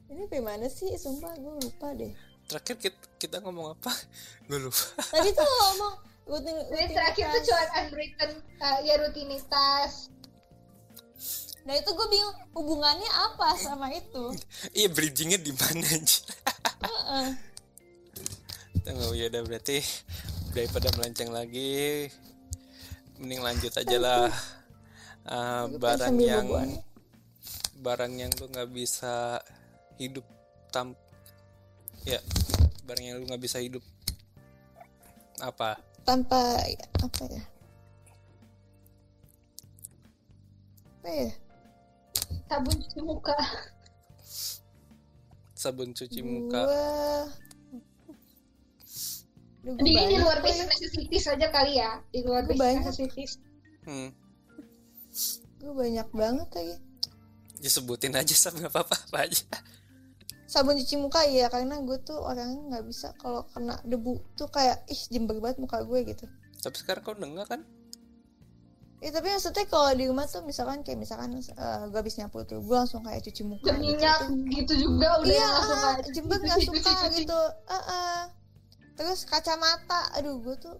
[0.09, 3.93] ini bagaimana sih sumpah gue lupa deh terakhir kita, kita ngomong apa?
[4.49, 4.83] Gue lupa.
[5.13, 5.93] Tadi tuh ngomong
[6.29, 10.09] rutin Jadi terakhir tuh cuma unwritten uh, ya rutinitas.
[11.69, 14.33] Nah itu gue bingung hubungannya apa sama itu?
[14.77, 16.25] Iya bridgingnya di mana anjir
[16.81, 17.27] Heeh.
[18.81, 19.77] Tunggu ya udah berarti
[20.53, 22.09] daripada melenceng lagi.
[23.21, 24.31] Mending lanjut aja lah.
[25.29, 26.47] Ah, pengen barang yang
[27.79, 29.43] barang yang lu nggak bisa
[29.99, 30.23] hidup
[30.71, 30.95] tam
[32.07, 32.19] ya
[32.89, 33.85] barang yang lu nggak bisa hidup.
[35.39, 35.77] Apa?
[36.03, 36.57] Tanpa
[37.05, 37.43] apa ya?
[40.99, 41.31] Apa ya?
[42.49, 43.37] Sabun cuci muka.
[45.53, 46.65] Sabun cuci muka.
[49.59, 52.01] Duh, di di luar basic necessities aja kali ya.
[52.09, 52.81] Di luar banyak.
[52.81, 53.37] necessities.
[53.85, 54.11] Hmm.
[55.59, 56.75] gue banyak banget lagi.
[57.59, 59.43] Disebutin aja sama apa-apa apa aja
[60.49, 64.17] sabun cuci muka ya karena gue tuh orangnya nggak bisa kalau kena debu.
[64.33, 66.25] Tuh kayak ih jember banget muka gue gitu.
[66.65, 67.61] Tapi sekarang kau dengar kan?
[68.99, 72.59] Ya tapi maksudnya kalau di rumah tuh misalkan kayak misalkan eh, gue habis nyapu tuh
[72.59, 73.95] gue langsung kayak cuci muka jam gitu.
[73.95, 74.19] minyak
[74.51, 77.41] gitu juga udah iya langsung ah, kayak nggak cuci, suka gitu.
[77.71, 78.17] Ah, ah.
[78.99, 80.75] terus kacamata aduh gue tuh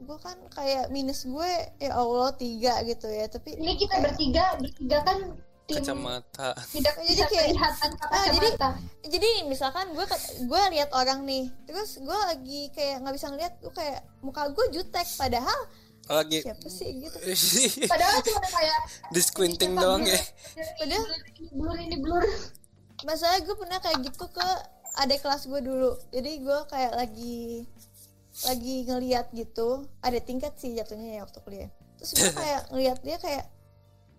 [0.00, 4.98] gue kan kayak minus gue ya allah tiga gitu ya tapi ini kita bertiga bertiga
[5.04, 5.18] kan
[5.64, 6.52] tim kacamata.
[6.70, 7.56] tidak Jadi kayak-
[8.04, 8.68] Ah, jadi- kacamata.
[9.02, 10.04] jadi misalkan gue
[10.44, 14.64] gue lihat orang nih terus gue lagi kayak nggak bisa ngeliat gue kayak muka gue
[14.70, 15.60] jutek padahal
[16.04, 16.44] lagi.
[16.44, 17.16] siapa sih gitu.
[17.88, 20.20] Padahal cuma kayak di squinting doang ya.
[20.76, 22.20] Padahal ini blur ini blur.
[23.02, 24.48] Masalah gue pernah kayak gitu ke
[25.00, 25.96] adik kelas gue dulu.
[26.10, 27.64] Jadi gue kayak lagi
[28.44, 29.88] lagi ngeliat gitu.
[30.00, 31.70] Ada tingkat sih jatuhnya ya waktu kuliah.
[31.96, 33.44] Terus gue kayak ngeliat dia kayak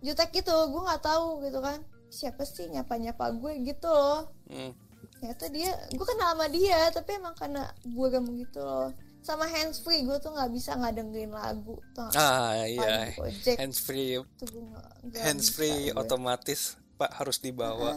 [0.04, 1.78] jutek gitu gue nggak tahu gitu kan.
[2.06, 4.30] Siapa sih nyapa nyapa gue gitu loh.
[4.48, 4.72] Hmm.
[5.16, 8.06] ternyata dia gue kenal sama dia tapi emang karena gue
[8.44, 8.92] gitu loh.
[9.24, 13.10] Sama hands free gue tuh nggak bisa nggak dengerin lagu tuh ah iya.
[13.16, 13.56] Gojek.
[13.56, 14.20] Hands free.
[14.36, 15.98] Tuh gue nggak- nggak hands bisa free gue.
[15.98, 16.60] otomatis
[16.96, 17.96] pak harus dibawa.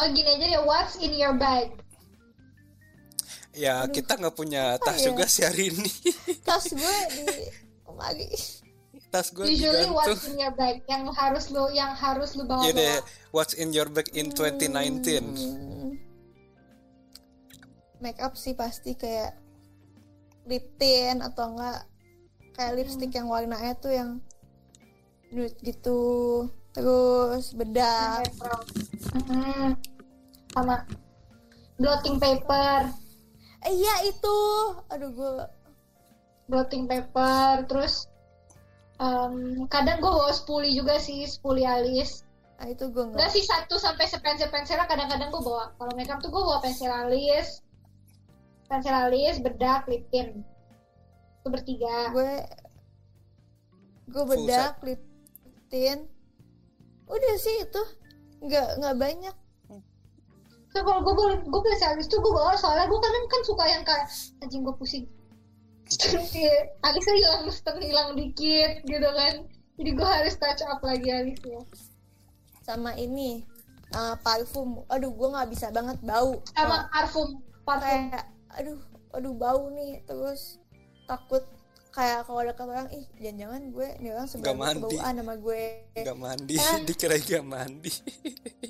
[0.00, 1.70] Oh gini aja deh what's in your bag?
[3.54, 5.10] Ya kita nggak punya tas ya?
[5.14, 5.90] juga sih hari ini.
[6.46, 7.26] Tas gue di
[7.94, 8.26] lagi
[9.14, 9.94] tas gue usually digantung.
[9.94, 12.98] what's in your bag yang harus lu yang harus lu bawa ya deh
[13.30, 14.74] what's in your bag in 2019
[15.38, 15.94] Hmm.
[18.02, 19.38] make up sih pasti kayak
[20.50, 21.86] lip tint atau enggak
[22.54, 24.10] kayak lipstick yang warnanya tuh yang
[25.34, 26.02] nude gitu.
[26.74, 28.30] Terus bedak.
[29.26, 29.74] Hmm.
[30.54, 30.86] sama
[31.78, 32.90] blotting paper.
[33.66, 34.38] Eh, iya itu.
[34.90, 35.34] Aduh gue
[36.46, 38.06] blotting paper terus
[39.04, 39.34] em,
[39.68, 42.24] kadang gue bawa spoolie juga sih spoolie alis.
[42.56, 45.76] Ah itu gue enggak nggak sih satu sampai sepensil pensilnya kadang-kadang gue bawa.
[45.76, 47.60] Kalau makeup tuh gue bawa pensil alis.
[48.64, 50.40] Pensil alis bedak lip tint
[51.44, 52.08] itu bertiga.
[52.16, 52.32] Gue
[54.08, 55.02] gue bedak lip
[55.68, 56.08] tint
[57.04, 57.82] udah sih itu.
[58.40, 59.36] Nggak nggak banyak.
[60.74, 63.64] So kalau gue beli gue beli alis tuh gue bawa soalnya gue kadang kan suka
[63.68, 64.10] yang kayak
[64.42, 65.06] anjing gue pusing
[66.84, 69.34] alisnya hilang setengah hilang dikit gitu kan.
[69.74, 71.60] Jadi gue harus touch up lagi alisnya
[72.64, 73.44] sama ini
[73.92, 74.82] eh, parfum.
[74.88, 76.40] Aduh gue nggak bisa banget bau.
[76.56, 77.84] Sama parfum parfum.
[77.84, 78.24] Kayak
[78.54, 78.80] aduh
[79.14, 80.58] aduh bau nih terus
[81.04, 81.44] takut
[81.94, 84.26] kayak kalau ada orang ih jangan-jangan gue nih orang
[84.58, 84.82] mandi.
[84.82, 85.62] kebauan sama gue.
[85.94, 86.78] Nggak mandi Ah.
[86.88, 87.92] dikira nggak mandi.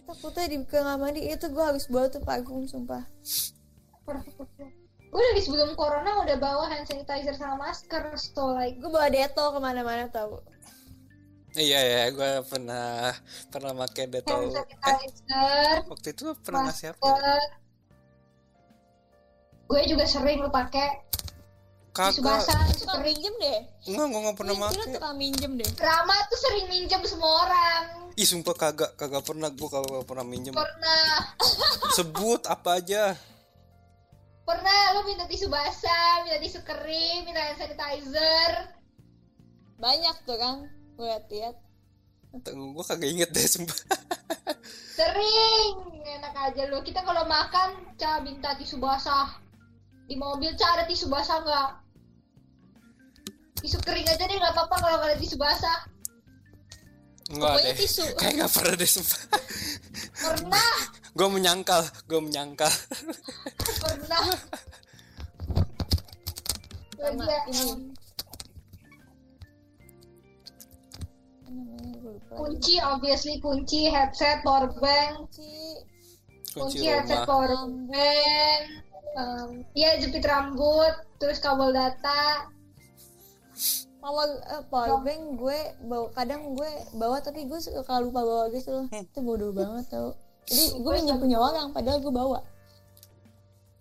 [0.05, 3.07] Takutnya di ke nggak mandi itu gue habis bawa tuh parfum sumpah
[5.15, 9.55] gue dari sebelum corona udah bawa hand sanitizer sama masker so like gue bawa detol
[9.55, 10.43] ke mana-mana tau.
[11.55, 13.15] Iya ya gue pernah
[13.47, 17.15] pernah pakai hand detol eh sanitizer waktu itu pernah ngasih apa ya?
[17.15, 17.43] masker.
[19.70, 21.07] Gue juga sering lu pakai
[21.95, 23.07] tisu kagak basah tisu kering.
[23.07, 23.61] minjem deh.
[23.86, 25.70] Enggak gue nggak pernah Iya, Cina pakai suka minjem deh.
[25.78, 27.82] Rama tuh sering minjem semua orang.
[28.19, 30.59] Ih sumpah kagak kagak pernah gue kagak pernah minjem.
[30.59, 31.39] Pernah.
[32.03, 33.15] Sebut apa aja
[34.45, 38.53] pernah lu minta tisu basah minta tisu kering minta hand sanitizer?
[39.81, 41.57] Banyak tuh kan gue liat-liat.
[42.53, 43.79] Gue kagak inget deh sumpah.
[44.99, 46.79] Sering enak aja lu.
[46.85, 49.35] Kita kalau makan ca minta tisu basah.
[50.05, 51.71] Di mobil ca ada tisu basah nggak?
[53.65, 55.79] Tisu kering aja deh nggak apa-apa kalau nggak ada tisu basah.
[57.33, 57.81] Enggak Pokoknya deh.
[57.81, 58.05] tisu.
[58.21, 59.21] kayak nggak pernah deh sumpah.
[60.15, 60.75] Pernah.
[61.15, 62.71] Gue menyangkal gue menyangkal
[64.09, 64.33] sama
[67.05, 67.61] ini lagi.
[72.35, 75.29] kunci obviously kunci headset power bank.
[75.29, 75.55] Kunci.
[76.55, 77.29] Kunci kunci headset rumah.
[77.29, 77.51] power
[77.89, 78.63] bank.
[79.15, 82.51] Em, ya jepit rambut terus kabel data.
[84.03, 88.83] Power eh, power bank gue bawa kadang gue bawa tapi gue suka lupa bawa gitu
[88.83, 88.87] loh.
[88.91, 90.19] Itu bodoh banget tau.
[90.45, 92.43] Jadi gue minjem punya orang padahal gue bawa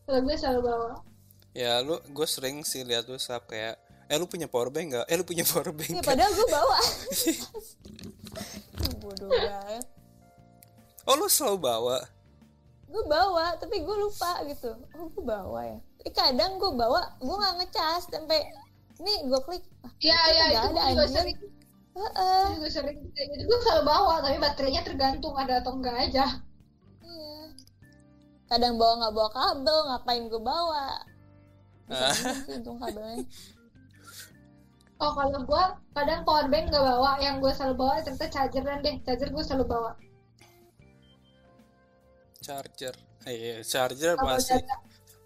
[0.04, 0.90] kalau gue selalu bawa.
[1.54, 3.78] Ya lu gue sering sih lihat lu sap kayak
[4.12, 5.06] eh lu punya power bank nggak?
[5.08, 6.78] Eh lu punya power bank ya padahal gue bawa.
[9.04, 9.86] Bodoh banget.
[11.08, 11.98] Oh lu selalu bawa?
[12.90, 14.76] Gue bawa tapi gue lupa gitu.
[15.00, 15.80] Oh gue bawa ya?
[16.04, 18.44] Eh, kadang gue bawa gue nggak ngecas sampai
[19.00, 19.64] nih gue klik.
[19.84, 21.40] Ah, ya itu ya itu ada gue juga sering.
[21.94, 22.44] Heeh.
[22.44, 23.44] gue juga sering gitu.
[23.48, 26.26] Gue selalu bawa tapi baterainya tergantung ada atau enggak aja.
[28.54, 30.86] Kadang bawa nggak bawa kabel, ngapain gue bawa?
[31.90, 33.26] Bisa minjem sih untung kabelnya.
[35.02, 35.64] oh kalau gue
[35.98, 37.18] kadang power bank nggak bawa.
[37.18, 38.96] Yang gue selalu bawa ternyata chargeran deh.
[39.02, 39.92] Charger gue selalu bawa.
[42.46, 42.94] Charger.
[43.26, 44.62] Eh, iya, charger Kabel masih.
[44.62, 44.76] data.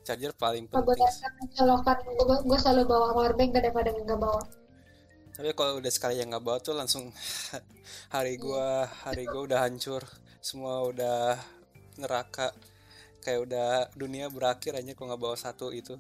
[0.07, 1.97] charger paling penting colokan.
[2.07, 4.39] Gue gue selalu bawa power bank daripada nggak bawa.
[5.35, 7.11] Tapi kalau udah sekali yang nggak bawa tuh langsung
[8.15, 10.07] hari gua hari gua udah hancur.
[10.39, 11.35] Semua udah
[11.99, 12.55] neraka
[13.27, 15.99] kayak udah dunia berakhir aja kalau nggak bawa satu itu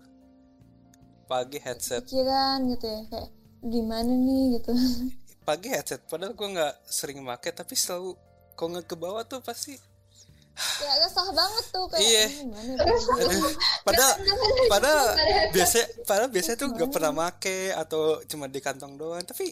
[1.27, 3.29] pagi headset Pikiran gitu ya, kayak
[3.59, 4.71] gimana nih gitu.
[5.47, 8.15] pagi headset padahal gua nggak sering make tapi selalu
[8.55, 9.75] kalau nggak ke bawah tuh pasti
[10.81, 12.23] ya resah banget tuh kayak Iya.
[12.23, 12.85] "Ini gimana ya?"
[13.83, 14.13] Padahal
[14.71, 15.51] padahal Nggak ada headset.
[15.53, 19.51] biasa padahal biasanya tuh gak pernah make atau cuma di kantong doang tapi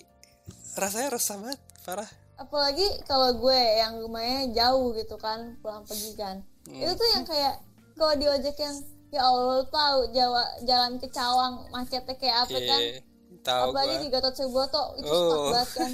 [0.73, 6.43] rasanya resah banget parah Apalagi kalau gue yang rumahnya jauh gitu kan, pulang pergi kan.
[6.66, 6.82] Hmm.
[6.82, 7.56] Itu tuh yang kayak
[7.94, 8.76] kalau di ojek yang
[9.10, 12.80] ya Allah lu tahu Jawa jalan ke Cawang macetnya kayak apa kan.
[12.82, 13.00] iya
[13.40, 15.22] tahu apalagi gua di Gatot Subroto itu Oh.
[15.22, 15.92] stuck banget kan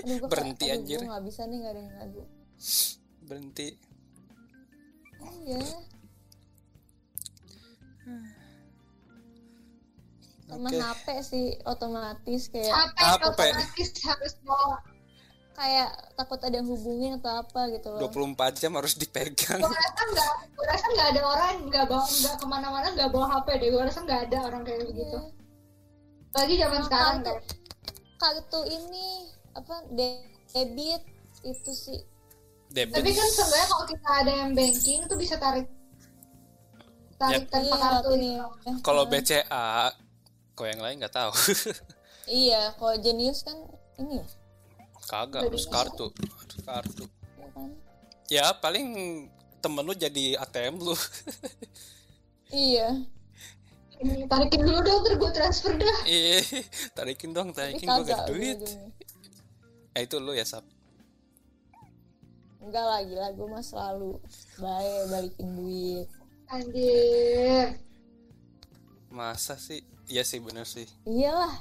[0.00, 0.98] aduh gue Berhenti, kayak, anjir.
[0.98, 2.22] gue gak bisa nih gak ada yang ngadu
[3.22, 3.68] berhenti
[5.42, 5.60] iya
[10.44, 10.78] sama Oke.
[10.82, 13.48] HP sih otomatis kayak Apa, Pe?
[13.54, 14.76] otomatis harus bawa
[15.60, 18.08] kayak takut ada yang hubungin atau apa gitu loh.
[18.08, 19.60] 24 jam harus dipegang.
[19.60, 23.10] Gue rasa nggak gue rasa nggak ada orang yang nggak bawa nggak ke mana-mana nggak
[23.12, 23.68] bawa HP deh.
[23.68, 25.20] Gue rasa nggak ada orang kayak begitu Iya.
[26.30, 27.42] lagi zaman sekarang kartu kan
[28.16, 29.06] kartu ini
[29.52, 31.02] apa de- debit
[31.42, 32.00] itu sih.
[32.70, 32.96] Debit.
[32.96, 35.66] Tapi kan sebenarnya kalau kita ada yang banking tuh bisa tarik
[37.20, 38.80] tarik tanpa iya kartu ini ini.
[38.80, 39.92] Kalau BCA
[40.56, 41.32] kok yang lain nggak tahu?
[42.30, 43.58] Iya kalau jenius kan
[43.98, 44.22] ini
[45.08, 46.10] kagak harus kartu.
[46.12, 47.04] Harus kartu.
[47.38, 47.68] Ya kan?
[48.30, 48.86] Ya paling
[49.60, 50.96] temen lu jadi ATM lu.
[52.50, 53.06] Iya.
[54.02, 55.98] Ini, tarikin dulu dong terus gue transfer dah.
[56.02, 56.42] Iya
[56.98, 58.58] tarikin dong tarikin gue gak duit.
[59.94, 60.66] eh itu lu ya sap.
[62.58, 64.18] Enggak lagi lah gue mah selalu
[64.58, 66.06] baik balikin duit.
[66.50, 67.78] Anjir.
[69.14, 69.86] Masa sih?
[70.10, 70.90] Iya sih bener sih.
[71.06, 71.54] Iyalah.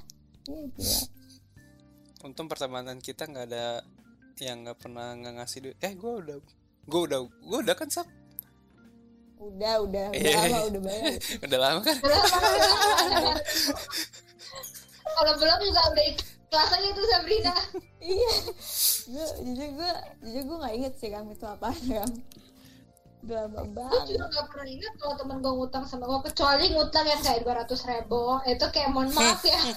[0.49, 1.18] Iya
[2.19, 3.79] untung pertemanan kita nggak ada
[4.39, 5.77] yang nggak pernah nggak ngasih duit.
[5.79, 6.37] Eh gue udah
[6.89, 8.07] gue udah gue udah kan sap?
[9.39, 10.07] Udah udah.
[10.11, 10.39] Udah Iya.
[10.41, 11.11] lama udah bayar
[11.47, 11.97] udah lama kan?
[15.09, 17.55] Kalau belum juga udah ikhlas aja tuh Sabrina.
[17.99, 18.31] Iya.
[19.11, 19.91] Gue jujur gue
[20.23, 22.09] jujur gue nggak inget sih kamu itu apa kan
[23.19, 26.65] udah lama gue banget juga gak pernah ingat kalau temen gue ngutang sama gue kecuali
[26.71, 28.21] ngutang yang kayak 200 ribu.
[28.47, 29.59] Itu kayak mohon maaf ya.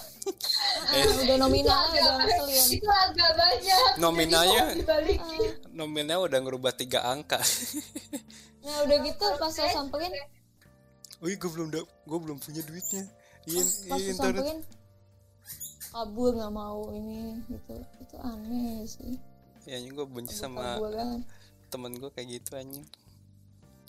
[0.94, 3.98] Eh, udah nominal itu udah itu agak banyak.
[3.98, 5.51] Nominalnya- dibalikin.
[5.74, 7.43] Nominalnya udah ngerubah tiga angka.
[8.62, 10.14] Nah udah gitu pas lo samperin?
[11.19, 13.10] Wih gue belum gue belum punya duitnya.
[13.51, 14.59] Iya pas iya lo ntar samperin?
[15.90, 17.74] Kabur nggak mau ini gitu.
[17.98, 19.19] Itu aneh sih.
[19.66, 21.27] Ya gue benci sama kan.
[21.74, 22.86] temen gue kayak gitu anjing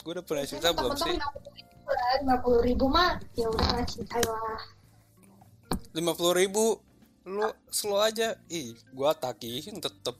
[0.03, 1.15] gue udah pernah cerita belum sih?
[2.19, 4.59] lima puluh ribu mah ya udah lah cinta lah.
[5.95, 6.75] Lima puluh ribu
[7.23, 8.35] lu slow aja.
[8.51, 10.19] Ih gue tagihin tetep.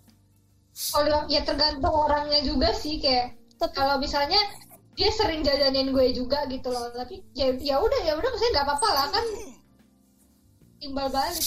[0.72, 3.36] Kalau ya tergantung orangnya juga sih kayak
[3.76, 4.40] kalau misalnya
[4.96, 6.88] dia sering jajanin gue juga gitu loh.
[6.96, 9.26] Tapi ya ya udah ya udah maksudnya nggak apa-apa lah kan.
[10.80, 11.44] Timbal balik.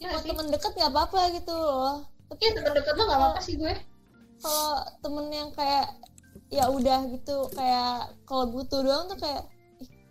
[0.00, 2.08] Ya kalau temen deket nggak apa-apa gitu loh.
[2.32, 3.74] Tapi Iya temen deket mah nggak apa-apa sih gue.
[4.40, 5.92] Kalau temen yang kayak
[6.52, 9.44] ya udah gitu kayak kalau butuh doang tuh kayak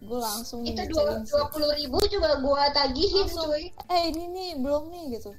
[0.05, 0.93] gue langsung itu nih
[1.25, 3.49] dua puluh ribu juga gue tagihin Langsung.
[3.49, 3.73] cuy.
[3.89, 5.33] Eh ini nih belum nih gitu.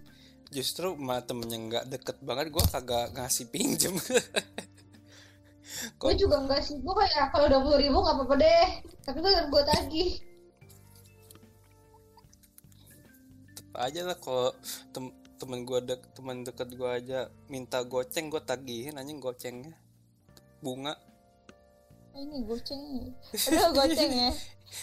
[0.50, 3.94] Justru sama temen yang nggak deket banget gue kagak ngasih pinjem.
[6.00, 8.68] Gue juga enggak sih gue kayak kalau dua puluh ribu nggak apa-apa deh.
[9.06, 10.10] Tapi gue gue tagih.
[13.76, 14.50] Aja lah kalau
[14.90, 19.76] tem temen gue dek temen deket gue aja minta goceng gue tagihin anjing gocengnya
[20.60, 20.94] bunga.
[22.16, 23.10] Ah, ini goceng nih.
[23.52, 24.30] Udah goceng ya.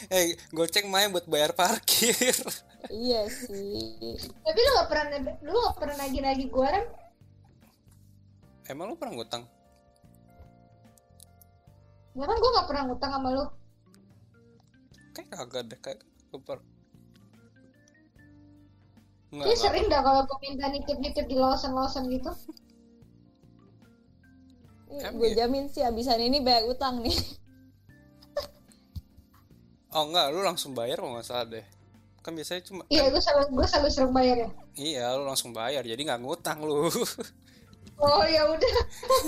[0.10, 2.36] Eh goceng main buat bayar parkir.
[2.92, 4.20] Iya sih.
[4.20, 5.06] Tapi lu gak pernah
[5.40, 6.86] lu gak pernah nagih-nagih gue kan
[8.72, 9.44] emang lu pernah ngutang?
[12.14, 13.46] Ya kan gue gak pernah ngutang sama lu.
[15.14, 16.00] Kayak kagak deh kayak
[16.32, 16.60] gue per
[19.34, 22.30] dia Nggak, sering dah kalau gue minta nitip-nitip di Lawson-Lawson gitu
[24.94, 25.46] gue iya?
[25.46, 27.16] jamin sih abisan ini bayar utang nih.
[29.94, 31.62] Oh enggak lu langsung bayar kalau nggak salah deh.
[32.26, 34.50] Kan biasanya cuma iya gue selalu gue selalu sering bayar ya?
[34.74, 36.90] Iya lu langsung bayar jadi nggak ngutang lu.
[38.02, 38.76] Oh ya udah.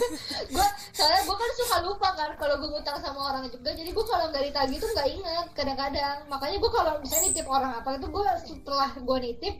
[0.58, 4.06] Gue soalnya gue kan suka lupa kan kalau gue ngutang sama orang juga jadi gue
[4.10, 6.18] kalau nggak ditagih tuh nggak inget kadang-kadang.
[6.26, 9.56] Makanya gue kalau misalnya nitip orang apa itu gue setelah gue nitip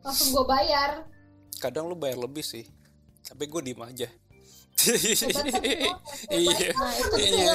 [0.00, 1.04] langsung gue bayar.
[1.60, 2.64] Kadang lu bayar lebih sih
[3.24, 4.08] tapi gue diem aja
[6.30, 6.70] iya.
[6.72, 7.52] Nah itu iya.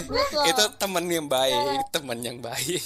[0.49, 2.83] itu temen yang baik temen yang baik.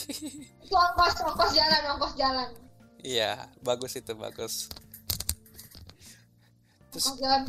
[0.64, 2.50] Itu ongkos ongkos jalan ongkos jalan.
[3.02, 4.70] Iya bagus itu bagus.
[6.92, 7.42] Terus ongkos jalan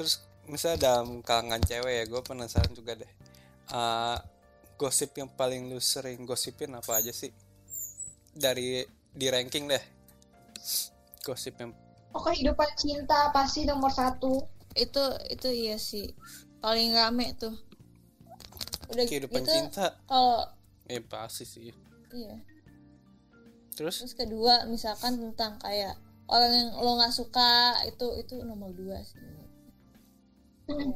[0.00, 3.12] terus misalnya dalam kalangan cewek ya gue penasaran juga deh.
[3.70, 4.18] Eh,
[4.80, 7.28] gosip yang paling lu sering gosipin apa aja sih?
[8.32, 8.80] Dari
[9.12, 9.84] di ranking deh.
[11.20, 11.76] Gosip yang
[12.14, 14.46] oh kehidupan cinta pasti nomor satu.
[14.74, 16.14] Itu itu iya sih.
[16.62, 17.54] Paling rame tuh.
[18.90, 19.94] Udah kehidupan gitu cinta?
[20.10, 20.46] kalau
[20.90, 21.70] eh pasti sih.
[22.10, 22.36] Iya.
[23.78, 24.02] Terus?
[24.02, 25.94] Terus kedua misalkan tentang kayak
[26.26, 29.18] orang yang lo nggak suka itu itu nomor dua sih.
[30.70, 30.94] Hmm.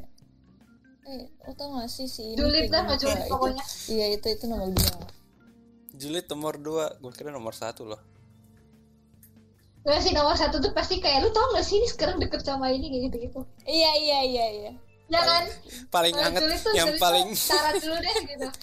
[1.04, 3.64] eh lo tau gak sih si ini julid gini, nggak julid kayak pokoknya?
[3.92, 4.94] Iya itu itu nomor dua.
[5.94, 8.13] Julid nomor dua gue kira nomor satu loh
[9.84, 12.72] Gak sih nomor satu tuh pasti kayak lu tau gak sih ini sekarang deket sama
[12.72, 12.88] ini?
[12.88, 14.46] Kayak gitu gitu iya iya iya.
[14.48, 14.72] Iya
[15.12, 15.44] ya kan?
[15.92, 16.42] Paling hangat
[16.72, 18.48] yang paling syarat dulu deh gitu.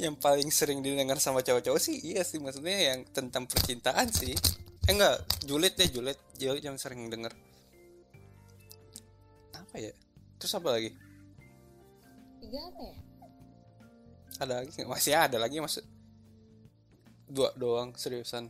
[0.00, 2.40] Yang paling sering didengar sama cowok-cowok sih iya sih.
[2.40, 4.32] Maksudnya yang tentang percintaan sih.
[4.88, 6.16] Eh enggak julid deh julid.
[6.40, 7.28] Julid yang sering denger.
[9.52, 9.92] Apa ya?
[10.40, 10.96] Terus apa lagi?
[12.40, 12.96] Tiga apa ya?
[14.40, 15.84] Ada lagi masih ada lagi maksud
[17.28, 18.48] dua doang seriusan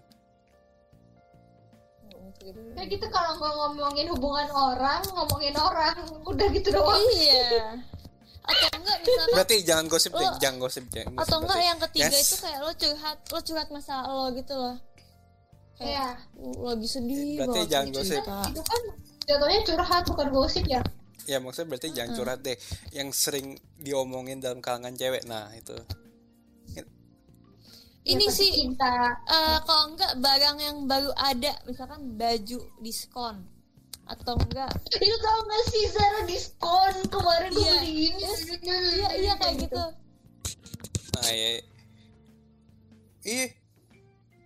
[2.41, 2.73] Dulu.
[2.73, 5.95] kayak gitu kalau nggak ngomongin hubungan orang ngomongin orang.
[6.25, 6.99] Udah gitu doang.
[7.13, 7.77] Iya
[8.41, 12.09] atau enggak misalkan berarti jangan gosip deh Lo- jangan gosip gosip atau enggak yang ketiga
[12.11, 12.25] Yes.
[12.25, 14.77] itu kayak lo curhat lo curhat masalah lo gitu loh.
[15.77, 16.41] Kayak Iya.
[16.41, 18.21] "Uh, lagi sedih Berarti banget jangan gosip.
[18.21, 18.83] cinta." itu kan
[19.23, 20.81] jatuhnya curhat bukan gosip ya?
[21.25, 22.57] Ya maksudnya berarti jangan curhat deh.
[22.91, 23.47] Yang sering
[23.79, 25.23] diomongin dalam kalangan cewek.
[25.25, 25.77] Nah itu
[28.03, 28.89] ini Ya, sih cinta
[29.23, 33.45] eh, kalau enggak barang yang baru ada misalkan baju diskon
[34.09, 34.73] atau enggak?
[34.91, 36.95] Itu tau gak sih Zara diskon?
[37.07, 37.75] Kemarin gue Iya.
[37.79, 38.25] beli ini
[38.99, 39.83] iya iya kayak gitu.
[41.11, 41.49] nah ya
[43.23, 43.47] iya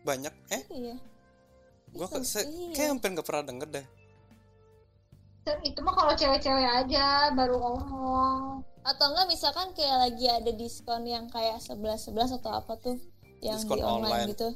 [0.03, 0.63] banyak eh?
[0.69, 0.95] Iya.
[2.27, 2.75] Se- iya.
[2.75, 3.87] kayak hampir nggak pernah denger deh.
[5.63, 8.67] Itu mah kalau cewek-cewek aja baru ngomong.
[8.83, 12.99] Atau enggak misalkan kayak lagi ada diskon yang kayak 11 11 atau apa tuh
[13.45, 14.29] yang Diskon di online, online.
[14.33, 14.49] gitu.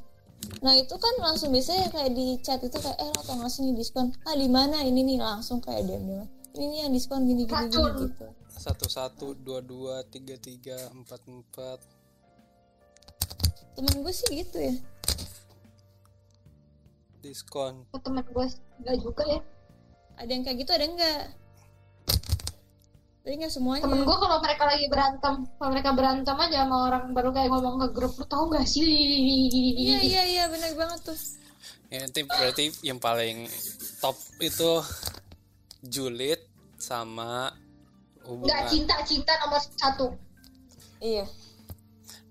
[0.65, 3.61] Nah itu kan langsung biasanya kayak di chat itu kayak eh lo tau gak sih
[3.69, 4.09] nih diskon?
[4.25, 4.81] Ah di mana?
[4.81, 8.25] Ini nih langsung kayak dia bilang ini nih yang diskon gini gini gini gitu.
[8.49, 11.79] Satu satu dua dua tiga tiga empat empat.
[13.77, 14.75] Temen gue sih gitu ya.
[17.21, 17.85] Diskon.
[17.93, 18.47] Temen gue
[18.81, 19.39] enggak juga ya.
[20.19, 21.21] Ada yang kayak gitu ada enggak
[23.29, 23.85] tapi enggak semuanya.
[23.85, 27.77] Temen gue kalau mereka lagi berantem kalau mereka berantem aja sama orang baru kayak ngomong
[27.77, 28.81] ke grup lu tau gak sih?
[28.81, 31.19] Iya iya iya benar banget tuh.
[31.93, 33.45] Ya nanti berarti yang paling
[34.01, 34.81] top itu
[35.85, 36.41] julid
[36.81, 37.53] sama
[38.25, 40.05] nggak hubungan cinta cinta nomor satu.
[40.97, 41.29] Iya.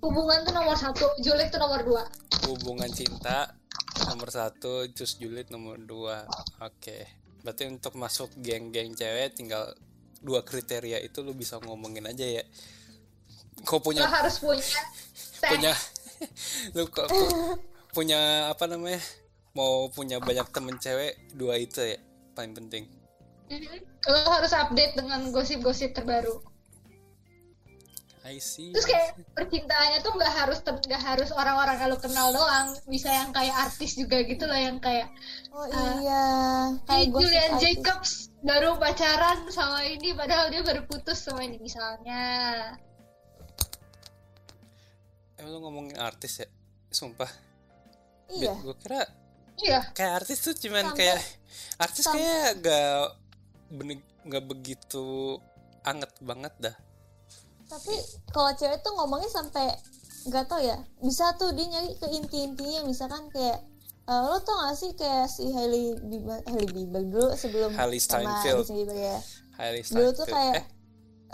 [0.02, 2.02] Hubungan tuh nomor satu julid tuh nomor dua.
[2.50, 3.54] Hubungan cinta
[4.10, 6.26] nomor satu terus julid nomor dua.
[6.58, 7.06] Oke.
[7.46, 9.78] Berarti untuk masuk geng-geng cewek tinggal
[10.22, 12.44] dua kriteria itu lu bisa ngomongin aja ya.
[13.66, 14.62] Kau lo punya harus punya
[15.38, 15.72] teh punya
[16.76, 17.30] lu kok kok
[17.94, 19.00] punya apa namanya?
[19.56, 21.98] Mau punya banyak temen cewek dua itu ya
[22.34, 22.84] paling penting.
[23.48, 23.80] Mhm.
[24.12, 26.44] lo harus update dengan gosip-gosip terbaru
[28.26, 28.74] I see.
[28.74, 32.74] Terus kayak percintaannya tuh nggak harus nggak harus orang-orang lo kenal doang.
[32.84, 35.08] Bisa yang kayak artis juga gitu loh yang kayak
[35.50, 35.94] oh Ah.
[35.98, 36.24] iya.
[36.84, 42.22] Kayak Julian Jacobs baru pacaran sama ini padahal dia baru putus sama ini misalnya.
[45.38, 46.48] Eh lu ngomongin artis ya?
[46.90, 47.30] Sumpah.
[48.28, 48.52] Iya.
[48.60, 49.08] gue kira
[49.64, 49.80] iya.
[49.96, 51.20] kayak artis tuh cuman Sampai- kayak
[51.80, 53.04] artis sampai- kayak gak
[53.72, 55.06] bener nggak begitu
[55.80, 56.76] anget banget dah
[57.68, 57.94] tapi
[58.28, 59.76] kalau cewek tuh ngomongnya sampai
[60.24, 60.76] nggak tau ya.
[60.98, 62.80] Bisa tuh dia nyari ke inti-intinya.
[62.82, 63.60] Misalkan kayak
[64.04, 68.24] eh, lo tau gak sih kayak si Hailey Bieber, Hailey Bieber dulu sebelum Hailey sama
[68.34, 68.64] Steinfeld.
[68.64, 69.18] Justin Bieber ya?
[69.54, 70.32] Hailey dulu tuh Steinfeld.
[70.32, 70.64] kayak eh?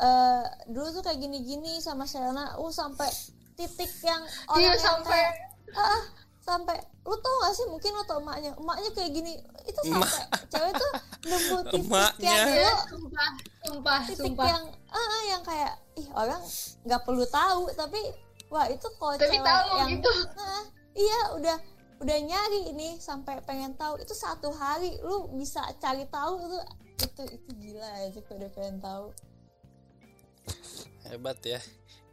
[0.01, 3.06] eh, dulu tuh kayak gini-gini sama Selena uh sampai
[3.55, 5.32] titik yang orang Iya, yang sampai- kayak,
[5.73, 6.02] ah,
[6.40, 9.32] sampai lu tau gak sih mungkin lo tau emaknya emaknya kayak gini.
[9.62, 10.11] Itu sampai
[10.48, 10.90] cewek tuh
[11.24, 12.27] nemu titik Emaknya.
[12.27, 13.31] yang Iya, lo sumpah
[13.62, 14.47] sumpah titik sumpah.
[14.47, 16.43] yang ah ah, yang kayak ih orang
[16.83, 18.01] nggak perlu tahu tapi
[18.51, 20.11] wah itu kalau Tapi tahu yang gitu.
[20.39, 20.65] ah,
[20.95, 21.57] iya udah
[22.03, 26.59] udah nyari ini sampai pengen tahu itu satu hari lu bisa cari tahu itu
[27.05, 29.07] itu itu gila ya sih kalau udah pengen tahu.
[31.05, 31.61] Hebat ya.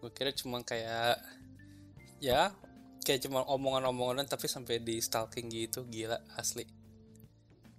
[0.01, 1.21] Gue kira cuma kayak
[2.21, 2.53] ya
[3.01, 6.65] kayak cuma omongan-omongan tapi sampai di stalking gitu gila asli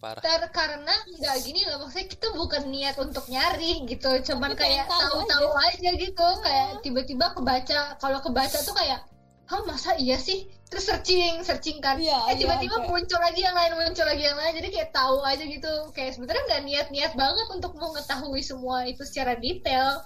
[0.02, 0.18] parah.
[0.18, 4.90] Ter karena nggak gini loh maksudnya kita bukan niat untuk nyari gitu cuman Tapi kayak
[4.90, 5.90] tahu-tahu aja.
[5.94, 9.06] gitu kayak tiba-tiba kebaca kalau kebaca tuh kayak
[9.46, 10.50] hah masa iya sih?
[10.72, 12.00] Terus searching searching kan.
[12.00, 14.90] Iya, eh iya, tiba-tiba kayak- muncul lagi yang lain muncul lagi yang lain jadi kayak
[14.90, 15.72] tahu aja gitu.
[15.92, 20.00] Kayak sebenarnya nggak niat-niat banget untuk mengetahui semua itu secara detail.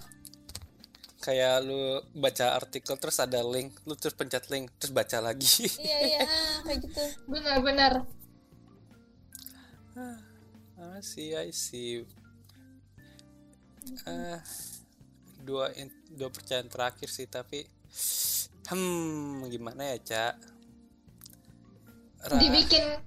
[1.17, 1.83] Kayak lu
[2.15, 5.67] baca artikel terus ada link lu terus pencet link terus baca lagi.
[5.79, 7.03] Iya iya ah, kayak gitu.
[7.27, 7.93] Benar-benar
[9.97, 12.05] I see I see.
[14.05, 14.41] Ah
[15.41, 17.65] dua in- dua percayaan terakhir sih tapi
[18.69, 20.35] hmm gimana ya cak?
[22.29, 22.99] Ra- dibikin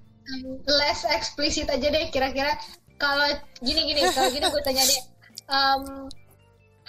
[0.65, 2.57] less eksplisit aja deh kira-kira.
[2.99, 3.27] Kalau
[3.63, 5.01] gini gini kalau gini gue tanya deh.
[5.49, 6.07] Um,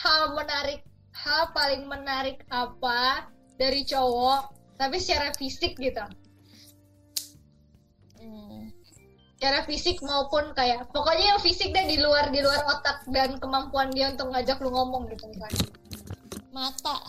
[0.00, 0.80] hal menarik
[1.12, 3.28] hal paling menarik apa
[3.60, 6.00] dari cowok tapi secara fisik gitu
[9.40, 13.88] secara fisik maupun kayak pokoknya yang fisik deh di luar di luar otak dan kemampuan
[13.88, 15.64] dia untuk ngajak lu ngomong gitu misalnya
[16.52, 17.00] mata.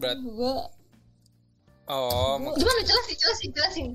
[0.00, 0.16] Berat.
[0.24, 0.56] Gue
[1.92, 3.86] oh mak- gimana jelasin jelasin jelasin.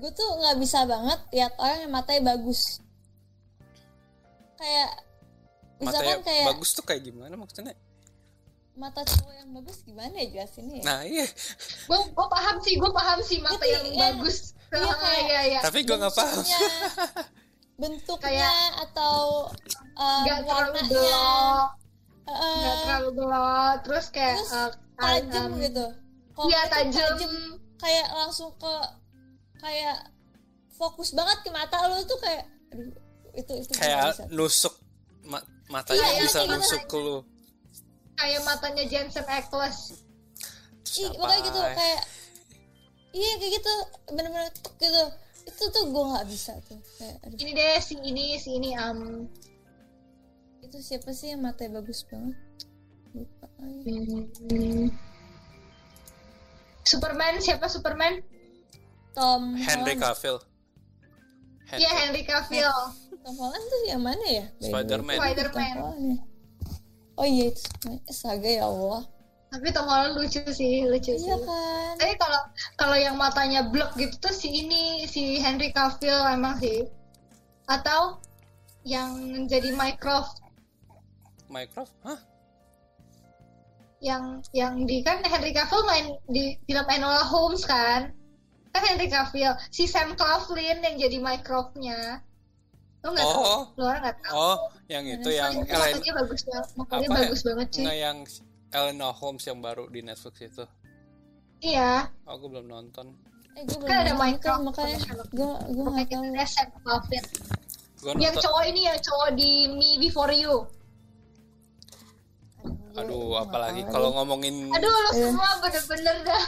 [0.00, 2.80] Gue tuh nggak bisa banget lihat orang yang matanya bagus.
[4.56, 4.90] Kayak
[5.76, 7.76] misalkan matanya kayak bagus tuh kayak gimana maksudnya
[8.74, 10.84] mata cowok yang bagus gimana ya jelasinnya ya?
[10.84, 11.26] nah iya.
[11.86, 14.36] Gue gue paham sih gue paham sih mata Tapi, yang iya, bagus.
[14.68, 15.60] iya, kayak- iya iya.
[15.62, 16.42] Tapi gue nggak paham.
[17.74, 19.16] bentuknya Kayak- atau
[19.94, 20.90] um, nggak terlalu warnanya.
[20.90, 21.68] gelap.
[22.24, 23.76] Eh, nggak terlalu gelap.
[23.82, 25.86] Terus kayak terus eh, tajam um, gitu.
[26.44, 27.08] Iya tajam.
[27.14, 27.32] tajam
[27.76, 28.74] kayak langsung ke
[29.56, 29.96] kayak
[30.72, 32.90] fokus banget ke mata lu tuh kayak aduh
[33.32, 34.24] itu itu kayak bisa.
[34.28, 34.74] nusuk
[35.22, 36.58] ma- matanya Iya, bisa kayak gitu.
[36.58, 37.16] nusuk ke lu
[38.14, 40.04] kayak matanya Jensen Ackles
[40.94, 42.02] Ih, makanya gitu kayak
[43.14, 43.72] iya kayak gitu
[44.14, 45.02] bener-bener gitu.
[45.44, 47.38] Itu tuh gue nggak bisa tuh kayak aduh.
[47.40, 49.26] Ini deh si ini si ini um.
[50.62, 52.38] Itu siapa sih yang matanya bagus banget?
[53.14, 54.90] Lupa hmm,
[56.82, 58.22] Superman siapa Superman?
[59.14, 60.42] Tom Henry Cavill.
[61.74, 62.22] Iya Henry.
[62.26, 62.70] Cavill.
[63.24, 64.46] Tom Holland tuh yang mana ya?
[64.62, 65.16] Spider-Man.
[65.16, 65.78] Spider-Man.
[67.14, 69.06] Oh iya itu Saga ya Allah.
[69.54, 71.30] Tapi Holland lucu sih lucu sih.
[71.30, 71.94] iya kan?
[71.94, 72.40] Tapi kalau
[72.74, 76.90] kalau yang matanya blok gitu tuh si ini si Henry Cavill emang sih.
[77.70, 78.18] Atau
[78.82, 79.14] yang
[79.46, 80.42] jadi Mycroft.
[81.46, 82.18] Minecraft hah?
[84.02, 88.10] Yang yang di kan Henry Cavill main di film Enola Holmes kan?
[88.74, 92.26] Kan Henry Cavill si Sam Claflin yang jadi Mycroftnya
[93.04, 93.62] lu nggak tahu Oh.
[93.76, 94.32] lu orang nggak tahu.
[94.32, 94.56] Oh
[94.88, 97.84] yang itu yang Itu Ellen makanya bagus banget makanya apa bagus banget sih.
[97.84, 98.18] Nggak yang
[98.74, 100.64] Elena Holmes yang baru di Netflix itu.
[101.62, 102.10] Iya.
[102.26, 103.14] Oh, aku belum nonton.
[103.54, 104.98] Eh gue belum Kan ada Minecraft, makanya
[105.30, 107.04] gue gue nggak tahu.
[108.18, 110.66] Yang cowok ini yang cowok di Me Before You
[112.94, 115.26] aduh apalagi kalau ngomongin aduh lu Iya.
[115.28, 116.44] semua bener-bener dah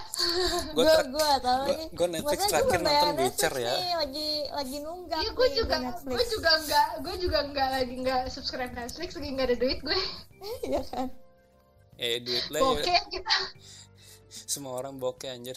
[0.70, 3.74] gue gue gue gua- nih gua Netflix terakhir nonton Witcher ya.
[3.97, 8.73] lagi lagi nunggak Iya, gue juga, gue juga nggak, gue juga nggak lagi nggak subscribe
[8.73, 9.98] Netflix, lagi nggak ada duit gue.
[10.68, 11.09] Iya kan
[11.97, 12.62] eh duit lah ya.
[12.62, 13.35] Bokeh kita,
[14.28, 15.56] semua orang bokeh anjir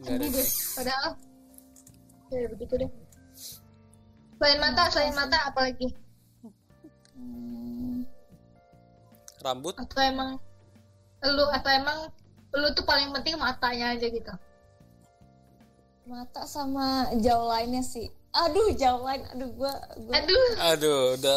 [0.00, 0.48] nggak ada deh.
[0.74, 1.10] Padahal,
[2.28, 2.90] ya begitu deh.
[4.34, 5.92] Selain mata, selain mata, apalagi?
[9.44, 9.76] Rambut.
[9.76, 10.40] Atau emang
[11.20, 11.98] lu, atau emang
[12.56, 14.32] lu tuh paling penting matanya aja gitu.
[16.04, 18.12] mata sama jauh lainnya sih.
[18.34, 19.72] Aduh jauh lain aduh gue
[20.04, 21.36] gue Aduh, aduh udah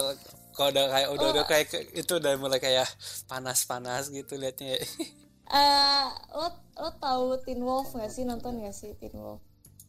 [0.52, 1.34] kalau udah kayak udah Oh.
[1.38, 2.88] udah kayak itu udah mulai kayak
[3.28, 4.80] panas-panas gitu liatnya.
[5.48, 6.06] Eh,
[6.36, 8.28] lo lo tahu Teen Wolf gak sih?
[8.28, 9.40] Nonton gak sih Teen Wolf?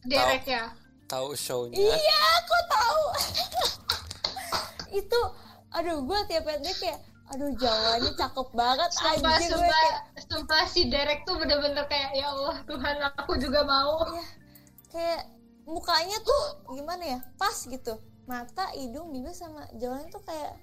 [0.07, 0.71] Derek ya.
[1.03, 1.75] tahu shownya?
[1.75, 3.03] Iya aku tahu.
[5.03, 5.19] Itu
[5.69, 6.99] aduh gue tiap liat dia kayak
[7.29, 12.25] aduh jawabannya cakep banget Sumpah, anjir sumpah, kayak sumpah si Derek tuh bener-bener kayak, ya
[12.27, 14.01] Allah Tuhan aku juga mau.
[14.89, 15.29] kayak
[15.63, 16.41] mukanya tuh
[16.73, 17.93] gimana ya pas gitu
[18.25, 20.57] mata hidung bibir sama jawabannya tuh kayak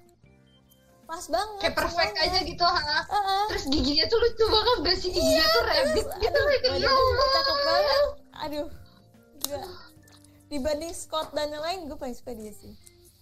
[1.03, 2.35] pas banget Kayak perfect semuanya.
[2.35, 2.99] aja gitu, ha.
[3.01, 3.43] Heeh.
[3.47, 5.09] Terus giginya tuh lucu banget gak sih?
[5.09, 7.27] Giginya tuh rabbit gitu, aduh, kayak ya Allah.
[7.31, 8.03] cakep banget
[8.37, 8.67] aduh
[9.39, 9.69] gila.
[10.47, 12.75] dibanding Scott dan yang lain gue paling suka dia sih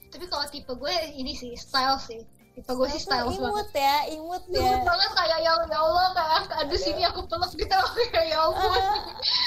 [0.10, 2.26] Tapi kalau tipe gue ini sih, style sih.
[2.56, 3.42] Tipe gue sih style banget.
[3.44, 7.52] imut ya imut ya Imut banget kayak ya, ya Allah kayak aduh sini aku peluk
[7.52, 7.68] gitu
[8.16, 8.72] kayak ya ampun.
[8.72, 8.96] Ah,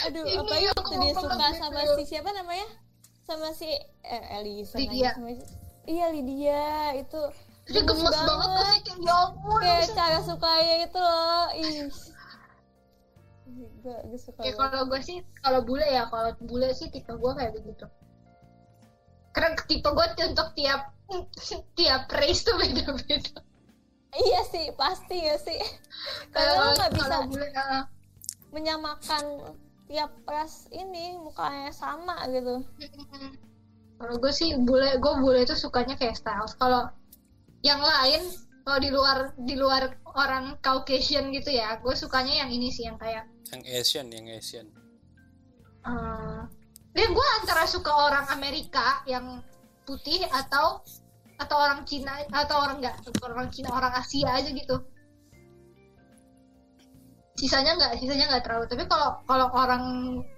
[0.07, 1.59] aduh Ini apa aku itu mau dia suka gitu.
[1.59, 2.69] sama si siapa namanya
[3.25, 3.69] sama si
[4.05, 5.11] eh, Elisa Lydia.
[5.17, 5.49] sama si-
[5.89, 6.63] iya Lydia
[6.97, 7.21] itu
[7.67, 9.61] Dia gemes banget tuh sih kayak ya ampun.
[9.61, 11.77] kayak cara sukanya itu loh ih
[13.83, 14.57] gue gue suka banget.
[14.61, 17.87] kalau gue sih kalau bule ya kalau bule sih tipe gue kayak begitu.
[19.39, 20.91] Karena tipe gue tuh untuk tiap
[21.79, 23.39] tiap race tuh beda-beda.
[24.19, 25.63] iya sih pasti gak sih.
[26.35, 27.87] Karena lo nggak bisa kalau bule uh,
[28.51, 29.25] menyamakan
[29.87, 32.67] tiap ras ini mukanya sama gitu.
[34.03, 36.59] Kalau gue sih bule gue bule itu sukanya kayak styles.
[36.59, 36.91] Kalau
[37.63, 38.27] yang lain
[38.67, 42.99] kalau di luar di luar orang Caucasian gitu ya gue sukanya yang ini sih yang
[42.99, 43.23] kayak
[43.55, 44.67] yang Asian yang Asian.
[45.87, 46.58] Eh
[46.99, 49.41] ya gue antara suka orang Amerika yang
[49.87, 50.83] putih atau
[51.39, 54.83] atau orang Cina atau orang enggak orang Cina orang Asia aja gitu.
[57.39, 58.67] Sisanya nggak sisanya nggak terlalu.
[58.67, 59.85] Tapi kalau kalau orang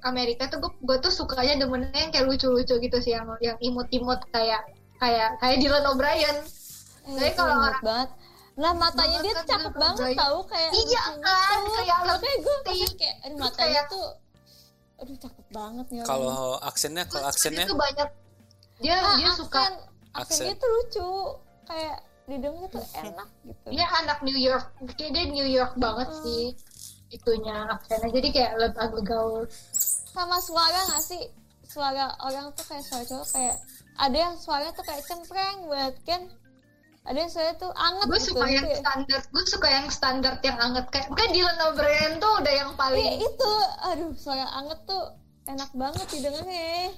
[0.05, 4.21] Amerika tuh gue gue tuh sukanya demennya yang kayak lucu-lucu gitu sih yang yang imut-imut
[4.29, 4.61] kayak
[5.01, 6.37] kayak kayak Dylan O'Brien.
[7.09, 8.11] Eh, Tapi kalau orang- banget.
[8.61, 12.85] Nah matanya dia cakep banget tau kayak Iya kan, kayak gue kayak
[13.25, 14.05] aduh Terus matanya kayak- tuh
[15.01, 17.65] aduh cakep banget nih kalau aksennya kalau aksennya?
[17.65, 18.09] dia tuh banyak.
[18.81, 19.75] Dia ah, dia aksen, suka aksen.
[20.17, 20.45] Aksen.
[20.49, 21.11] dia tuh lucu.
[21.65, 21.97] Kayak
[22.29, 23.67] didengar tuh enak gitu.
[23.75, 24.67] Dia anak New York.
[24.97, 26.23] Kayak dia New York banget Hmm.
[26.25, 26.43] sih
[27.11, 28.09] itunya aksennya.
[28.09, 29.43] Jadi kayak lebih agak gaul.
[30.11, 31.23] Sama suara gak sih?
[31.67, 33.57] Suara orang tuh kayak suara cowok kayak
[34.01, 36.23] ada yang suaranya tuh kayak cempreng banget kan
[37.01, 38.79] ada yang suaranya tuh anget gue gitu suka yang gitu ya.
[38.85, 40.85] standar gue suka yang standar yang anget.
[40.93, 43.53] Kayak kan Dylan O'Brien tuh udah yang paling itu.
[43.89, 45.05] Aduh suara anget tuh
[45.49, 46.93] enak banget didengarnya.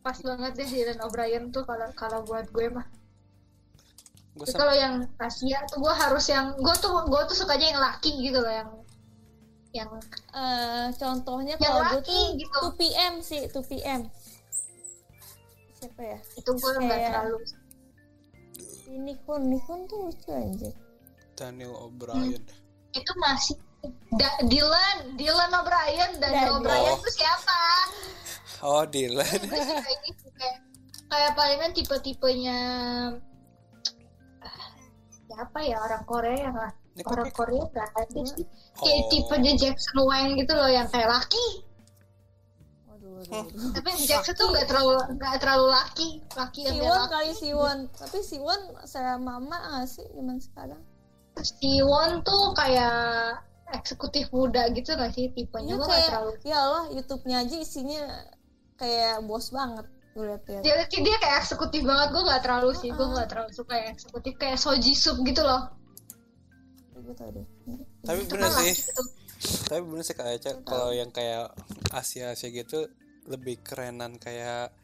[0.00, 2.86] Pas banget deh Dylan O'Brien tuh kalau kalau buat gue mah.
[4.40, 8.38] Kalau yang Asia tuh gue harus yang gue tuh gue tuh sukanya yang laki gitu
[8.38, 8.70] loh yang
[9.74, 9.90] yang
[10.30, 12.58] Eh, contohnya Yang kalau gue laki tuh gitu.
[12.62, 14.00] 2 PM sih 2 PM.
[15.82, 16.18] Siapa ya?
[16.38, 17.38] Itu gue nggak terlalu
[18.90, 20.70] si Nikon Nikon tuh lucu aja
[21.32, 22.42] Daniel O'Brien.
[22.90, 23.54] Itu masih
[24.12, 26.98] Da- Dylan Dylan O'Brien dan Dan- O'Brien Oh.
[26.98, 27.58] itu siapa?
[28.60, 29.24] Oh Dylan.
[29.46, 30.58] Kayak gitu kayak
[31.06, 32.58] kayak palingan tipe-tipenya
[34.42, 34.68] ah,
[35.24, 36.72] siapa ya orang Korea lah.
[36.90, 38.44] Ini orang Korea ada sih?
[38.74, 39.08] Kayak Oh.
[39.08, 41.46] tipenya Jackson Wang gitu loh yang kayak laki
[43.20, 43.72] waduh, waduh, waduh.
[43.76, 47.12] tapi Jackson tuh nggak terlalu nggak terlalu laki laki yang Siwon laki.
[47.12, 47.78] kali Siwon.
[47.92, 50.82] Tapi Siwon saya mama gak sih zaman sekarang?
[51.40, 55.76] Siwon tuh kayak eksekutif muda gitu gak sih tipenya?
[55.76, 58.02] Iya gue nggak kayak terlalu ya Allah YouTube-nya aja isinya
[58.80, 62.90] kayak bos banget gue liat ya dia dia kayak eksekutif banget gue nggak terlalu sih
[62.90, 65.70] gue nggak terlalu suka yang eksekutif kayak Soji Sup gitu loh.
[66.98, 67.46] Gue tau deh.
[68.04, 68.74] Tapi bener sih.
[68.74, 69.02] gitu.
[69.72, 71.48] tapi bener sih kayak Ca, kalau yang kayak
[71.96, 72.90] Asia Asia gitu
[73.30, 74.74] lebih kerenan kayak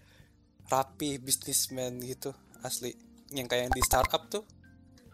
[0.67, 2.31] rapi bisnismen gitu
[2.63, 2.95] asli
[3.31, 4.47] yang kayak di startup tuh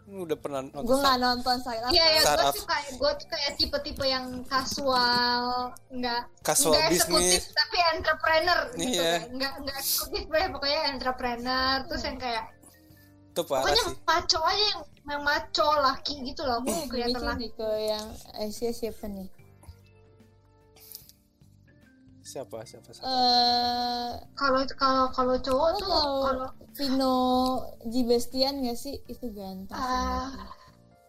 [0.03, 2.53] udah pernah nonton gue nggak nonton startup Iya ya gue Startup.
[2.53, 5.43] suka gue tuh kayak tipe-tipe yang kasual
[5.89, 7.55] nggak Casual nggak eksekutif bisnis.
[7.55, 9.01] tapi entrepreneur gitu Iya.
[9.01, 12.43] kayak nggak nggak eksekutif deh pokoknya entrepreneur terus yang kayak
[13.31, 17.21] tuh parah pokoknya sih maco aja yang yang maco laki gitu loh gue gue kelihatan
[17.23, 18.07] laki nih ke yang
[18.37, 19.27] Asia siapa nih
[22.33, 22.57] siapa?
[22.63, 23.05] Siapa siapa?
[23.05, 25.87] Eh kalau kalau kalau cowok tuh
[26.19, 27.15] kalau Vino
[27.85, 28.97] Gibestian gak sih?
[29.05, 30.49] Itu ganteng Ah, banget.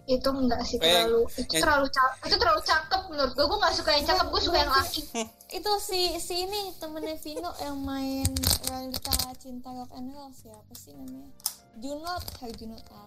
[0.05, 3.59] itu enggak sih Eh, terlalu itu yang- terlalu cakep itu terlalu cakep menurut gue gue
[3.59, 5.01] nggak suka yang cakep gue suka yang laki.
[5.51, 8.29] itu si si ini temennya Vino yang main
[8.69, 10.29] realita cinta rock and roll.
[10.31, 11.33] Siapa sih namanya?
[11.75, 12.21] Junot.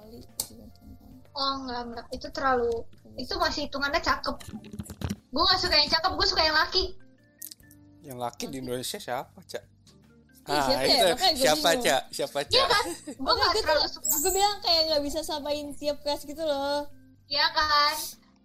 [0.01, 0.25] Ali.
[0.41, 0.89] Itu ganteng.
[0.91, 1.21] Banget.
[1.31, 2.73] oh enggak enggak itu terlalu
[3.15, 4.35] itu masih hitungannya cakep.
[5.29, 6.83] Gue nggak suka yang cakep gue suka yang laki
[8.07, 9.63] yang laki di Indonesia siapa cak?
[10.47, 10.95] Ih, ah siapa ya?
[10.95, 11.07] itu
[11.43, 12.01] siapa cak?
[12.07, 12.67] Siapa Iya cak?
[12.71, 12.85] Kan
[13.19, 14.15] gue nggak terlalu tuh suka.
[14.23, 16.87] gue bilang kayak nggak bisa samain tiap kelas gitu loh.
[17.27, 17.95] Ya kan?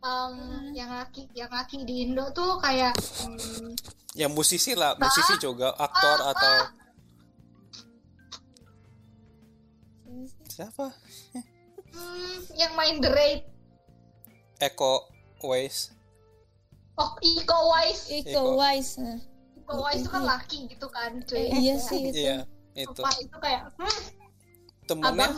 [0.02, 0.34] Em,
[0.74, 2.90] yang laki yang laki di Indo tuh kayak
[3.22, 3.38] em,
[4.18, 4.98] yang musisi lah.
[4.98, 6.66] Musisi juga aktor Ah, atau ah.
[10.50, 10.86] siapa?
[11.92, 13.40] Hmm, yang main The Raid.
[14.58, 15.06] Eko
[15.42, 15.90] Ways
[16.94, 18.42] oh Iko Uwais Iko Iko.
[18.54, 18.94] Wise
[19.72, 21.48] Uwais itu kan laki gitu kan cuy.
[21.48, 22.36] Eh, iya sih itu iya
[22.72, 24.00] itu Sumpah, itu kayak hmm,
[24.84, 25.34] temennya abang.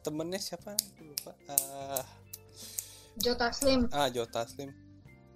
[0.00, 0.72] temennya siapa?
[0.98, 1.32] Lupa.
[1.48, 2.04] Ah,
[3.16, 3.88] Jota Slim.
[3.90, 4.70] ah Jota Slim.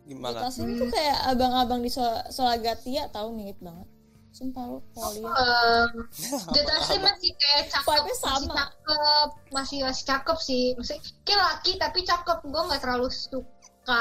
[0.02, 0.42] Gimana?
[0.42, 3.86] Taslim tuh kayak abang-abang di Sol- Solagatia tahu mirip banget.
[4.30, 5.90] Sumpah lu kalau lihat Em,
[6.54, 8.54] Jota Slim masih kayak cakep masih sama.
[8.54, 10.64] cakep masih masih cakep sih.
[10.74, 12.38] Maksudnya kayak laki tapi cakep.
[12.42, 14.00] Gue nggak terlalu suka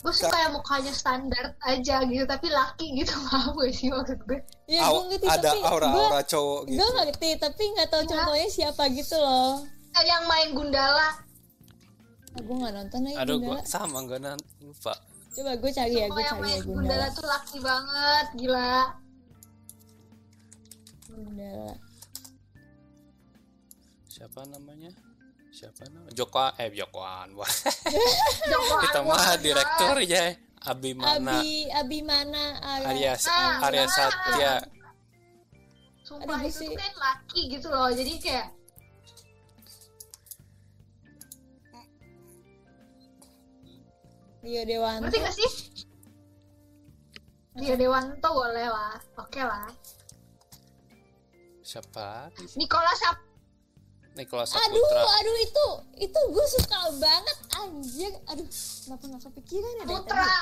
[0.00, 4.40] gue suka yang mukanya standar aja gitu tapi laki gitu mau gue sih maksud gue.
[4.64, 6.80] Ya Au- gue ngerti ada tapi aura-aura cowok gue gitu.
[6.80, 8.10] gue ngerti tapi nggak tahu Iya.
[8.10, 9.52] contohnya siapa gitu loh.
[9.92, 11.08] Yang main Gundala.
[12.30, 13.52] Ah, gue nggak nonton lagi aduh Gundala.
[13.52, 14.18] gua sama gue
[14.62, 14.94] lupa.
[15.30, 16.80] Coba gue cari ya gue yang cari main ya Gundala.
[16.80, 18.72] Gundala tuh laki banget gila.
[21.06, 21.72] Gundala.
[24.08, 24.90] Siapa namanya
[25.60, 25.84] siapa?
[25.84, 26.12] Namanya?
[26.16, 27.50] Joko eh Joko Anwar.
[28.50, 29.36] Joko kita Anwar, mah ya.
[29.36, 30.24] direktur ya
[30.62, 33.84] Abi mana Abi Abi mana Ara- Arya Ah, Arya.
[33.86, 34.52] Satya.
[36.00, 36.72] Sumpah Aduh, itu sih.
[36.72, 37.92] kan laki gitu loh.
[37.92, 38.48] Jadi kayak
[44.40, 45.04] Rio Dewanto.
[45.06, 45.50] Ngerti gak sih?
[47.60, 48.96] Rio Dewanto boleh lah.
[49.20, 49.68] Oke lah.
[51.60, 52.32] Siapa?
[52.56, 53.16] Nicola Sap
[54.20, 55.02] Nicholas aduh Saputra.
[55.16, 55.66] Aduh itu
[55.98, 58.46] itu gue suka banget anjir aduh
[58.84, 60.36] kenapa nggak kepikiran ya Putra tadi?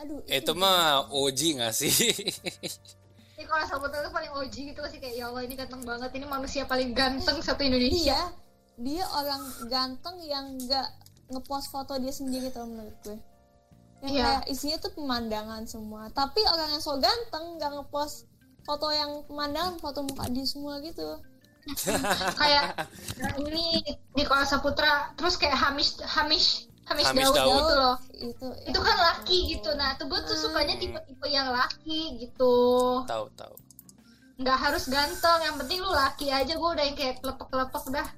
[0.00, 0.18] aduh.
[0.26, 1.92] Itu mah Oji gak sih?
[3.38, 4.98] Nicola Saputra tuh paling OG gitu sih?
[4.98, 6.10] Kayak ya Allah ini ganteng banget.
[6.14, 8.14] Ini manusia paling ganteng satu Indonesia.
[8.14, 8.22] Dia
[8.78, 10.88] dia orang ganteng yang nggak
[11.28, 13.18] ngepost foto dia sendiri tau menurut gue.
[14.02, 14.22] Yang Iya.
[14.22, 16.10] kayak isinya tuh pemandangan semua.
[16.10, 18.26] Tapi orang yang so ganteng nggak ngepost
[18.62, 21.18] foto yang pemandangan foto muka dia semua gitu
[22.40, 22.74] kayak
[23.22, 23.82] nah, ini
[24.18, 25.14] Nicola Saputra.
[25.14, 27.54] Terus kayak Hamish Hamish Hamish, Hamish Daud, Daud.
[27.54, 27.96] gitu loh.
[28.18, 29.70] Itu itu kan laki gitu.
[29.78, 32.54] Nah tuh gue tuh sukanya tipe-tipe yang laki gitu.
[33.06, 33.54] Tahu tahu.
[34.42, 35.40] Nggak harus ganteng.
[35.46, 36.52] Yang penting lu laki aja.
[36.58, 38.08] Gue udah yang kayak lepek-lepek dah.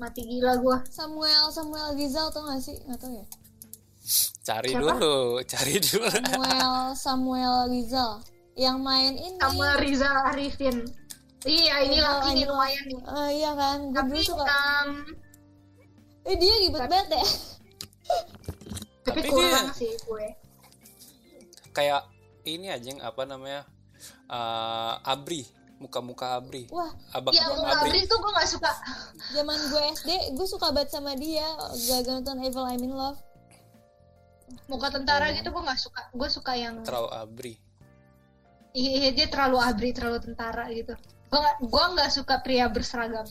[0.00, 2.76] Mati gila gue Samuel Samuel Rizal tau gak sih?
[2.84, 3.26] Nggak tau ya?
[4.42, 4.82] Cari Siapa?
[4.82, 6.08] dulu cari dulu.
[6.10, 8.12] Samuel Samuel Rizal.
[8.52, 9.38] Yang main ini.
[9.40, 10.84] Sama Rizal Arifin
[11.44, 13.00] iya ini Rizal laki nih lumayan nih.
[13.02, 13.78] Eh, iya kan?
[13.84, 14.44] Gue dulu tapi suka.
[14.46, 14.88] um,
[16.22, 17.24] eh dia ribet banget ya?
[19.02, 20.26] Tapi, Tapi kurang dia- sih gue.
[21.72, 22.02] kayak
[22.44, 23.62] ini aja yang apa namanya?
[24.28, 25.42] Eh, abri
[25.76, 26.70] muka-muka abri.
[26.70, 26.94] Wah.
[27.10, 27.90] Abang ya muka abri.
[27.90, 28.70] Abri tuh gue gak suka.
[29.34, 31.42] Zaman gue SD gue suka banget sama dia.
[31.90, 33.18] Gak nonton Evil I'm in Love.
[34.70, 36.06] Muka tentara gitu gue gak suka.
[36.14, 37.54] Gue suka yang terlalu abri.
[38.72, 40.94] Iya dia terlalu abri terlalu tentara gitu
[41.32, 43.24] gue gak gue nggak suka pria berseragam.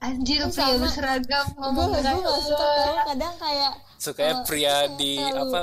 [0.00, 0.80] Anjir Oh, pria sama.
[0.80, 2.66] berseragam gue ngomong gue kayak, gak suka
[3.06, 5.60] kadang kayak sukanya Oh, pria di apa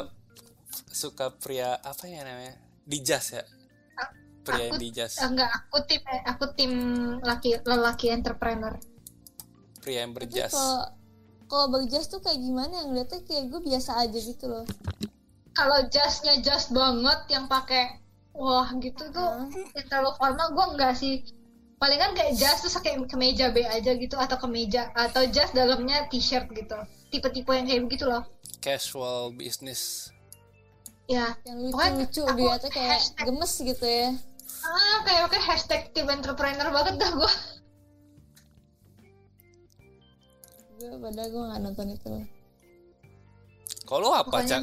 [0.88, 2.54] suka pria apa ya namanya?
[2.82, 3.44] Di jas ya?
[4.42, 5.14] Pria yang aku- di jas.
[5.18, 6.72] Eh, enggak aku tim eh, aku tim
[7.20, 8.74] laki lelaki entrepreneur.
[9.78, 10.54] Pria yang berjas.
[11.46, 12.80] kalau berjas tuh kayak gimana?
[12.80, 14.66] Yang ngeliatnya kayak gue biasa aja gitu loh.
[15.52, 18.01] Kalau jasnya jas banget yang pakai
[18.34, 19.32] wah gitu tuh.
[19.76, 21.24] Yang terlalu formal gue enggak sih.
[21.82, 26.46] Palingan kayak jas terus kayak kemeja B aja gitu atau kemeja atau jas dalamnya t-shirt
[26.54, 26.78] gitu.
[27.10, 28.22] Tipe-tipe yang kayak begitu loh.
[28.62, 30.14] Casual business.
[31.10, 34.10] Ya yang lucu-lucu aku dia tuh kayak hashtag- gemes gitu ya.
[34.62, 37.34] Ah kayak kayak hashtag tim entrepreneur banget dah gue
[40.82, 42.14] gue padahal gue gak nonton itu.
[43.86, 44.62] Kalau lu apa cak.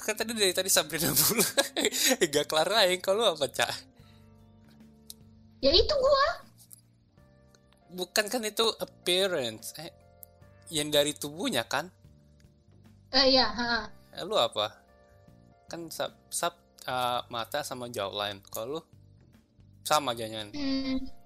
[0.00, 1.42] Kan tadi dari tadi Sabrina dulu
[2.34, 3.72] gak kelar aja kalau apa cak?
[5.58, 6.26] Ya itu gue
[7.88, 9.90] bukan kan itu appearance eh
[10.68, 11.88] yang dari tubuhnya kan?
[13.08, 13.88] Eh ya ha.
[14.12, 14.76] eh, lu apa?
[15.66, 16.52] Kan sub, sub
[16.84, 18.44] uh, mata sama jawline.
[18.52, 18.80] Kalau lu
[19.82, 21.16] sama jangan hmm.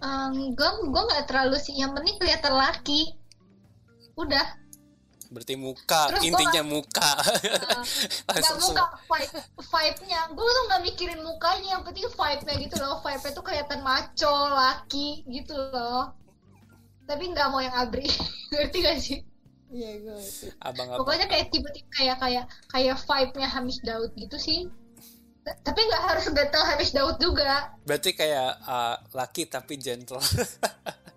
[0.00, 1.76] Um, gue gue nggak terlalu sih.
[1.76, 3.14] Yang penting kelihatan laki.
[4.16, 4.59] Udah
[5.30, 7.10] berarti muka Terus gua- intinya muka.
[8.26, 10.20] Uh, nggak muka vibe vibe-nya.
[10.34, 12.98] Gue tuh nggak mikirin mukanya yang penting vibe-nya gitu loh.
[13.00, 16.10] Vibe-nya tuh kelihatan maco laki gitu loh.
[17.06, 18.06] Tapi nggak mau yang abri.
[18.52, 19.18] Ngerti gak sih?
[19.70, 20.46] Iya gue ngerti.
[20.58, 20.98] abang-abang.
[21.06, 24.66] Pokoknya kayak tipe-tipe kayak kayak kayak vibe-nya Hamis Daud gitu sih.
[25.46, 27.70] Tapi nggak harus gatel Hamis Daud juga.
[27.86, 30.18] Berarti kayak uh, laki tapi gentle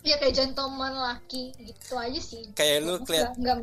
[0.00, 2.48] ya kayak gentleman laki gitu aja sih.
[2.56, 3.58] Kayak lu nggak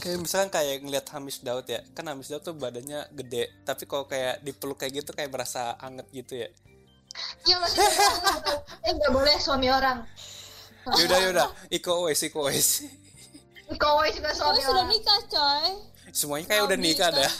[0.00, 1.84] kayak misalkan kayak ngeliat Hamis Daud ya.
[1.94, 3.52] Kan Hamis Daud tuh badannya gede.
[3.62, 6.48] Tapi kalau kayak dipeluk kayak gitu kayak berasa anget gitu ya.
[7.46, 7.90] Ya maksudnya
[8.86, 10.04] eh nggak boleh suami orang.
[10.88, 11.48] Yaudah yaudah.
[11.68, 12.86] Iko wes iko wes
[13.76, 14.88] Kau juga gue suami sudah orang.
[14.88, 15.66] nikah coy.
[16.08, 17.32] Semuanya kayak udah nikah dah.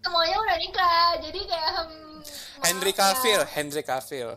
[0.00, 1.08] Semuanya udah nikah.
[1.20, 2.24] Jadi kayak hmm,
[2.64, 2.96] Henry ya.
[2.96, 4.32] Cavill Henry Cavill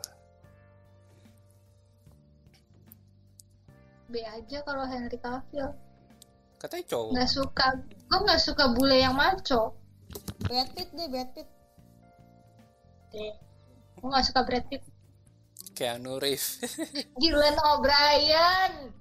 [4.11, 5.71] B aja kalau Henry Cavill.
[6.59, 7.09] Katanya cowok.
[7.15, 7.67] Nggak suka.
[8.05, 9.73] Gue nggak suka bule yang maco.
[10.43, 11.47] Brad Pitt deh Brad Pitt.
[13.97, 14.83] Gue nggak suka Brad Pitt.
[15.73, 16.59] Keanu Reeves.
[17.21, 18.93] Dylan O'Brien.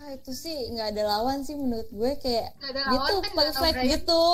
[0.00, 3.74] Ah itu sih nggak ada lawan sih menurut gue kayak Nggak ada lawan tuh kan
[3.84, 4.24] gitu.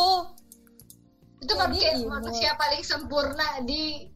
[1.36, 2.10] Itu Kayak dia imut.
[2.22, 4.08] manusia paling sempurna di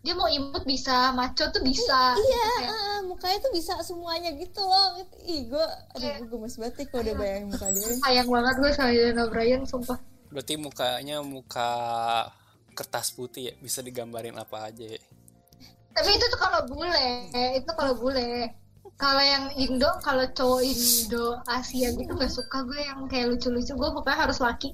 [0.00, 2.16] dia mau imut bisa maco tuh bisa.
[2.16, 4.96] iya Kayak, ah, mukanya tuh bisa semuanya gitu loh.
[5.28, 5.66] Ih gue
[5.96, 6.16] aduh Iya.
[6.24, 7.88] gue gemes banget nih kalau udah bayangin muka dia.
[8.00, 9.98] Sayang banget gue sama Dylan O'Brien sumpah.
[10.32, 11.70] Berarti mukanya muka
[12.72, 13.54] kertas putih ya?
[13.60, 15.00] Bisa digambarin apa aja ya?
[15.92, 17.28] Tapi itu tuh kalau bule
[17.60, 18.56] itu kalau bule.
[18.96, 23.76] Kalau yang Indo kalau cowok Indo Asia gitu gak suka gue yang kayak lucu-lucu.
[23.76, 24.72] Gue pokoknya harus laki.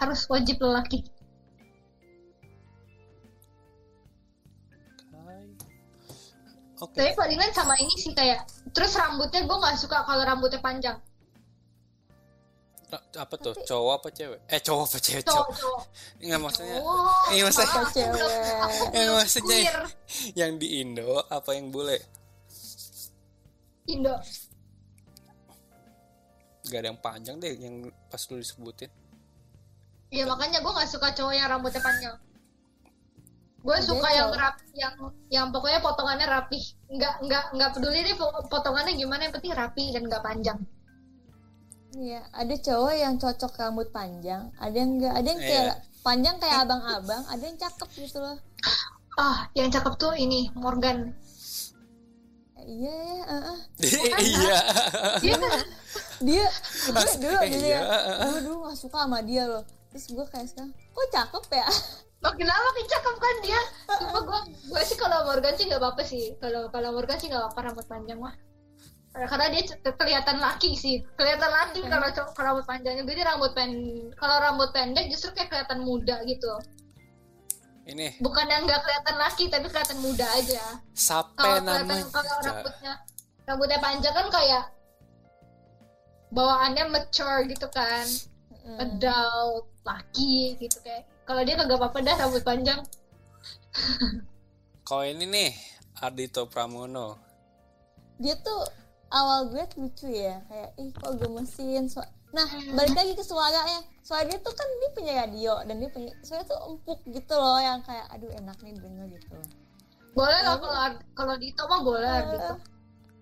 [0.00, 1.11] Harus wajib lelaki
[6.82, 6.98] oke.
[6.98, 8.42] Tapi palingan sama ini sih kayak
[8.74, 10.98] terus rambutnya gue nggak suka kalau rambutnya panjang.
[12.92, 13.56] Apa tuh?
[13.56, 14.38] Cowok apa cewek?
[14.52, 15.24] Eh cowok apa cewek?
[15.24, 15.56] Cowok cowok.
[15.56, 15.82] cowok.
[16.28, 18.10] Nggak maksudnya Oh, Iya, maksudnya- aku Cewek.
[18.12, 19.78] belum maksudnya queer.
[20.44, 21.96] yang di Indo apa yang bule?
[23.88, 24.12] Indo.
[26.68, 27.74] Gak ada yang panjang deh yang
[28.12, 28.92] pas lu disebutin.
[30.12, 32.16] Ya makanya gue nggak suka cowok yang rambutnya panjang
[33.62, 34.94] gue suka yang rap yang
[35.28, 36.58] yang pokoknya potongannya rapi
[36.88, 40.58] nggak nggak nggak peduli deh po- potongannya gimana yang penting rapi dan nggak panjang
[41.92, 45.48] Iya, ada cowok yang cocok rambut panjang, ada yang enggak, ada yang Iya.
[45.52, 48.36] kayak panjang kayak abang-abang, ada yang cakep gitu loh.
[49.12, 51.12] ah yang cakep tuh ini Morgan
[52.56, 53.58] Eh, Iya ya, ah, ah.
[54.16, 54.58] iya
[55.20, 55.52] dia kan
[56.24, 56.46] dia
[56.88, 58.28] gue dulu Eh, dulu iya, ya, ah, ah.
[58.30, 59.64] gue dulu gak suka sama dia loh.
[59.92, 61.66] Terus gue kayak sekarang, kok cakep ya?
[62.22, 63.60] Makin lama makin cakep kan dia.
[63.98, 64.40] Cuma gue
[64.70, 66.24] gue sih kalau Morgan sih nggak apa-apa sih.
[66.38, 68.34] Kalau kalau Morgan sih nggak apa-apa rambut panjang mah
[69.12, 71.04] karena dia kelihatan laki sih.
[71.20, 73.04] Kelihatan laki kalau cowok kalau rambut panjangnya.
[73.04, 73.70] Jadi rambut pen
[74.16, 76.52] kalau rambut pendek justru kayak kelihatan muda gitu.
[77.82, 78.22] Ini.
[78.24, 80.64] Bukan yang nggak kelihatan laki tapi kelihatan muda aja.
[81.36, 82.92] Kalau kelihatan kalau rambutnya
[83.44, 84.64] rambutnya panjang kan kayak
[86.32, 88.06] bawaannya mature gitu kan.
[88.62, 88.78] Mm.
[88.78, 92.80] adult laki gitu kayak kalau dia kagak apa-apa dah rambut panjang.
[94.82, 95.50] Kalau ini nih
[95.96, 97.16] Ardito Pramono.
[98.18, 98.62] dia tuh
[99.08, 101.88] awal gue tuh lucu ya kayak ih kok gemesin?
[101.88, 103.80] Su- nah balik lagi ke suaranya.
[103.98, 107.56] Suara dia tuh kan dia punya radio dan dia punya suara tuh empuk gitu loh
[107.56, 109.36] yang kayak aduh enak nih denger gitu.
[110.12, 110.78] Boleh lah kalau
[111.16, 112.18] kalau Dito mah boleh Eh.
[112.20, 112.54] Ardito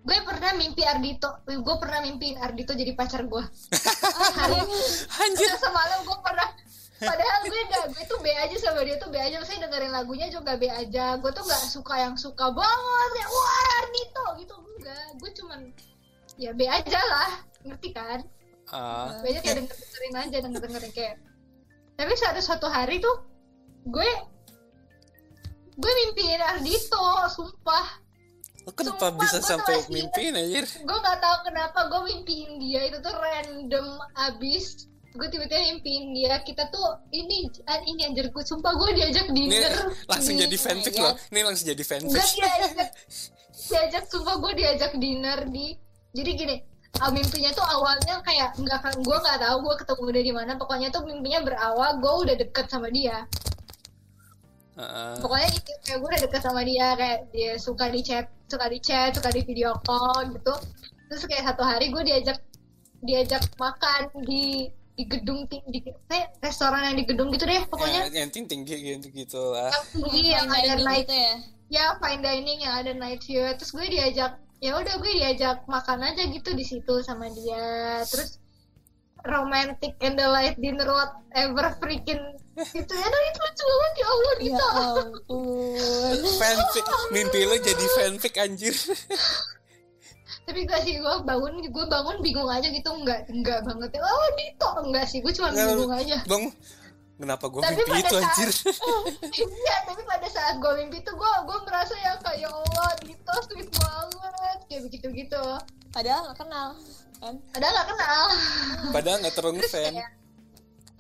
[0.00, 3.44] gue pernah mimpi Ardito gue pernah mimpiin Ardito jadi pacar gue.
[4.42, 4.58] Hari
[5.22, 5.54] Anjir.
[5.56, 6.48] semalam gue pernah
[7.01, 9.40] padahal gue gak gue tuh B aja sama dia tuh B aja.
[9.40, 11.16] Saya dengerin lagunya juga B aja.
[11.16, 13.09] Gue tuh gak suka yang suka banget.
[13.16, 14.55] Kayak wah Ardito gitu.
[14.77, 15.06] Enggak.
[15.16, 15.60] Gue cuman
[16.36, 17.32] ya B aja lah.
[17.64, 18.20] Ngerti kan?
[18.70, 21.16] Ah, B aja kayak denger dengerin aja denger dengerin kayak.
[21.97, 23.16] Tapi suatu suatu hari tuh
[23.89, 24.10] gue
[25.81, 27.86] gue mimpiin Ardito sumpah.
[28.68, 30.68] Lo kenapa Sumpah, bisa sampai mimpiin anjir?
[30.68, 32.93] gue nggak tahu kenapa gue mimpiin dia.
[32.93, 33.97] Itu tuh random
[34.28, 37.50] abis gue tiba-tiba mimpiin dia kita tuh ini
[37.82, 39.72] ini anjir gue sumpah gue diajak Ini dinner
[40.06, 41.14] langsung di- jadi fanfic my loh.
[41.34, 42.14] Ini langsung jadi fanfic.
[42.14, 42.88] diajak
[43.70, 45.74] diajak sumpah gue diajak dinner di
[46.14, 46.56] jadi gini
[46.98, 50.88] ah, mimpinya tuh awalnya kayak nggak gue nggak tahu gue ketemu dia di mana pokoknya
[50.90, 53.26] tuh mimpinya berawal gue udah deket sama dia
[54.78, 55.14] Heeh.
[55.18, 58.78] pokoknya itu kayak gue udah deket sama dia kayak dia suka di chat suka di
[58.78, 60.54] chat suka di video call gitu
[61.10, 62.38] terus kayak satu hari gue diajak
[63.02, 64.70] diajak makan di
[65.01, 68.12] di gedung ting- di kayak restoran yang di gedung gitu deh pokoknya.
[68.12, 69.72] Ya, yang tinggi gitu gitu lah.
[69.72, 71.35] yang tinggi yang ada night gitu ya?
[71.72, 73.40] Ya fine dining yang ada night view.
[73.56, 78.05] Terus gue diajak ya udah gue diajak makan aja gitu di situ sama dia.
[78.05, 78.36] Terus
[79.24, 82.20] romantic candlelight dinner whatever freaking
[82.77, 83.06] gitu ya.
[83.09, 84.66] Nah, itu lucu banget ya Allah ya gitu.
[84.68, 86.18] ampun.
[86.36, 86.85] Fanfic.
[87.09, 88.77] Mimpi lo jadi fanfic anjir.
[90.51, 94.28] tapi gak sih gue bangun gue bangun bingung aja gitu enggak enggak banget ya oh
[94.35, 96.44] Dito enggak sih gue cuma Nggak, bingung aja Bang,
[97.14, 98.51] kenapa gue Tapi mimpi pada itu saat- anjir?
[99.62, 103.35] iya tapi pada saat gue mimpi tuh gue gue merasa yang kayak ya Allah Dito
[103.47, 105.43] sweet banget kayak begitu gitu
[105.94, 106.68] padahal gak kenal
[107.20, 108.24] kan padahal gak kenal
[108.90, 109.94] Padahal nggak terlalu Terus fan.
[109.94, 110.10] kayak,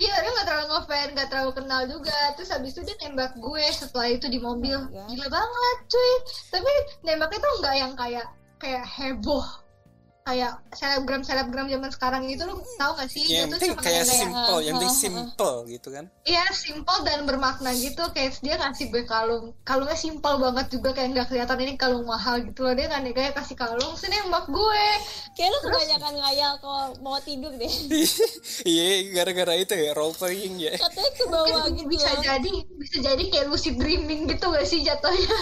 [0.00, 2.18] Iya, dia gak terlalu ngefans, gak terlalu kenal juga.
[2.32, 4.72] Terus habis itu dia nembak gue setelah itu di mobil.
[4.72, 5.12] Oh God.
[5.12, 6.12] Gila banget, cuy.
[6.48, 6.72] Tapi
[7.04, 8.24] nembaknya tuh nggak yang kayak
[8.60, 9.42] kayak heboh.
[10.20, 13.24] Kayak selebgram selebgram zaman sekarang gitu lu tau gak sih?
[13.24, 16.04] Yang penting cuma kayak kayak- simple, yang penting simple gitu kan.
[16.22, 18.04] Iya, simple dan bermakna gitu.
[18.12, 19.56] Kayak dia ngasih gue kalung.
[19.64, 22.76] Kalungnya simple banget juga kayak nggak kelihatan ini kalung mahal gitu loh.
[22.76, 24.86] Dia kan kayak kasih kalung, sini nembak gue.
[25.32, 27.72] kayak lu kebanyakan ngayal kalau mau tidur deh
[28.68, 30.76] Iya, gara-gara itu ya role playing ya.
[30.76, 32.22] katanya ke bawah Mungkin gitu bisa loh.
[32.22, 35.36] jadi bisa jadi kayak lucid dreaming gitu gak sih jatuhnya?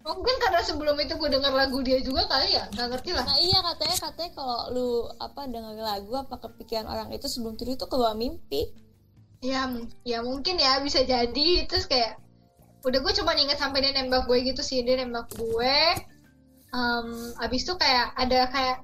[0.00, 3.24] Mungkin karena sebelum itu gue denger lagu dia juga kali ya, nggak ngerti lah.
[3.28, 4.90] Nah iya katanya katanya kalau lu
[5.20, 8.72] apa denger lagu apa kepikiran orang itu sebelum tidur itu kebawa mimpi.
[9.44, 9.68] Ya,
[10.04, 11.68] ya mungkin ya bisa jadi.
[11.68, 12.16] Terus kayak
[12.80, 15.76] udah gue cuma inget sampai dia nembak gue gitu sih, dia nembak gue.
[16.70, 18.78] Em, abis itu kayak ada kayak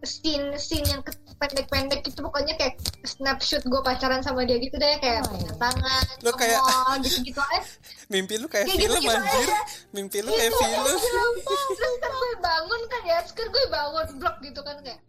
[0.00, 4.96] scene scene yang ke- pendek-pendek gitu pokoknya kayak snapshot gue pacaran sama dia gitu deh
[4.98, 5.52] kayak Oh, iya.
[5.54, 6.60] tangan, Lo kayak-
[7.00, 7.60] gitu-gitu aja.
[8.12, 9.46] mimpi lu kayak Kayak film gitu-gitu anjir.
[9.46, 9.58] aja.
[9.90, 10.84] Mimpi lu kayak Iya, film.
[11.76, 15.00] terus kan gue bangun kan ya terus kan gue bangun blok gitu kan kayak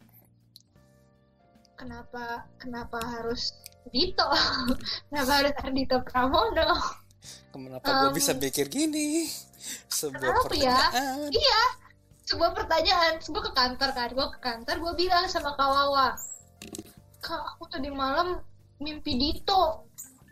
[1.74, 2.24] kenapa
[2.58, 4.24] kenapa harus Dito
[5.10, 6.78] kenapa harus Ardito Pramono
[7.52, 9.28] Kenapa gue Um, bisa pikir gini?
[9.86, 11.30] Sebuah kenapa ya pertanyaan.
[11.30, 11.62] iya
[12.32, 16.16] sebuah pertanyaan gue ke kantor kan gue ke kantor gue bilang sama Kawawa
[17.22, 18.42] kak aku tadi malam
[18.82, 19.86] mimpi Dito.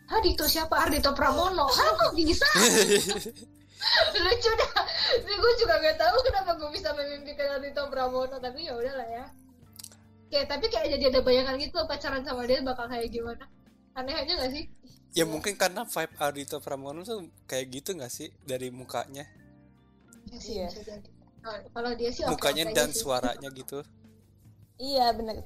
[0.09, 0.73] Hah Dito siapa?
[0.81, 1.69] Ardito Pramono.
[1.69, 2.49] Hah kok bisa?
[4.25, 4.71] Lucu dah.
[5.23, 9.25] Tapi gue juga gak tahu kenapa gue bisa memimpikan Ardito Pramono tapi ya udahlah ya.
[10.33, 13.45] Kayak tapi kayak jadi ada bayangan gitu pacaran sama dia bakal kayak gimana?
[13.93, 14.65] Aneh aja gak sih?
[15.13, 19.29] Ya mungkin karena vibe Ardito Pramono tuh kayak gitu gak sih dari mukanya?
[20.29, 20.69] ya sih Iya.
[21.43, 23.01] Kalau- dia sih Mukanya dan sih.
[23.03, 23.79] suaranya gitu.
[24.79, 25.43] Iya benar.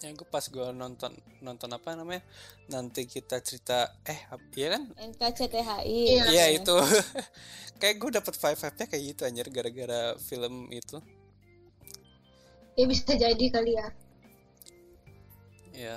[0.00, 1.12] Ya gue pas gue nonton
[1.44, 2.24] nonton apa namanya?
[2.72, 4.16] Nanti kita cerita eh
[4.56, 4.82] iya kan?
[4.96, 5.84] NKCTHI.
[6.16, 6.24] Iya.
[6.32, 6.72] Iya itu.
[7.80, 11.00] kayak gue dapet vibe-nya kayak gitu anjir gara-gara film itu.
[12.78, 13.86] ya bisa jadi kali ya
[15.76, 15.96] Ya.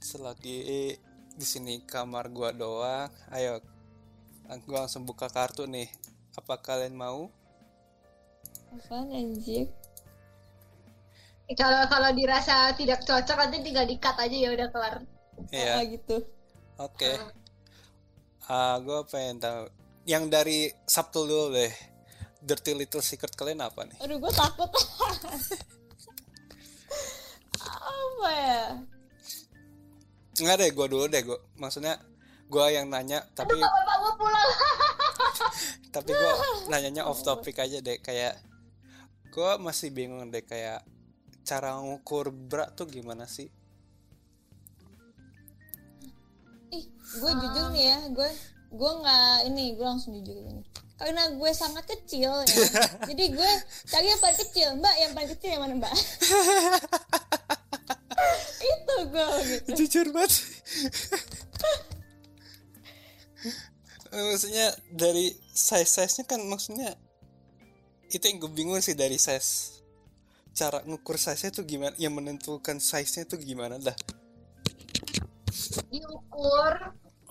[0.00, 0.96] Selagi
[1.36, 3.60] di sini kamar gua doang, ayo
[4.64, 5.88] gua langsung buka kartu nih.
[6.36, 7.32] Apa kalian mau?
[8.74, 9.70] Apaan anjir?
[11.56, 15.00] kalau kalau dirasa tidak cocok nanti tinggal dikat aja ya udah kelar
[15.48, 15.80] Iya.
[15.80, 16.16] Ah, gitu.
[16.76, 17.08] Oke.
[18.44, 19.64] Ah, gue pengen tahu
[20.04, 21.72] yang dari Sabtu dulu deh.
[22.38, 24.70] dirty little secret kalian apa nih aduh gue takut
[27.58, 28.62] apa ya
[30.38, 31.98] nggak deh gue dulu deh gue maksudnya
[32.46, 34.48] gue yang nanya tapi bapak gue pulang
[35.94, 36.32] tapi gue
[36.68, 38.36] nanyanya off topic aja deh kayak
[39.32, 40.84] gue masih bingung deh kayak
[41.48, 43.48] cara ngukur berat tuh gimana sih?
[46.68, 48.28] Ih gue jujur nih ya gue
[48.68, 50.60] gue nggak ini gue langsung jujur ini
[50.98, 52.56] karena gue sangat kecil ya
[53.08, 53.50] jadi gue
[53.86, 54.68] cari yang paling kecil.
[54.76, 55.94] Mbak yang paling kecil yang mana mbak?
[58.74, 59.70] Itu gue gitu.
[59.78, 60.32] Jujur banget
[64.12, 66.90] maksudnya dari size size nya kan maksudnya
[68.08, 69.84] itu yang gue bingung sih dari size.
[70.56, 71.94] Cara ngukur size nya tuh gimana?
[72.00, 73.96] Yang menentukan size nya tuh gimana dah?
[75.92, 76.74] Diukur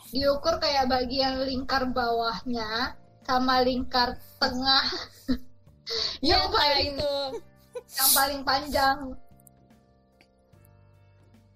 [0.08, 2.96] diukur kayak bagian lingkar bawahnya
[3.28, 4.86] sama lingkar tengah.
[6.24, 7.16] Ya yang kayak paling itu
[7.98, 8.98] yang paling panjang.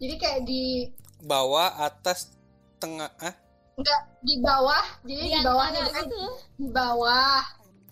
[0.02, 0.90] Jadi kayak di
[1.22, 2.34] bawah atas
[2.82, 3.36] tengah ah
[3.82, 6.22] enggak di bawah jadi di, di bawahnya antara kan gitu
[6.62, 7.40] di bawah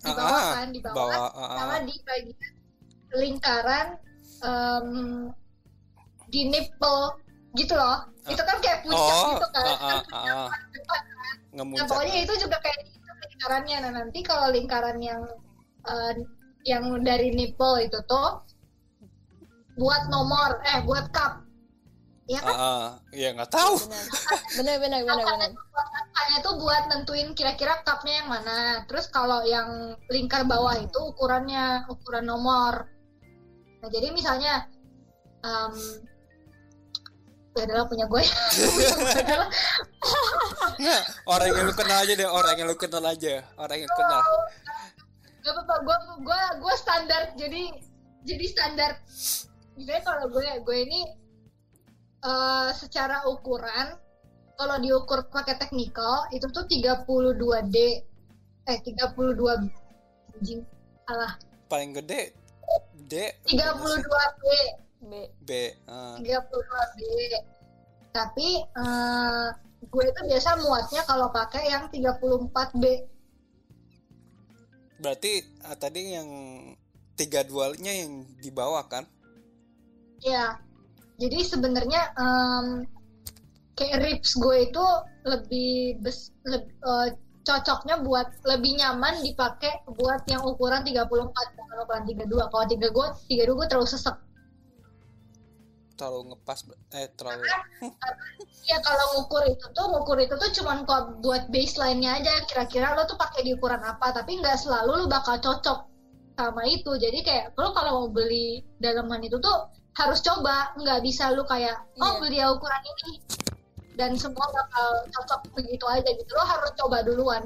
[0.00, 1.56] di bawah Ah, kan di bawah, bawah, ah, ah.
[1.60, 2.54] sama di bagian
[3.10, 3.86] lingkaran
[4.40, 4.88] em,
[6.30, 7.02] di nipple
[7.58, 10.48] gitu loh itu kan kayak puncak oh gitu kan ah, Kan ah, puncak ah, ah.
[10.48, 11.00] paling depan.
[11.00, 13.00] Nah, ngemuncak pokoknya itu juga kayak gitu
[13.40, 13.76] lingkarannya.
[13.82, 15.22] Nah, nanti kalau lingkaran yang
[15.88, 16.12] eh,
[16.68, 18.44] yang dari nipple itu tuh
[19.80, 21.40] buat nomor, eh buat cup.
[22.30, 22.54] Ya ah, kan?
[22.54, 22.88] ah.
[23.10, 23.74] ya nggak tahu
[24.54, 25.50] bener bener bener
[26.38, 28.86] tuh buat nentuin kira-kira cupnya yang mana.
[28.86, 32.86] Terus kalau yang lingkar bawah itu ukurannya ukuran nomor.
[33.80, 34.70] Nah, jadi misalnya
[35.42, 35.74] em
[37.58, 38.22] ya adalah punya gue.
[41.30, 44.24] Orang yang lu kenal aja deh orang yang lu kenal aja orang yang kenal
[45.40, 47.62] Gak apa-apa, gue gue gue standar jadi
[48.24, 48.90] jadi standar.
[49.76, 51.00] Misalnya kalau gue gue ini
[52.20, 53.96] eh secara ukuran
[54.60, 57.76] kalau diukur pakai teknikal itu tuh 32D
[58.68, 60.60] eh 32 anjing.
[61.08, 61.32] Salah
[61.70, 62.36] paling gede
[63.08, 63.14] D.
[63.48, 64.46] 32B
[65.00, 65.12] B.
[65.42, 65.50] B
[65.88, 66.20] ah.
[66.20, 67.00] 32B
[68.10, 69.48] tapi eh
[69.80, 72.84] gue itu biasa muatnya kalau pakai yang 34B
[75.00, 75.32] berarti
[75.64, 76.28] ah, tadi yang
[77.20, 79.04] tiga dualnya yang di bawah kan?
[80.24, 80.56] Ya,
[81.20, 82.66] jadi sebenarnya em,
[83.76, 84.86] kayak ribs gue itu
[85.28, 87.08] lebih bes, leb- eh,
[87.44, 91.08] cocoknya buat lebih nyaman dipakai buat yang ukuran 34
[91.56, 92.52] bukan ukuran 32.
[92.52, 94.16] Kalau 3 gue 32 gue terlalu sesek.
[96.00, 96.64] terlalu ngepas
[96.96, 97.44] eh terlalu
[98.64, 100.88] Ya kalau ngukur itu tuh ngukur itu tuh cuman
[101.20, 105.36] buat baseline-nya aja kira-kira lo tuh pakai di ukuran apa, tapi nggak selalu lo bakal
[105.36, 105.84] cocok
[106.40, 106.96] sama itu.
[106.96, 111.76] Jadi kayak lo kalau mau beli dalaman itu tuh harus coba, nggak bisa lu kayak
[111.98, 112.20] oh Iya.
[112.20, 113.12] beli ya ukuran ini
[113.94, 116.30] dan semua bakal cocok begitu aja gitu.
[116.30, 117.44] Lo harus coba duluan.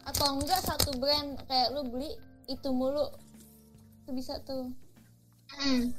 [0.00, 2.16] atau enggak satu brand kayak lu beli
[2.46, 3.04] itu mulu
[4.00, 4.72] itu bisa tuh
[5.52, 5.92] Hmm.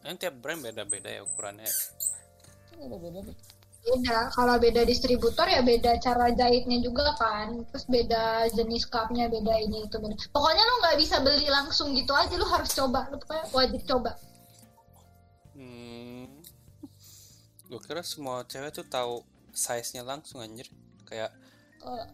[0.00, 1.68] kan tiap brand beda-beda ya ukurannya
[2.72, 3.36] beda beda deh
[3.82, 4.30] Beda.
[4.30, 7.66] Kalau beda distributor ya beda cara jahitnya juga kan.
[7.66, 10.14] Terus beda jenis cupnya, beda ini itu beda.
[10.30, 12.30] Pokoknya lo nggak bisa beli langsung gitu aja.
[12.32, 13.10] Lo harus coba.
[13.10, 14.14] Lo pokoknya wajib coba.
[17.72, 20.68] Gue kira semua cewek tuh tahu size nya langsung anjir.
[21.08, 21.32] Kayak
[21.80, 22.04] oh,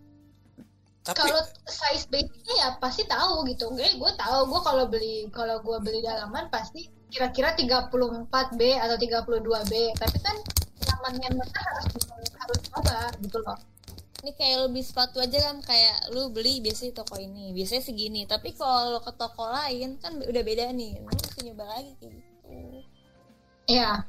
[1.03, 3.75] tapi kalau size basicnya ya pasti tahu gitu.
[3.75, 4.47] Gue gue tahu.
[4.47, 10.37] Gue kalau beli kalau gue beli dalaman pasti kira-kira 34B atau 32B tapi kan
[11.09, 13.59] yang benar harus harus coba gitu loh.
[14.23, 18.23] Ini kayak beli sepatu aja kan kayak lu beli biasanya di toko ini biasanya segini.
[18.31, 21.03] Tapi kalau ke toko lain kan udah beda nih.
[21.03, 22.39] Lu mesti nyoba lagi kayak gitu.
[23.69, 24.07] Ya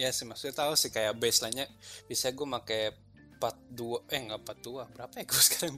[0.00, 1.66] ya sih maksudnya tahu sih kayak baseline nya
[2.08, 2.96] bisa gue make
[3.42, 5.76] 42 eh enggak 42 berapa ya gue sekarang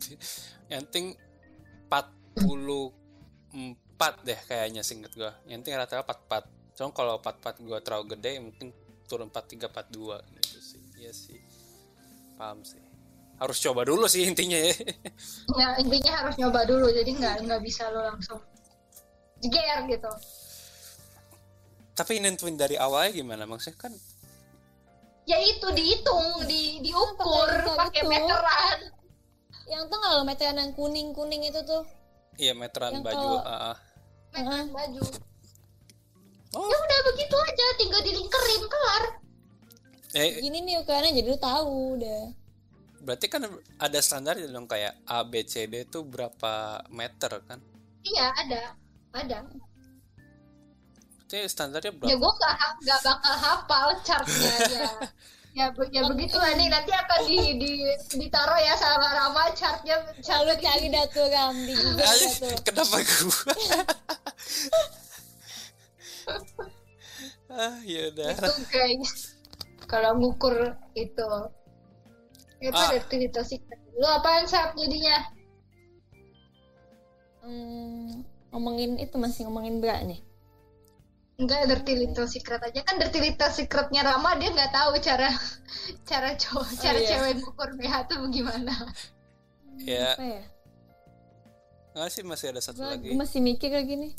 [0.70, 1.06] yang penting
[1.90, 6.14] 44 deh kayaknya singkat gue yang penting rata-rata
[6.74, 8.68] 44 cuma kalau 44 gue terlalu gede mungkin
[9.06, 10.82] turun 43 42 gitu sih.
[10.98, 11.38] Iya sih.
[12.40, 12.80] Paham sih.
[13.38, 14.74] Harus coba dulu sih intinya ya.
[15.58, 18.40] Ya intinya harus nyoba dulu jadi nggak nggak bisa lo langsung
[19.44, 20.10] jeger gitu
[21.94, 23.46] tapi nentuin dari awalnya gimana?
[23.46, 23.92] Maksudnya kan
[25.24, 27.48] ya itu dihitung di diukur
[27.78, 28.78] Pakai- meteran.
[29.64, 31.86] Yang tuh kalau meteran yang kuning kuning itu tuh?
[32.36, 33.76] Iya meteran Yang baju kalau- ah, ah.
[34.34, 35.02] meteran baju.
[36.54, 36.68] Oh.
[36.70, 39.04] Ya udah begitu aja tinggal dilingkerin kelar.
[40.14, 42.22] Eh gini nih ukurannya jadi lu tahu udah.
[43.02, 43.42] Berarti kan
[43.76, 47.58] ada standar dong kayak A B C D itu berapa meter kan?
[48.04, 48.76] iya ada
[49.16, 49.48] ada
[51.34, 52.14] Berarti standarnya ya berapa?
[52.14, 54.90] gue gak, gak bakal hafal chartnya ya
[55.58, 57.70] ya, be- ya begitu lah nih nanti akan di, di
[58.16, 62.54] ditaruh ya sama Rama chartnya Lalu cari dah tuh Ram di Google Ayo, dah tuh.
[62.62, 63.34] kenapa gua?
[67.54, 68.30] ah, yaudah.
[68.34, 69.10] itu guys
[69.84, 71.28] kalau ngukur itu
[72.58, 72.90] itu Ah.
[73.42, 75.34] secret lu apaan sap jadinya
[77.44, 80.24] Hmm, ngomongin itu masih ngomongin berat nih.
[81.34, 85.28] Enggak dirty little secret aja kan dirty little secretnya Rama dia nggak tahu cara
[86.06, 87.08] cara cowok cara iya.
[87.10, 88.74] cewek ngukur BH tuh gimana
[89.74, 90.42] Ya, Apa ya?
[91.98, 93.10] nggak sih masih ada satu Gua, lagi.
[93.10, 94.12] gua masih mikir lagi nih.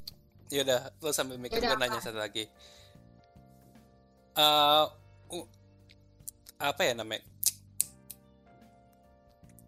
[0.51, 2.51] Yaudah, lo sambil mikir gue nanya satu lagi.
[4.35, 4.85] Eh,
[5.31, 5.47] u-
[6.59, 7.23] apa ya namanya?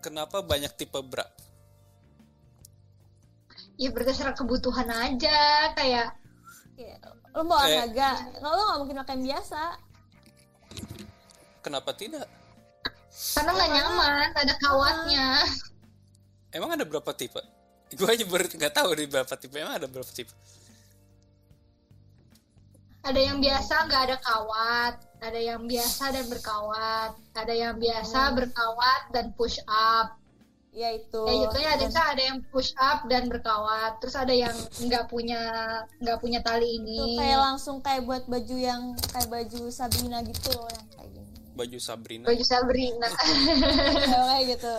[0.03, 1.23] Kenapa banyak tipe bra?
[3.77, 6.09] ya berdasarkan kebutuhan aja kayak
[6.75, 6.99] Kayak,
[7.38, 7.77] lo mau Eh.
[7.77, 8.11] olahraga,
[8.41, 9.61] kalau lo nggak mungkin makan biasa.
[11.61, 12.26] Kenapa tidak?
[13.18, 15.41] karena nggak nyaman ada kawatnya
[16.53, 17.41] Emang ada berapa tipe?
[17.97, 19.57] Gue aja baru nggak tahu di berapa tipe.
[19.57, 20.30] Emang ada berapa tipe?
[23.07, 24.93] ada yang biasa nggak ada kawat
[25.23, 30.19] ada yang biasa dan berkawat ada yang biasa berkawat dan push up
[30.77, 31.21] Ya itu.
[31.25, 35.41] ya gitu ya ada ada yang push up dan berkawat terus ada yang nggak punya
[35.97, 40.53] nggak punya tali itu ini kayak langsung kayak buat baju yang kayak baju Sabrina gitu
[40.53, 41.29] loh yang kayak gini.
[41.51, 42.23] Baju Sabrina.
[42.23, 43.07] baju Sabrina
[44.23, 44.75] kayak gitu.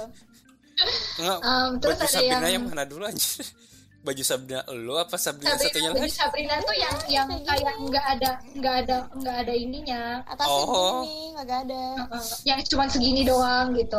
[1.19, 3.43] Enggak, Um, terus baju ada Sabrina yang- yang mana dulu anjir?
[3.99, 6.15] Baju Sabrina lo apa Sabrina Sabrina, satunya baju lagi?
[6.15, 11.03] Sabrina tuh yang yang kayak nggak ada nggak ada nggak ada ininya Atasnya Oh.
[11.03, 11.83] gini, nggak ada.
[12.07, 13.99] Uh, yang cuma segini doang gitu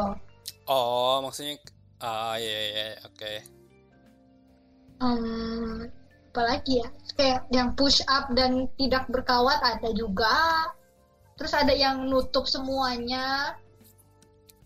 [0.65, 1.59] Oh, maksudnya
[1.99, 3.33] ah iya iya iya, oke.
[5.03, 5.83] um,
[6.31, 6.87] apalagi ya
[7.19, 10.71] kayak yang push up dan tidak berkawat ada juga
[11.35, 13.55] terus ada yang nutup semuanya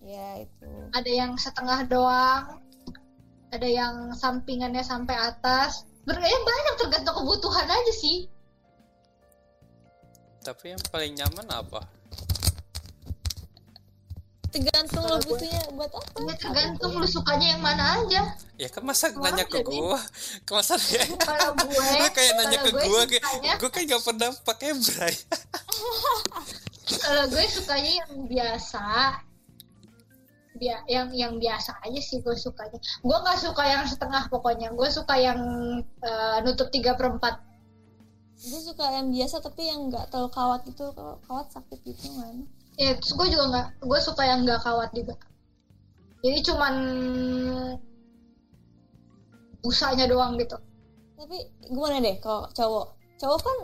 [0.04, 0.68] Ya itu.
[0.92, 2.60] ada yang setengah doang
[3.56, 8.28] ada yang sampingannya sampai atas Ber eh, banyak tergantung kebutuhan aja sih
[10.44, 11.88] Tapi yang paling nyaman apa?
[14.54, 16.18] Tergantung lo butuhnya buat apa.
[16.24, 18.22] ya tergantung lu sukanya yang mana aja
[18.54, 19.98] Ya kan masa Wah, nanya ke gua?
[20.46, 21.04] Ke masa ya?
[21.18, 23.24] kalau gue Lu kayak nanya ke gue gua kayak
[23.58, 25.16] gua kan gak pernah pakai bray.
[27.02, 28.84] kalau gue sukanya yang biasa
[30.54, 34.86] Bia- yang yang biasa aja sih gue sukanya gue nggak suka yang setengah pokoknya gue
[34.88, 35.40] suka yang
[35.82, 37.42] eh, nutup tiga perempat
[38.44, 40.92] Gue suka yang biasa tapi yang nggak terlalu kawat gitu.
[40.92, 42.44] Kalau kawat sakit gitu kan.
[42.80, 45.16] Ya terus gue juga nggak gue suka yang nggak kawat juga
[46.24, 46.74] jadi cuman
[49.64, 50.56] busanya doang gitu
[51.14, 51.40] Tapi
[51.72, 52.88] gimana deh kalau cowok?
[53.16, 53.58] Cowok kan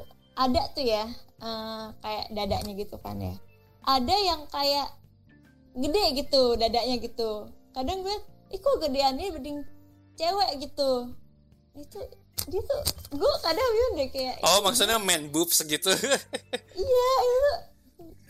[0.48, 1.04] ada tuh ya
[1.44, 3.36] eh, kayak dadanya gitu kan ya.
[3.84, 4.88] Ada yang kayak
[5.76, 7.52] gede gitu dadanya gitu.
[7.76, 8.16] Kadang gue,
[8.56, 9.60] ih kok gedeannya bening
[10.16, 11.12] cewek gitu.
[11.76, 12.00] Itu
[12.48, 12.82] dia tuh
[13.12, 15.92] gue kadang bingung deh kayak Oh, maksudnya man boobs gitu.
[16.80, 17.52] iya itu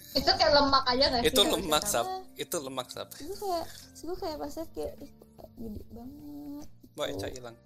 [0.09, 2.07] itu kayak lemak aja nggak sih itu kalau lemak sap.
[2.33, 3.07] Itu lemak sap.
[3.13, 3.65] gue kayak
[3.99, 7.57] gue kayak pas kayak ih kayak gede banget Mbak Eca hilang.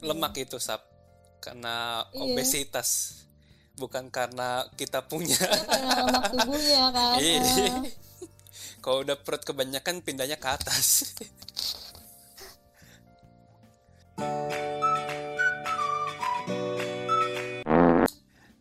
[0.00, 0.82] Lemak itu sap.
[1.38, 2.18] Karena Iya.
[2.24, 2.88] obesitas.
[3.78, 5.38] Bukan karena kita punya.
[5.38, 7.38] Itu karena lemak tubuhnya kan Iya.
[7.46, 7.72] Eh,
[8.78, 11.14] Kalau udah perut kebanyakan pindahnya ke atas.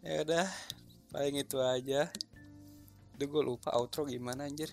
[0.06, 0.48] ya udah,
[1.12, 2.10] paling itu aja.
[3.18, 4.70] Duh gue lupa outro gimana anjir.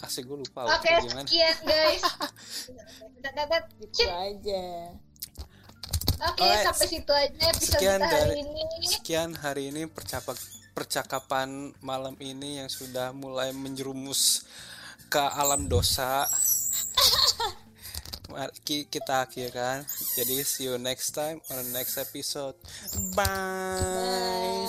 [0.00, 1.28] Asik gue lupa outro oke gimana.
[1.28, 2.02] sekian guys
[3.76, 4.08] gitu cip.
[4.08, 4.64] aja
[6.24, 6.64] oke Alright.
[6.64, 10.32] sampai situ aja episode Sekian kita hari dari- ini Sekian hari ini percapa,
[10.72, 14.44] percakapan malam ini yang sudah mulai menjerumus
[15.08, 16.24] ke alam dosa.
[18.30, 19.82] Mari ki- kita akhirkan.
[20.14, 22.54] Jadi see you next time on the next episode.
[23.12, 24.64] Bye.